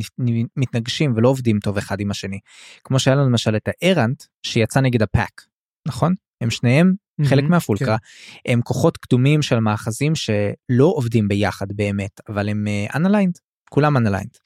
[0.57, 2.39] מתנגשים ולא עובדים טוב אחד עם השני.
[2.83, 5.41] כמו שהיה לנו למשל את ה Errant שיצא נגד ה Pack
[5.87, 8.51] נכון הם שניהם אמ-המ, חלק מה Fulcra כן.
[8.51, 12.65] הם כוחות קדומים של מאחזים שלא עובדים ביחד באמת אבל הם
[12.95, 14.37] unaligned אה, כולם unaligned.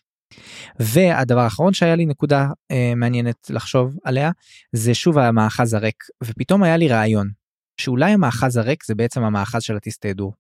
[0.80, 4.32] והדבר האחרון שהיה לי נקודה אה, מעניינת לחשוב עליה
[4.72, 7.30] זה שוב המאחז הריק ופתאום היה לי רעיון
[7.82, 10.34] שאולי המאחז הריק זה בעצם המאחז של הטיסטה אידור.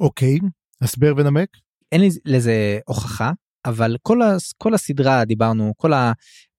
[0.00, 0.38] אוקיי,
[0.82, 1.48] הסבר ונמק.
[1.92, 3.32] אין לי לזה הוכחה,
[3.64, 6.12] אבל כל, הס, כל הסדרה דיברנו, כל ה...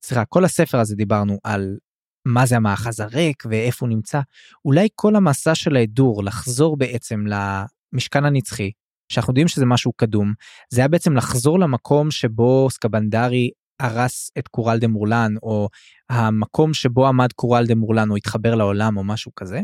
[0.05, 1.77] סליחה, כל הספר הזה דיברנו על
[2.25, 4.21] מה זה המאחז הריק ואיפה הוא נמצא.
[4.65, 8.71] אולי כל המסע של ההדור לחזור בעצם למשכן הנצחי,
[9.11, 10.33] שאנחנו יודעים שזה משהו קדום,
[10.73, 13.49] זה היה בעצם לחזור למקום שבו סקבנדרי
[13.79, 15.69] הרס את קורל דה מורלן, או
[16.09, 19.61] המקום שבו עמד קורל דה מורלן, או התחבר לעולם, או משהו כזה.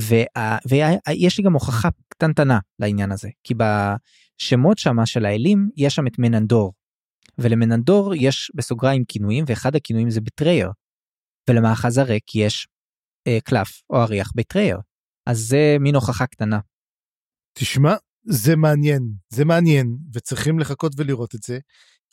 [0.00, 6.18] ויש לי גם הוכחה קטנטנה לעניין הזה כי בשמות שמה של האלים יש שם את
[6.18, 6.72] מננדור.
[7.38, 10.70] ולמננדור יש בסוגריים כינויים ואחד הכינויים זה בטרייר.
[11.50, 12.68] ולמאחז הריק יש
[13.26, 14.78] אה, קלף או אריח בטרייר.
[15.26, 16.58] אז זה מין הוכחה קטנה.
[17.58, 17.94] תשמע
[18.24, 21.58] זה מעניין זה מעניין וצריכים לחכות ולראות את זה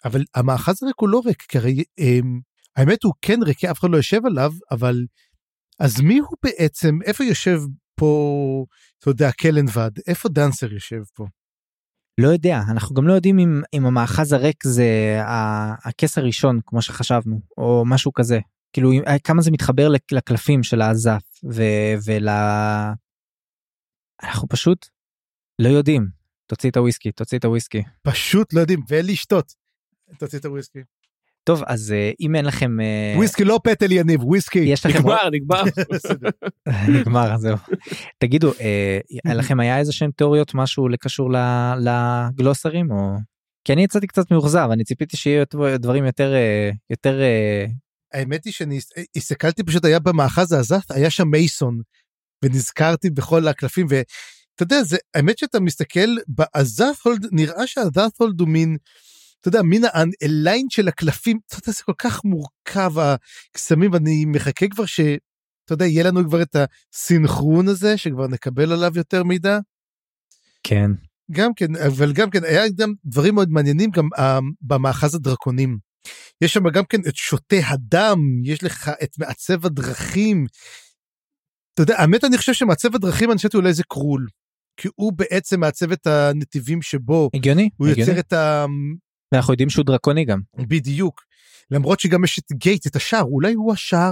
[0.05, 2.19] אבל המאחז הריק הוא לא ריק כי הרי אה,
[2.75, 5.05] האמת הוא כן ריק אף אחד לא יושב עליו אבל
[5.79, 7.59] אז מי הוא בעצם, איפה יושב
[7.95, 8.65] פה,
[8.99, 11.25] אתה יודע, קלנבד, איפה דנסר יושב פה?
[12.21, 15.19] לא יודע, אנחנו גם לא יודעים אם, אם המאחז הריק זה
[15.83, 18.39] הכס הראשון, כמו שחשבנו, או משהו כזה.
[18.73, 18.91] כאילו,
[19.23, 21.21] כמה זה מתחבר לקלפים של האזף
[22.05, 22.29] ול...
[24.23, 24.85] אנחנו פשוט
[25.59, 26.07] לא יודעים.
[26.45, 27.83] תוציא את הוויסקי, תוציא את הוויסקי.
[28.01, 29.53] פשוט לא יודעים, ואין לשתות.
[30.17, 30.79] תוציא את הוויסקי.
[31.49, 32.81] טוב, אז אה, אם אין לכם...
[32.81, 34.59] אה, וויסקי לא פטל יניב, וויסקי.
[34.59, 34.99] יש לכם...
[34.99, 35.63] נגמר, נגמר.
[35.93, 36.29] בסדר.
[36.99, 37.57] נגמר, זהו.
[38.17, 43.15] תגידו, אה, לכם היה איזה שהן תיאוריות, משהו לקשור ל- לגלוסרים, או...
[43.63, 45.43] כי אני יצאתי קצת מאוכזב, אני ציפיתי שיהיו
[45.79, 46.33] דברים יותר,
[46.89, 47.19] יותר...
[48.13, 48.79] האמת היא שאני
[49.15, 51.79] הסתכלתי פשוט היה במאחז העזת היה שם מייסון
[52.45, 58.77] ונזכרתי בכל הקלפים ואתה יודע זה האמת שאתה מסתכל בעזת'הולד נראה שהעזת'הולד הוא מין.
[59.41, 59.83] אתה יודע מין
[60.21, 65.85] הליין של הקלפים אתה יודע, זה כל כך מורכב הקסמים ואני מחכה כבר שאתה יודע
[65.85, 69.59] יהיה לנו כבר את הסינכרון הזה שכבר נקבל עליו יותר מידע.
[70.63, 70.91] כן.
[71.31, 74.21] גם כן אבל גם כן היה גם דברים מאוד מעניינים גם uh,
[74.61, 75.77] במאחז הדרקונים.
[76.41, 80.45] יש שם גם כן את שותה הדם יש לך את מעצב הדרכים.
[81.73, 84.27] אתה יודע האמת אני חושב שמעצב הדרכים אני חושבת אולי זה קרול.
[84.77, 88.11] כי הוא בעצם מעצב את הנתיבים שבו הגיוני הוא הגיוני.
[88.11, 88.33] יוצר את
[89.31, 89.35] ה...
[89.35, 90.39] ואנחנו יודעים שהוא דרקוני גם.
[90.67, 91.21] בדיוק.
[91.71, 94.11] למרות שגם יש את גייט את השער אולי הוא השער.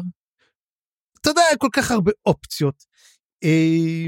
[1.22, 2.84] אתה יודע כל כך הרבה אופציות.
[3.44, 4.08] אה,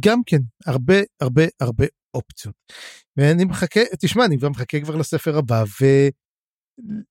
[0.00, 2.54] גם כן הרבה הרבה הרבה אופציות.
[3.16, 5.64] ואני מחכה תשמע אני כבר מחכה כבר לספר הבא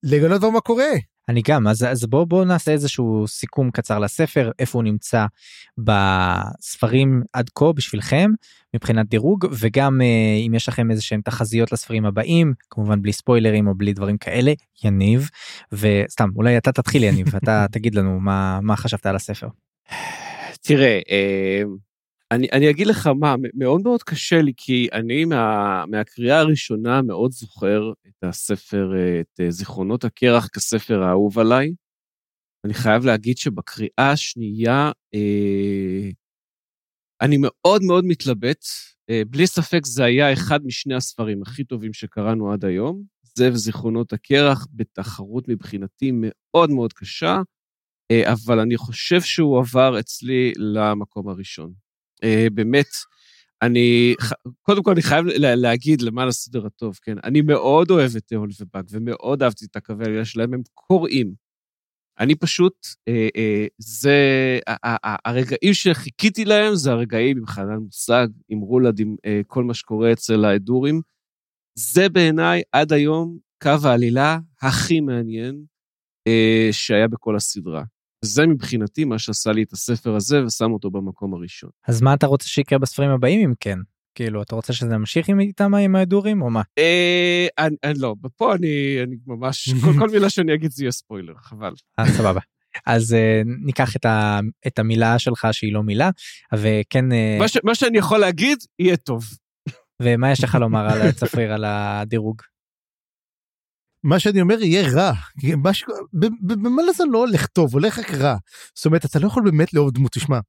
[0.03, 0.91] ולגלות מה קורה.
[1.29, 5.25] אני גם אז אז בוא בוא נעשה איזשהו סיכום קצר לספר איפה הוא נמצא
[5.77, 8.31] בספרים עד כה בשבילכם
[8.73, 13.67] מבחינת דירוג וגם אה, אם יש לכם איזה שהם תחזיות לספרים הבאים כמובן בלי ספוילרים
[13.67, 14.53] או בלי דברים כאלה
[14.83, 15.29] יניב
[15.71, 19.47] וסתם אולי אתה תתחיל יניב אתה תגיד לנו מה מה חשבת על הספר.
[20.61, 21.61] תראה, אה,
[22.31, 27.31] אני, אני אגיד לך מה, מאוד מאוד קשה לי, כי אני מה, מהקריאה הראשונה מאוד
[27.31, 28.91] זוכר את הספר,
[29.21, 31.71] את אה, זיכרונות הקרח כספר האהוב עליי.
[32.65, 36.09] אני חייב להגיד שבקריאה השנייה אה,
[37.21, 38.65] אני מאוד מאוד מתלבט.
[39.09, 43.03] אה, בלי ספק זה היה אחד משני הספרים הכי טובים שקראנו עד היום.
[43.37, 47.41] זה וזיכרונות הקרח בתחרות מבחינתי מאוד מאוד קשה,
[48.11, 51.84] אה, אבל אני חושב שהוא עבר אצלי למקום הראשון.
[52.23, 52.87] אה, באמת,
[53.61, 54.13] אני,
[54.61, 59.43] קודם כל אני חייב להגיד למען הסדר הטוב, כן, אני מאוד אוהב את ובאג, ומאוד
[59.43, 61.33] אהבתי את הקווי העלייה שלהם, הם קוראים.
[62.19, 64.15] אני פשוט, אה, אה, זה,
[65.25, 69.15] הרגעים שחיכיתי להם זה הרגעים עם חנן מושג, עם רולד, עם
[69.47, 71.01] כל מה שקורה אצל האדורים.
[71.77, 75.65] זה בעיניי עד היום קו העלילה הכי מעניין
[76.71, 77.83] שהיה בכל הסדרה.
[78.25, 81.69] זה מבחינתי מה שעשה לי את הספר הזה ושם אותו במקום הראשון.
[81.87, 83.77] אז מה אתה רוצה שיקרה בספרים הבאים אם כן?
[84.15, 86.61] כאילו אתה רוצה שזה ימשיך עם איתם עם ההדורים או מה?
[86.77, 90.91] אה, אני, אני לא, פה אני, אני ממש, כל, כל מילה שאני אגיד זה יהיה
[90.91, 91.73] ספוילר, חבל.
[91.99, 92.39] אה, סבבה.
[92.85, 96.09] אז uh, ניקח את, ה, את המילה שלך שהיא לא מילה
[96.53, 99.23] וכן uh, מה, ש, מה שאני יכול להגיד יהיה טוב.
[100.01, 102.41] ומה יש לך לומר על הצפריר על הדירוג?
[104.05, 105.11] מה שאני אומר יהיה רע,
[106.41, 108.35] במלא זה לא הולך טוב, הולך רק רע.
[108.75, 110.39] זאת אומרת, אתה לא יכול באמת לאהוב דמות, תשמע.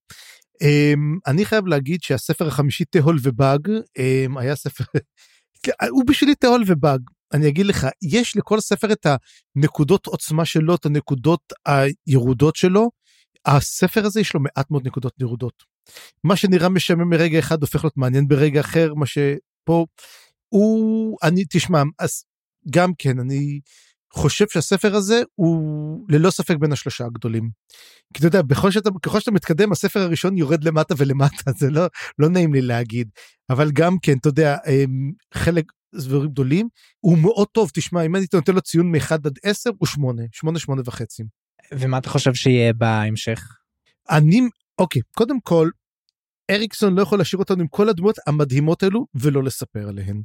[0.62, 4.84] Um, אני חייב להגיד שהספר החמישי תהול ובאג um, היה ספר,
[5.94, 7.00] הוא בשבילי תהול ובאג.
[7.32, 9.06] אני אגיד לך, יש לכל ספר את
[9.56, 12.90] הנקודות עוצמה שלו, את הנקודות הירודות שלו.
[13.46, 15.62] הספר הזה יש לו מעט מאוד נקודות ירודות.
[16.24, 19.86] מה שנראה משעמם מרגע אחד הופך להיות מעניין ברגע אחר, מה שפה
[20.48, 22.24] הוא, אני, תשמע, אז
[22.70, 23.60] גם כן, אני
[24.12, 27.50] חושב שהספר הזה הוא ללא ספק בין השלושה הגדולים.
[28.14, 31.86] כי אתה יודע, בכל שאתה, ככל שאתה מתקדם, הספר הראשון יורד למטה ולמטה, זה לא,
[32.18, 33.08] לא נעים לי להגיד.
[33.50, 35.64] אבל גם כן, אתה יודע, אמ, חלק
[35.94, 36.68] דברים גדולים,
[37.00, 40.58] הוא מאוד טוב, תשמע, אם אני נותן לו ציון מ-1 עד 10, הוא 8, 8,
[40.58, 41.22] 8 וחצי.
[41.74, 43.42] ומה אתה חושב שיהיה בהמשך?
[44.10, 44.40] אני,
[44.78, 45.70] אוקיי, קודם כל,
[46.50, 50.22] אריקסון לא יכול להשאיר אותנו עם כל הדמות המדהימות האלו ולא לספר עליהן.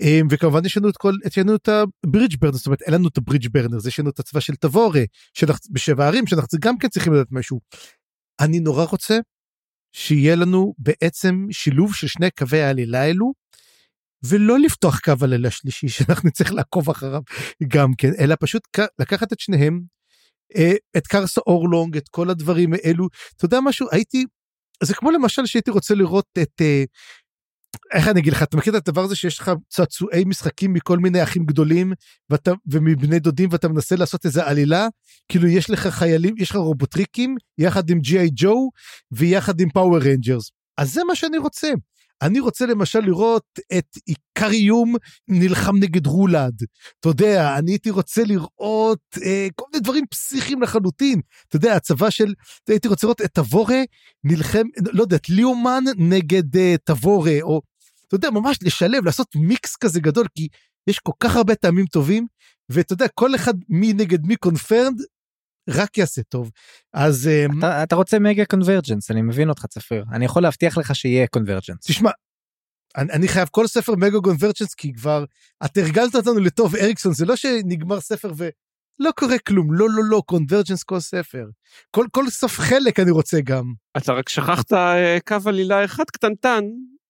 [0.00, 3.08] אמ, וכמובן יש לנו את כל, יש לנו את הברידג' ברנר, זאת אומרת אין לנו
[3.08, 5.02] את הברידג' ברנר, יש לנו את הצבא של תבורה,
[5.70, 7.60] בשבע ערים, שאנחנו גם כן צריכים לדעת משהו.
[8.40, 9.18] אני נורא רוצה
[9.92, 13.32] שיהיה לנו בעצם שילוב של שני קווי העלילה האלו,
[14.24, 17.22] ולא לפתוח קו עלילה שלישי שאנחנו נצטרך לעקוב אחריו
[17.68, 18.62] גם כן, אלא פשוט
[18.98, 19.80] לקחת את שניהם,
[20.56, 23.08] אה, את קרסה אורלונג, את כל הדברים האלו.
[23.36, 24.24] אתה יודע משהו, הייתי
[24.82, 26.84] זה כמו למשל שהייתי רוצה לראות את אה,
[27.94, 31.22] איך אני אגיד לך אתה מכיר את הדבר הזה שיש לך צעצועי משחקים מכל מיני
[31.22, 31.92] אחים גדולים
[32.30, 34.88] ואתה ובני דודים ואתה מנסה לעשות איזה עלילה?
[35.28, 38.70] כאילו יש לך חיילים יש לך רובוטריקים יחד עם ג'י איי ג'ו
[39.12, 41.68] ויחד עם פאוור רנג'רס אז זה מה שאני רוצה
[42.22, 43.44] אני רוצה למשל לראות
[43.78, 44.94] את איקריום
[45.28, 46.62] נלחם נגד רולד.
[47.00, 51.20] אתה יודע, אני הייתי רוצה לראות אה, כל מיני דברים פסיכיים לחלוטין.
[51.48, 52.34] אתה יודע, הצבא של,
[52.68, 53.82] הייתי רוצה לראות את תבורה
[54.24, 57.60] נלחם, לא יודע, את ליאומן נגד אה, תבורה, או,
[58.06, 60.48] אתה יודע, ממש לשלב, לעשות מיקס כזה גדול, כי
[60.86, 62.26] יש כל כך הרבה טעמים טובים,
[62.68, 65.02] ואתה יודע, כל אחד מי נגד מי קונפרנד,
[65.68, 66.50] רק יעשה טוב.
[66.92, 70.04] אז אמ, אתה, אתה רוצה mega convergence, אני מבין אותך צפריר.
[70.12, 71.86] אני יכול להבטיח לך שיהיה convergence.
[71.86, 72.10] תשמע,
[72.96, 75.24] אני, אני חייב כל ספר mega convergence, כי כבר,
[75.64, 80.22] את הרגלת אותנו לטוב אריקסון, זה לא שנגמר ספר ולא קורה כלום, לא, לא, לא,
[80.26, 81.46] convergence כל ספר.
[81.90, 83.72] כל, כל סוף חלק אני רוצה גם.
[83.96, 86.64] אתה רק שכחת אה, קו עלילה אחד קטנטן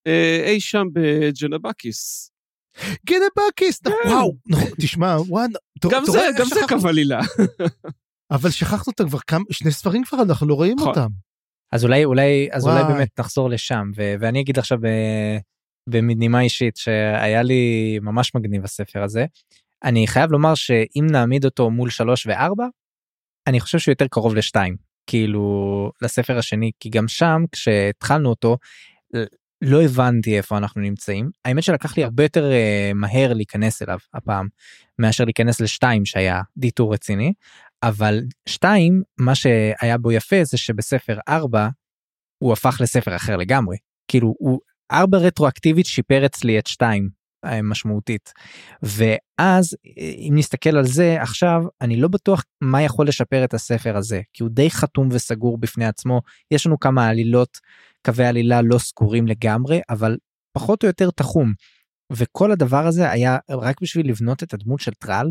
[0.06, 2.30] אה, אי שם בג'נבקיס.
[3.06, 3.90] גנבקיס, כן.
[4.10, 5.46] וואו, נכון, תשמע, וואו,
[5.90, 6.60] גם זה, גם זה?
[6.68, 7.20] קו עלילה.
[8.30, 10.88] אבל שכחנו אותם כבר כמה, שני ספרים כבר אנחנו לא רואים נכון.
[10.88, 11.08] אותם.
[11.72, 12.92] אז אולי אולי אז אולי וואי.
[12.92, 15.38] באמת נחזור לשם ו- ואני אגיד עכשיו ב-
[15.88, 19.26] בנימה אישית שהיה לי ממש מגניב הספר הזה.
[19.84, 22.66] אני חייב לומר שאם נעמיד אותו מול שלוש וארבע
[23.46, 24.76] אני חושב שהוא יותר קרוב לשתיים
[25.06, 28.58] כאילו לספר השני כי גם שם כשהתחלנו אותו
[29.62, 34.48] לא הבנתי איפה אנחנו נמצאים האמת שלקח לי הרבה יותר אה, מהר להיכנס אליו הפעם
[34.98, 37.32] מאשר להיכנס לשתיים שהיה דיטור רציני
[37.82, 41.68] אבל שתיים מה שהיה בו יפה זה שבספר ארבע
[42.38, 43.76] הוא הפך לספר אחר לגמרי.
[44.08, 44.60] כאילו הוא
[44.92, 47.08] ארבע רטרואקטיבית שיפר אצלי את שתיים
[47.44, 48.32] אה, משמעותית.
[48.82, 49.76] ואז
[50.28, 54.42] אם נסתכל על זה עכשיו אני לא בטוח מה יכול לשפר את הספר הזה כי
[54.42, 56.20] הוא די חתום וסגור בפני עצמו.
[56.50, 57.58] יש לנו כמה עלילות
[58.06, 60.16] קווי עלילה לא סגורים לגמרי אבל
[60.52, 61.52] פחות או יותר תחום.
[62.12, 65.30] וכל הדבר הזה היה רק בשביל לבנות את הדמות של טרל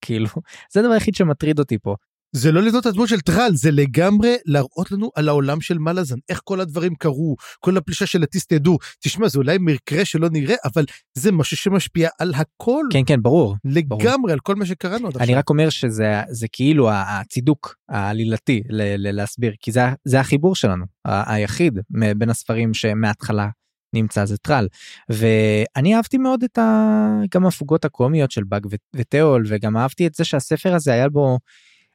[0.00, 0.28] כאילו
[0.72, 1.94] זה הדבר היחיד שמטריד אותי פה
[2.32, 6.16] זה לא לבנות את הדמות של טרל, זה לגמרי להראות לנו על העולם של מלאזן,
[6.28, 8.78] איך כל הדברים קרו, כל הפלישה של הטיס תדעו.
[9.00, 13.56] תשמע, זה אולי מקרה שלא נראה, אבל זה משהו שמשפיע על הכל, כן כן ברור
[13.64, 15.38] לגמרי, על כל מה שקראנו עד אני עכשיו.
[15.38, 20.84] רק אומר שזה זה כאילו הצידוק העלילתי ל- ל- להסביר כי זה זה החיבור שלנו
[21.04, 21.78] היחיד
[22.16, 23.48] בין הספרים שמההתחלה
[23.96, 24.68] נמצא זה טרל
[25.08, 27.06] ואני אהבתי מאוד את ה...
[27.34, 31.38] גם הפוגות הקומיות של באג ו- ותיאול וגם אהבתי את זה שהספר הזה היה בו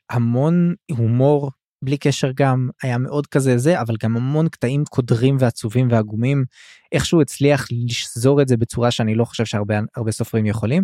[0.10, 1.52] המון הומור
[1.84, 6.46] בלי קשר גם היה מאוד כזה זה אבל גם המון קטעים קודרים ועצובים ועגומים
[6.92, 10.84] איכשהו הצליח לשזור את זה בצורה שאני לא חושב שהרבה הרבה סופרים יכולים.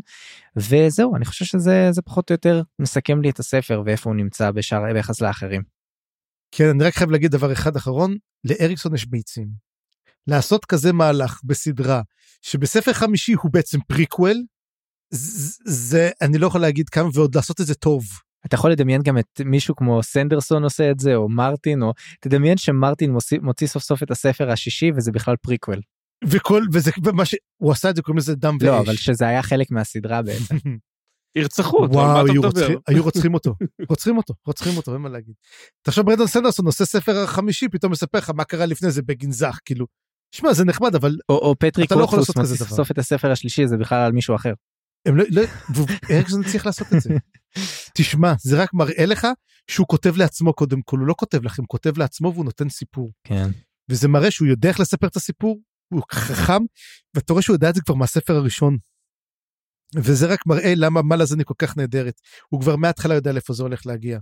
[0.56, 4.52] וזהו אני חושב שזה זה פחות או יותר מסכם לי את הספר ואיפה הוא נמצא
[4.52, 5.62] בשאר ביחס לאחרים.
[6.52, 9.67] כן, אני רק חייב להגיד דבר אחד אחרון, לאריקסון יש ביצים.
[10.28, 12.02] לעשות כזה מהלך בסדרה,
[12.42, 14.36] שבספר חמישי הוא בעצם פריקוול,
[15.14, 18.04] ז- זה, אני לא יכול להגיד כמה, ועוד לעשות את זה טוב.
[18.46, 22.58] אתה יכול לדמיין גם את מישהו כמו סנדרסון עושה את זה או מרטין או תדמיין
[22.58, 25.82] שמרטין מוציא, מוציא סוף סוף את הספר השישי וזה בכלל פריקוול.
[26.30, 28.68] וכל, וזה, ומה שהוא עשה את זה, קוראים לזה דם ואש.
[28.68, 30.56] לא אבל שזה היה חלק מהסדרה בעצם.
[31.38, 32.60] ירצחו אותו, מה וואו, אתה היו מדבר?
[32.60, 33.56] רוצחים, היו רוצחים אותו,
[33.90, 35.34] רוצחים אותו, רוצחים אותו, אין מה להגיד.
[35.82, 39.86] תחשוב ברנדון סנדרסון עושה ספר החמישי, פתאום מספר לך מה קרה לפני זה בגנזך, כאילו.
[40.32, 42.78] שמע, זה נחמד, אבל או, או פטריק לא יכול קורפוס לעשות כזה מוציא סוף דבר.
[42.78, 44.54] סוף את הספר השלישי זה בכלל על מישהו אחר.
[45.08, 45.42] הם לא, לא,
[45.76, 47.10] ואריקסון צריך לעשות את זה.
[47.98, 49.28] תשמע, זה רק מראה לך
[49.72, 53.12] שהוא כותב לעצמו קודם כל, הוא לא כותב לכם, כותב לעצמו והוא נותן סיפור.
[53.24, 53.48] כן.
[53.90, 55.60] וזה מראה שהוא יודע איך לספר את הסיפור,
[55.94, 56.62] הוא חכם,
[57.16, 58.78] ואתה רואה שהוא יודע את זה כבר מהספר הראשון.
[59.96, 62.22] וזה רק מראה למה מלאזני כל כך נהדרת.
[62.50, 64.20] הוא כבר מההתחלה יודע לאיפה זה הולך להגיע.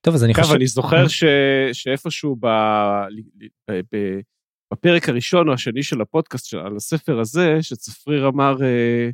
[0.00, 1.24] טוב אז אני חושב אני זוכר ש...
[1.72, 2.46] שאיפשהו ב...
[3.70, 3.80] ב...
[3.92, 4.20] ב...
[4.72, 6.58] בפרק הראשון או השני של הפודקאסט של...
[6.58, 9.10] על הספר הזה, שצפריר אמר, אה,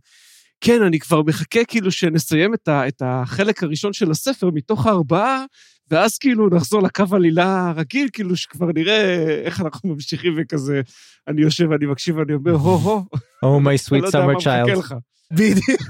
[0.60, 2.89] כן, אני כבר מחכה כאילו שנסיים את, ה...
[2.89, 5.44] את החלק הראשון של הספר מתוך הארבעה,
[5.90, 10.81] ואז כאילו נחזור לקו עלילה הרגיל, כאילו שכבר נראה איך אנחנו ממשיכים וכזה,
[11.28, 13.05] אני יושב ואני מקשיב ואני אומר, הו-הו,
[13.44, 14.78] Oh my אני sweet לא יודע מה summer מחכה child.
[14.78, 14.94] לך.
[15.32, 15.81] בדיוק.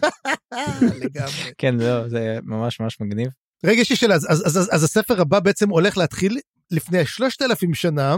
[1.04, 1.52] לגמרי.
[1.58, 3.28] כן לא, זה ממש ממש מגניב.
[3.64, 6.38] רגע, יש לי שאלה, אז, אז, אז, אז הספר הבא בעצם הולך להתחיל
[6.70, 8.16] לפני שלושת אלפים שנה,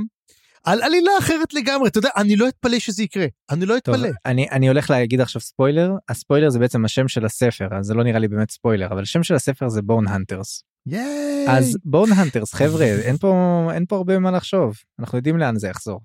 [0.66, 4.08] על עלילה אחרת לגמרי, אתה יודע, אני לא אתפלא שזה יקרה, אני לא טוב, אתפלא.
[4.26, 8.04] אני, אני הולך להגיד עכשיו ספוילר, הספוילר זה בעצם השם של הספר, אז זה לא
[8.04, 10.62] נראה לי באמת ספוילר, אבל השם של הספר זה בון הנטרס.
[10.86, 11.46] ייי.
[11.48, 15.68] אז בון הנטרס, חבר'ה, אין פה, אין פה הרבה מה לחשוב, אנחנו יודעים לאן זה
[15.68, 16.00] יחזור.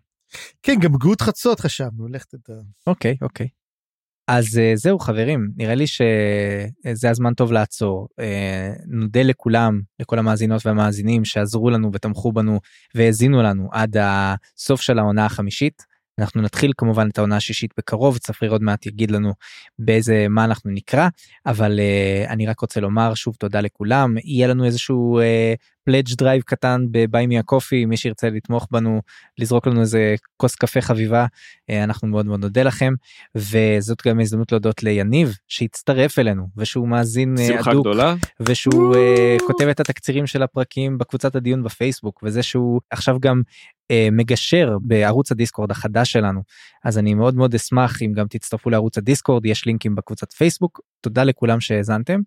[0.63, 2.59] כן, גם גאות חצות חשבנו, לך תדע.
[2.87, 3.47] אוקיי, אוקיי.
[4.27, 8.07] אז אה, זהו חברים, נראה לי שזה הזמן טוב לעצור.
[8.19, 12.59] אה, נודה לכולם, לכל המאזינות והמאזינים שעזרו לנו ותמכו בנו
[12.95, 15.91] והאזינו לנו עד הסוף של העונה החמישית.
[16.19, 19.33] אנחנו נתחיל כמובן את העונה השישית בקרוב, צפריר עוד מעט יגיד לנו
[19.79, 21.07] באיזה מה אנחנו נקרא,
[21.45, 25.19] אבל אה, אני רק רוצה לומר שוב תודה לכולם, יהיה לנו איזשהו
[25.83, 29.01] pledge drive קטן ב Buy Me a Coffee, מי שירצה לתמוך בנו,
[29.37, 32.93] לזרוק לנו איזה כוס קפה חביבה, אה, אנחנו מאוד מאוד נודה לכם,
[33.35, 37.83] וזאת גם הזדמנות להודות ליניב שהצטרף אלינו ושהוא מאזין שמחה הדוק.
[37.83, 38.15] גדולה.
[38.39, 43.41] ושהוא אה, כותב את התקצירים של הפרקים בקבוצת הדיון בפייסבוק וזה שהוא עכשיו גם
[44.11, 46.41] מגשר בערוץ הדיסקורד החדש שלנו
[46.85, 51.23] אז אני מאוד מאוד אשמח אם גם תצטרפו לערוץ הדיסקורד יש לינקים בקבוצת פייסבוק תודה
[51.23, 52.19] לכולם שהאזנתם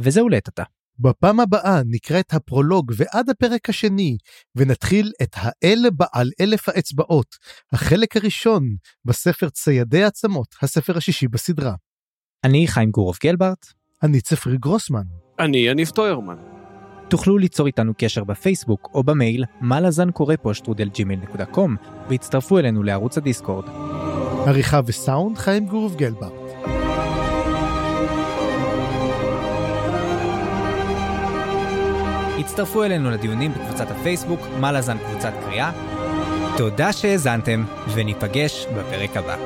[0.00, 0.62] וזהו לעת עתה.
[1.00, 4.16] בפעם הבאה נקרא את הפרולוג ועד הפרק השני,
[4.56, 7.36] ונתחיל את האל בעל אלף האצבעות,
[7.72, 8.62] החלק הראשון
[9.04, 11.74] בספר ציידי העצמות, הספר השישי בסדרה.
[12.44, 13.66] אני חיים גורוב גלברט.
[14.02, 15.02] אני צפרי גרוסמן.
[15.38, 16.36] אני יניב טוירמן.
[17.08, 21.76] תוכלו ליצור איתנו קשר בפייסבוק או במייל מה לזן קורא פה שטרודל ג'ימייל נקודה קום
[22.08, 23.64] והצטרפו אלינו לערוץ הדיסקורד.
[24.46, 26.49] עריכה וסאונד חיים גורוב גלברט.
[32.40, 35.70] הצטרפו אלינו לדיונים בקבוצת הפייסבוק מה לזן קבוצת קריאה.
[36.56, 37.64] תודה שהאזנתם
[37.94, 39.36] וניפגש בפרק הבא.